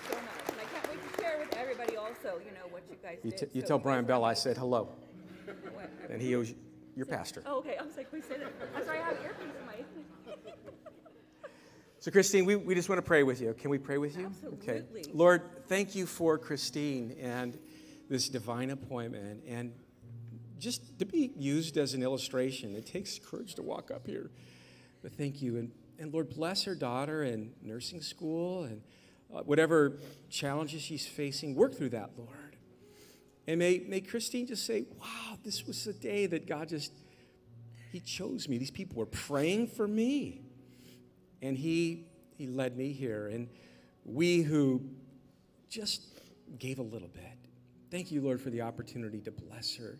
so 0.09 0.15
much. 0.15 0.49
And 0.49 0.57
I 0.59 0.63
can't 0.74 0.89
wait 0.89 1.15
to 1.15 1.22
share 1.22 1.38
with 1.39 1.55
everybody 1.57 1.95
also, 1.97 2.39
you 2.45 2.51
know, 2.51 2.67
what 2.69 2.84
you 2.89 2.95
guys 3.01 3.17
You, 3.24 3.32
did. 3.32 3.39
t- 3.39 3.45
you 3.53 3.61
So 3.61 3.67
tell 3.67 3.80
Brian 3.80 4.05
Bell 4.05 4.24
I 4.24 4.34
said 4.34 4.57
hello, 4.57 4.89
What? 5.74 5.89
and 6.09 6.22
he 6.22 6.36
owes 6.36 6.53
your 6.95 7.05
pastor. 7.05 7.43
Oh, 7.45 7.59
okay. 7.59 7.78
I 7.80 7.84
was 7.84 7.95
like, 7.97 8.09
please 8.09 8.26
say 8.26 8.38
that. 8.38 8.51
I'm 8.76 8.86
sorry, 8.86 8.99
I 8.99 9.03
have 9.05 9.17
earpiece 9.24 9.47
in 9.59 9.65
my. 9.65 9.76
So, 11.99 12.09
Christine, 12.09 12.45
we, 12.45 12.55
we 12.55 12.74
just 12.74 12.89
want 12.89 12.97
to 12.97 13.03
pray 13.03 13.22
with 13.22 13.39
you. 13.41 13.53
Can 13.53 13.69
we 13.69 13.78
pray 13.78 13.99
with 13.99 14.17
you? 14.17 14.26
Absolutely. 14.26 14.69
Okay. 14.69 14.84
Lord, 15.13 15.43
thank 15.67 15.93
you 15.93 16.07
for 16.07 16.39
Christine 16.39 17.15
and 17.22 17.55
this 18.09 18.28
divine 18.28 18.72
appointment. 18.72 19.43
And 19.47 19.72
just 20.57 20.97
to 20.97 21.05
be 21.05 21.32
used 21.36 21.78
as 21.78 21.93
an 21.93 22.01
illustration. 22.01 22.76
It 22.76 22.88
takes 22.88 23.19
courage 23.19 23.53
to 23.55 23.61
walk 23.61 23.91
up 23.91 24.07
here. 24.07 24.32
But 25.03 25.11
thank 25.13 25.41
you. 25.43 25.57
And, 25.57 25.72
and 26.02 26.12
Lord, 26.12 26.32
bless 26.32 26.64
her 26.64 26.74
daughter 26.74 27.24
in 27.24 27.52
nursing 27.62 28.02
school 28.02 28.64
and 28.64 28.82
uh, 29.32 29.41
whatever 29.41 29.99
challenges 30.32 30.82
she's 30.82 31.06
facing. 31.06 31.54
Work 31.54 31.76
through 31.76 31.89
that, 31.89 32.10
Lord. 32.18 32.58
And 33.47 33.60
may, 33.60 33.86
may 33.88 34.02
Christine 34.02 34.47
just 34.47 34.66
say, 34.66 34.86
wow, 34.99 35.38
this 35.43 35.68
was 35.68 35.86
the 35.86 35.93
day 35.93 36.26
that 36.26 36.47
God 36.47 36.70
just, 36.70 36.91
He 37.91 37.99
chose 37.99 38.49
me. 38.49 38.58
These 38.58 38.72
people 38.72 38.97
were 38.97 39.06
praying 39.06 39.68
for 39.68 39.88
me. 39.88 40.41
And 41.39 41.56
He, 41.56 42.08
he 42.36 42.47
led 42.47 42.76
me 42.76 42.93
here. 42.93 43.28
And 43.28 43.47
we 44.04 44.41
who 44.41 44.82
just 45.70 46.02
gave 46.58 46.80
a 46.80 46.84
little 46.84 47.10
bit, 47.10 47.38
thank 47.91 48.12
you, 48.12 48.22
Lord, 48.22 48.41
for 48.41 48.49
the 48.49 48.62
opportunity 48.62 49.22
to 49.22 49.32
bless 49.32 49.76
her. 49.76 49.99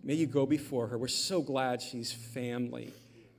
May 0.00 0.14
you 0.14 0.28
go 0.28 0.46
before 0.46 0.86
her. 0.86 0.96
We're 0.96 1.08
so 1.08 1.42
glad 1.42 1.82
she's 1.82 2.12
family 2.12 2.92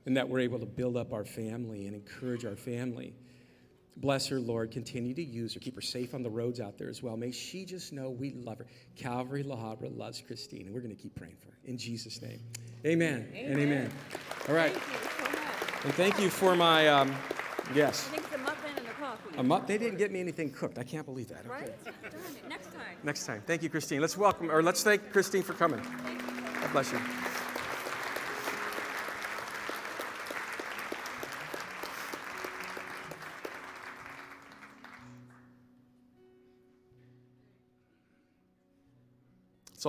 and 0.06 0.16
that 0.16 0.28
we're 0.28 0.40
able 0.40 0.58
to 0.58 0.66
build 0.66 0.96
up 0.96 1.12
our 1.12 1.24
family 1.24 1.86
and 1.86 1.94
encourage 1.94 2.44
our 2.44 2.56
family. 2.56 3.14
Bless 3.96 4.28
her, 4.28 4.38
Lord. 4.38 4.70
Continue 4.70 5.12
to 5.14 5.24
use 5.24 5.54
her. 5.54 5.60
Keep 5.60 5.74
her 5.74 5.80
safe 5.80 6.14
on 6.14 6.22
the 6.22 6.30
roads 6.30 6.60
out 6.60 6.78
there 6.78 6.88
as 6.88 7.02
well. 7.02 7.16
May 7.16 7.32
she 7.32 7.64
just 7.64 7.92
know 7.92 8.10
we 8.10 8.30
love 8.32 8.58
her. 8.58 8.66
Calvary 8.96 9.42
La 9.42 9.56
Habra 9.56 9.94
loves 9.96 10.22
Christine, 10.24 10.66
and 10.66 10.74
we're 10.74 10.80
going 10.80 10.94
to 10.94 11.02
keep 11.02 11.16
praying 11.16 11.36
for 11.40 11.48
her. 11.48 11.58
In 11.64 11.76
Jesus' 11.76 12.22
name. 12.22 12.40
Amen, 12.86 13.28
amen. 13.34 13.50
and 13.50 13.60
amen. 13.60 13.90
All 14.48 14.54
right. 14.54 14.72
Thank 14.72 15.02
you 15.02 15.24
so. 15.24 15.84
And 15.84 15.94
thank 15.94 16.20
you 16.20 16.30
for 16.30 16.56
my, 16.56 16.88
um, 16.88 17.14
yes. 17.74 18.08
I 18.08 18.10
think 18.12 18.24
it's 18.24 18.34
a 18.34 18.38
muffin 18.38 18.70
and 18.76 18.86
a 18.86 18.90
coffee. 18.90 19.36
A 19.36 19.42
mu- 19.42 19.60
they 19.66 19.78
didn't 19.78 19.98
get 19.98 20.10
me 20.12 20.20
anything 20.20 20.50
cooked. 20.50 20.78
I 20.78 20.84
can't 20.84 21.06
believe 21.06 21.28
that. 21.28 21.40
Okay. 21.40 21.48
Right? 21.48 22.48
Next 22.48 22.66
time. 22.72 22.96
Next 23.04 23.26
time. 23.26 23.42
Thank 23.46 23.62
you, 23.62 23.68
Christine. 23.68 24.00
Let's 24.00 24.16
welcome, 24.16 24.50
or 24.50 24.62
let's 24.62 24.82
thank 24.82 25.12
Christine 25.12 25.42
for 25.42 25.54
coming. 25.54 25.80
God 25.80 26.72
bless 26.72 26.92
you. 26.92 27.00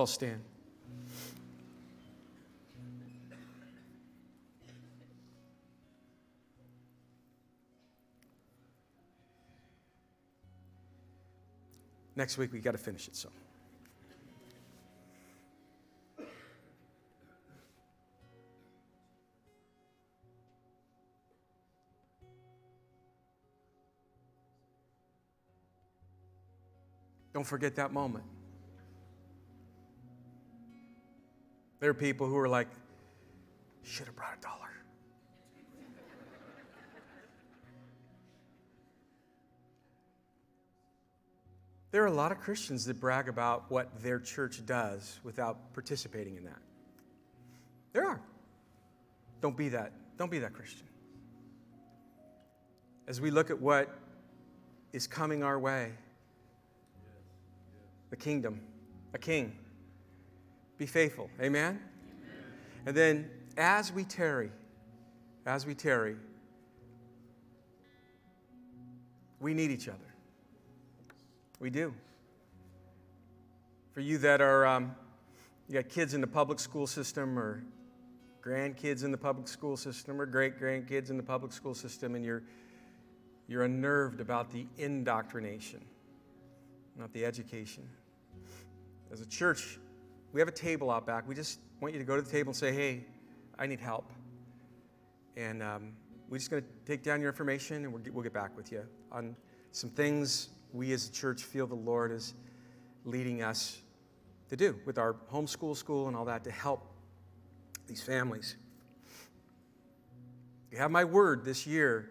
All 0.00 0.06
stand. 0.06 0.42
Next 12.16 12.38
week, 12.38 12.50
we 12.50 12.60
got 12.60 12.72
to 12.72 12.78
finish 12.78 13.08
it, 13.08 13.16
so. 13.16 13.28
Don't 27.34 27.44
forget 27.44 27.76
that 27.76 27.92
moment. 27.92 28.24
There 31.80 31.88
are 31.88 31.94
people 31.94 32.26
who 32.26 32.36
are 32.36 32.48
like, 32.48 32.68
should 33.82 34.06
have 34.06 34.14
brought 34.14 34.36
a 34.38 34.40
dollar. 34.42 34.56
There 41.90 42.04
are 42.04 42.06
a 42.06 42.12
lot 42.12 42.30
of 42.30 42.38
Christians 42.38 42.84
that 42.84 43.00
brag 43.00 43.28
about 43.28 43.68
what 43.70 44.02
their 44.02 44.20
church 44.20 44.64
does 44.64 45.18
without 45.24 45.72
participating 45.72 46.36
in 46.36 46.44
that. 46.44 46.60
There 47.92 48.06
are. 48.06 48.20
Don't 49.40 49.56
be 49.56 49.70
that. 49.70 49.92
Don't 50.16 50.30
be 50.30 50.38
that 50.40 50.52
Christian. 50.52 50.86
As 53.08 53.20
we 53.20 53.32
look 53.32 53.50
at 53.50 53.60
what 53.60 53.88
is 54.92 55.08
coming 55.08 55.42
our 55.42 55.58
way, 55.58 55.92
the 58.10 58.16
kingdom, 58.16 58.60
a 59.14 59.18
king, 59.18 59.56
be 60.80 60.86
faithful. 60.86 61.28
Amen? 61.42 61.78
And 62.86 62.96
then 62.96 63.30
as 63.58 63.92
we 63.92 64.02
tarry, 64.02 64.50
as 65.44 65.66
we 65.66 65.74
tarry, 65.74 66.16
we 69.40 69.52
need 69.52 69.70
each 69.70 69.88
other. 69.88 69.98
We 71.58 71.68
do. 71.68 71.92
For 73.92 74.00
you 74.00 74.16
that 74.18 74.40
are, 74.40 74.64
um, 74.66 74.94
you 75.68 75.74
got 75.74 75.90
kids 75.90 76.14
in 76.14 76.22
the 76.22 76.26
public 76.26 76.58
school 76.58 76.86
system 76.86 77.38
or 77.38 77.62
grandkids 78.42 79.04
in 79.04 79.10
the 79.10 79.18
public 79.18 79.48
school 79.48 79.76
system 79.76 80.18
or 80.18 80.24
great 80.24 80.58
grandkids 80.58 81.10
in 81.10 81.18
the 81.18 81.22
public 81.22 81.52
school 81.52 81.74
system, 81.74 82.14
and 82.14 82.24
you're, 82.24 82.42
you're 83.48 83.64
unnerved 83.64 84.22
about 84.22 84.50
the 84.50 84.64
indoctrination, 84.78 85.82
not 86.96 87.12
the 87.12 87.26
education. 87.26 87.86
As 89.12 89.20
a 89.20 89.26
church, 89.26 89.78
we 90.32 90.40
have 90.40 90.48
a 90.48 90.52
table 90.52 90.90
out 90.90 91.06
back. 91.06 91.26
We 91.26 91.34
just 91.34 91.58
want 91.80 91.94
you 91.94 91.98
to 91.98 92.04
go 92.04 92.16
to 92.16 92.22
the 92.22 92.30
table 92.30 92.50
and 92.50 92.56
say, 92.56 92.72
hey, 92.72 93.04
I 93.58 93.66
need 93.66 93.80
help. 93.80 94.10
And 95.36 95.62
um, 95.62 95.92
we're 96.28 96.38
just 96.38 96.50
going 96.50 96.62
to 96.62 96.68
take 96.86 97.02
down 97.02 97.20
your 97.20 97.30
information 97.30 97.84
and 97.84 97.92
we'll 97.92 98.02
get, 98.02 98.14
we'll 98.14 98.22
get 98.22 98.32
back 98.32 98.56
with 98.56 98.70
you 98.70 98.82
on 99.10 99.34
some 99.72 99.90
things 99.90 100.50
we 100.72 100.92
as 100.92 101.08
a 101.08 101.12
church 101.12 101.42
feel 101.42 101.66
the 101.66 101.74
Lord 101.74 102.12
is 102.12 102.34
leading 103.04 103.42
us 103.42 103.78
to 104.48 104.56
do 104.56 104.78
with 104.84 104.98
our 104.98 105.14
homeschool 105.32 105.76
school 105.76 106.08
and 106.08 106.16
all 106.16 106.24
that 106.26 106.44
to 106.44 106.50
help 106.50 106.86
these 107.86 108.02
families. 108.02 108.56
You 110.70 110.78
have 110.78 110.90
my 110.90 111.04
word 111.04 111.44
this 111.44 111.66
year. 111.66 112.10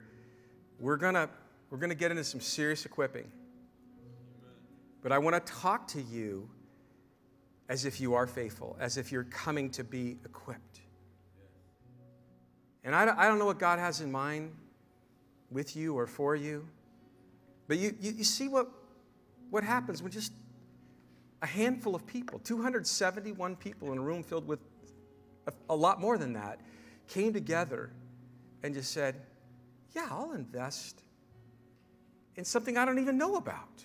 We're 0.80 0.98
going 0.98 1.14
to 1.14 1.30
we're 1.70 1.78
going 1.78 1.92
to 1.92 1.96
get 1.96 2.10
into 2.10 2.24
some 2.24 2.42
serious 2.42 2.86
equipping. 2.86 3.32
But 5.04 5.12
I 5.12 5.20
want 5.20 5.36
to 5.36 5.54
talk 5.54 5.88
to 5.90 6.02
you 6.02 6.50
as 7.70 7.86
if 7.86 8.02
you 8.02 8.16
are 8.16 8.26
faithful, 8.26 8.76
as 8.80 8.98
if 8.98 9.12
you're 9.12 9.26
coming 9.26 9.70
to 9.70 9.84
be 9.84 10.18
equipped. 10.26 10.82
And 12.84 12.96
I 12.96 13.06
don't, 13.06 13.18
I 13.18 13.28
don't 13.28 13.38
know 13.38 13.46
what 13.46 13.60
God 13.60 13.78
has 13.78 14.02
in 14.02 14.12
mind 14.12 14.52
with 15.52 15.76
you 15.76 15.98
or 15.98 16.08
for 16.08 16.36
you, 16.36 16.68
but 17.68 17.78
you, 17.78 17.96
you, 18.02 18.12
you 18.12 18.24
see 18.24 18.48
what, 18.48 18.68
what 19.52 19.64
happens 19.64 20.02
when 20.02 20.12
just 20.12 20.34
a 21.44 21.46
handful 21.46 21.94
of 21.96 22.06
people, 22.08 22.40
271 22.40 23.56
people 23.58 23.92
in 23.92 24.00
a 24.00 24.02
room 24.02 24.24
filled 24.24 24.48
with 24.48 24.60
a, 25.48 25.54
a 25.70 25.76
lot 25.76 26.02
more 26.02 26.18
than 26.18 26.34
that, 26.34 26.60
came 27.08 27.32
together 27.32 27.92
and 28.64 28.74
just 28.74 28.92
said, 28.92 29.16
Yeah, 29.96 30.08
I'll 30.10 30.34
invest 30.34 31.04
in 32.36 32.44
something 32.44 32.78
I 32.78 32.86
don't 32.86 33.00
even 33.00 33.18
know 33.18 33.36
about. 33.36 33.84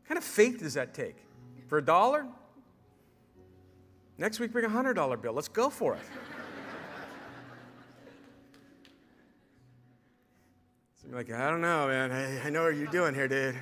What 0.00 0.08
kind 0.08 0.18
of 0.18 0.24
faith 0.24 0.58
does 0.58 0.74
that 0.74 0.92
take? 0.92 1.25
For 1.66 1.78
a 1.78 1.84
dollar? 1.84 2.26
Next 4.18 4.40
week, 4.40 4.52
bring 4.52 4.64
a 4.64 4.68
$100 4.68 5.20
bill. 5.20 5.32
Let's 5.32 5.48
go 5.48 5.68
for 5.68 5.94
it. 5.94 6.00
so 10.94 11.08
you're 11.08 11.16
like, 11.16 11.30
I 11.30 11.50
don't 11.50 11.60
know, 11.60 11.88
man. 11.88 12.12
I, 12.12 12.46
I 12.46 12.50
know 12.50 12.64
what 12.64 12.76
you're 12.76 12.86
doing 12.86 13.14
here, 13.14 13.28
dude. 13.28 13.56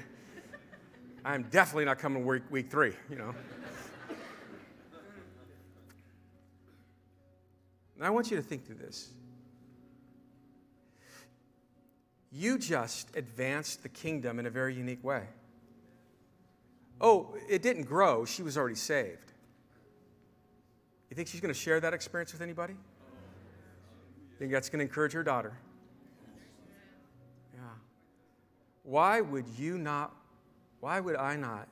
I'm 1.25 1.45
definitely 1.45 1.87
not 1.87 1.99
coming 1.99 2.25
week, 2.27 2.43
week 2.51 2.71
three, 2.71 2.93
you 3.09 3.17
know. 3.17 3.35
and 7.97 8.05
I 8.05 8.11
want 8.11 8.31
you 8.31 8.37
to 8.37 8.43
think 8.43 8.67
through 8.67 8.77
this. 8.77 9.09
You 12.31 12.59
just 12.59 13.17
advanced 13.17 13.83
the 13.83 13.89
kingdom 13.89 14.39
in 14.39 14.47
a 14.47 14.51
very 14.51 14.75
unique 14.75 15.03
way. 15.03 15.23
Oh, 17.01 17.35
it 17.49 17.63
didn't 17.63 17.85
grow. 17.85 18.25
She 18.25 18.43
was 18.43 18.57
already 18.57 18.77
saved. 18.77 19.33
You 21.11 21.17
think 21.17 21.29
she's 21.29 21.41
going 21.41 21.53
to 21.53 21.59
share 21.59 21.81
that 21.81 21.95
experience 21.95 22.33
with 22.33 22.43
anybody? 22.43 22.75
Think 24.39 24.51
that's 24.51 24.69
going 24.69 24.81
to 24.81 24.85
encourage 24.85 25.13
her 25.13 25.23
daughter? 25.23 25.57
Yeah. 27.55 27.61
Why 28.83 29.21
would 29.21 29.47
you 29.57 29.79
not, 29.79 30.15
why 30.81 31.01
would 31.01 31.17
I 31.17 31.37
not 31.37 31.69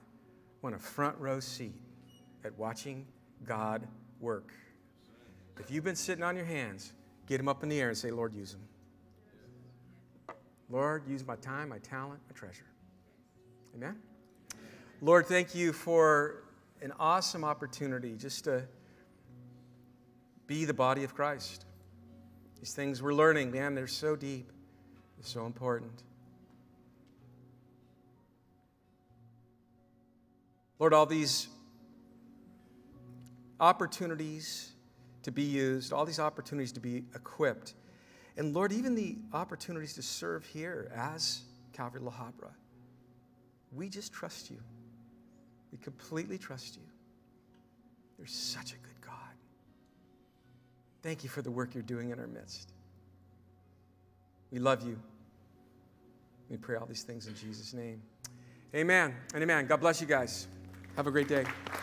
want 0.61 0.77
a 0.77 0.79
front 0.79 1.18
row 1.18 1.41
seat 1.41 1.75
at 2.45 2.57
watching 2.57 3.05
God 3.45 3.87
work? 4.20 4.53
If 5.59 5.70
you've 5.70 5.85
been 5.85 5.97
sitting 5.97 6.23
on 6.23 6.37
your 6.37 6.45
hands, 6.45 6.93
get 7.27 7.39
them 7.39 7.49
up 7.49 7.62
in 7.62 7.68
the 7.68 7.81
air 7.81 7.89
and 7.89 7.99
say, 7.99 8.11
Lord, 8.11 8.33
use 8.33 8.53
them. 8.53 8.62
Lord, 10.70 11.07
use 11.07 11.27
my 11.27 11.37
time, 11.37 11.68
my 11.68 11.79
talent, 11.79 12.20
my 12.29 12.35
treasure. 12.35 12.66
Amen? 13.75 13.97
Lord, 15.05 15.26
thank 15.26 15.53
you 15.57 15.72
for 15.72 16.44
an 16.80 16.92
awesome 17.00 17.42
opportunity 17.42 18.14
just 18.14 18.44
to 18.44 18.62
be 20.46 20.64
the 20.64 20.72
body 20.72 21.03
of 21.03 21.12
Christ. 21.12 21.64
These 22.61 22.72
things 22.72 23.03
we're 23.03 23.12
learning, 23.12 23.50
man, 23.50 23.74
they're 23.74 23.88
so 23.88 24.14
deep, 24.14 24.53
they're 25.16 25.26
so 25.26 25.44
important. 25.44 26.05
Lord, 30.78 30.94
all 30.94 31.05
these 31.05 31.48
opportunities 33.59 34.70
to 35.24 35.32
be 35.32 35.42
used, 35.42 35.92
all 35.92 36.05
these 36.05 36.20
opportunities 36.20 36.70
to 36.72 36.80
be 36.80 37.03
equipped. 37.16 37.74
And 38.36 38.55
Lord, 38.55 38.70
even 38.70 38.94
the 38.94 39.16
opportunities 39.32 39.94
to 39.94 40.03
serve 40.03 40.46
here 40.46 40.92
as 40.94 41.42
Calvary 41.72 42.03
La 42.03 42.12
Habra. 42.12 42.53
We 43.72 43.88
just 43.88 44.12
trust 44.12 44.48
you. 44.48 44.61
We 45.73 45.79
completely 45.79 46.39
trust 46.39 46.77
you. 46.77 46.83
You're 48.18 48.27
such 48.27 48.73
a 48.73 48.77
good 48.77 49.01
God. 49.01 49.14
Thank 51.03 51.25
you 51.25 51.31
for 51.31 51.43
the 51.43 51.51
work 51.51 51.75
you're 51.75 51.83
doing 51.83 52.11
in 52.11 52.20
our 52.20 52.27
midst. 52.27 52.73
We 54.53 54.59
love 54.59 54.87
you. 54.87 54.99
We 56.51 56.59
pray 56.59 56.77
all 56.77 56.87
these 56.87 57.03
things 57.03 57.27
in 57.27 57.35
Jesus' 57.35 57.73
name. 57.73 58.03
Amen 58.75 59.14
and 59.35 59.43
amen. 59.43 59.66
God 59.66 59.81
bless 59.81 60.01
you 60.01 60.07
guys. 60.07 60.47
Have 60.97 61.07
a 61.07 61.11
great 61.11 61.29
day. 61.29 61.45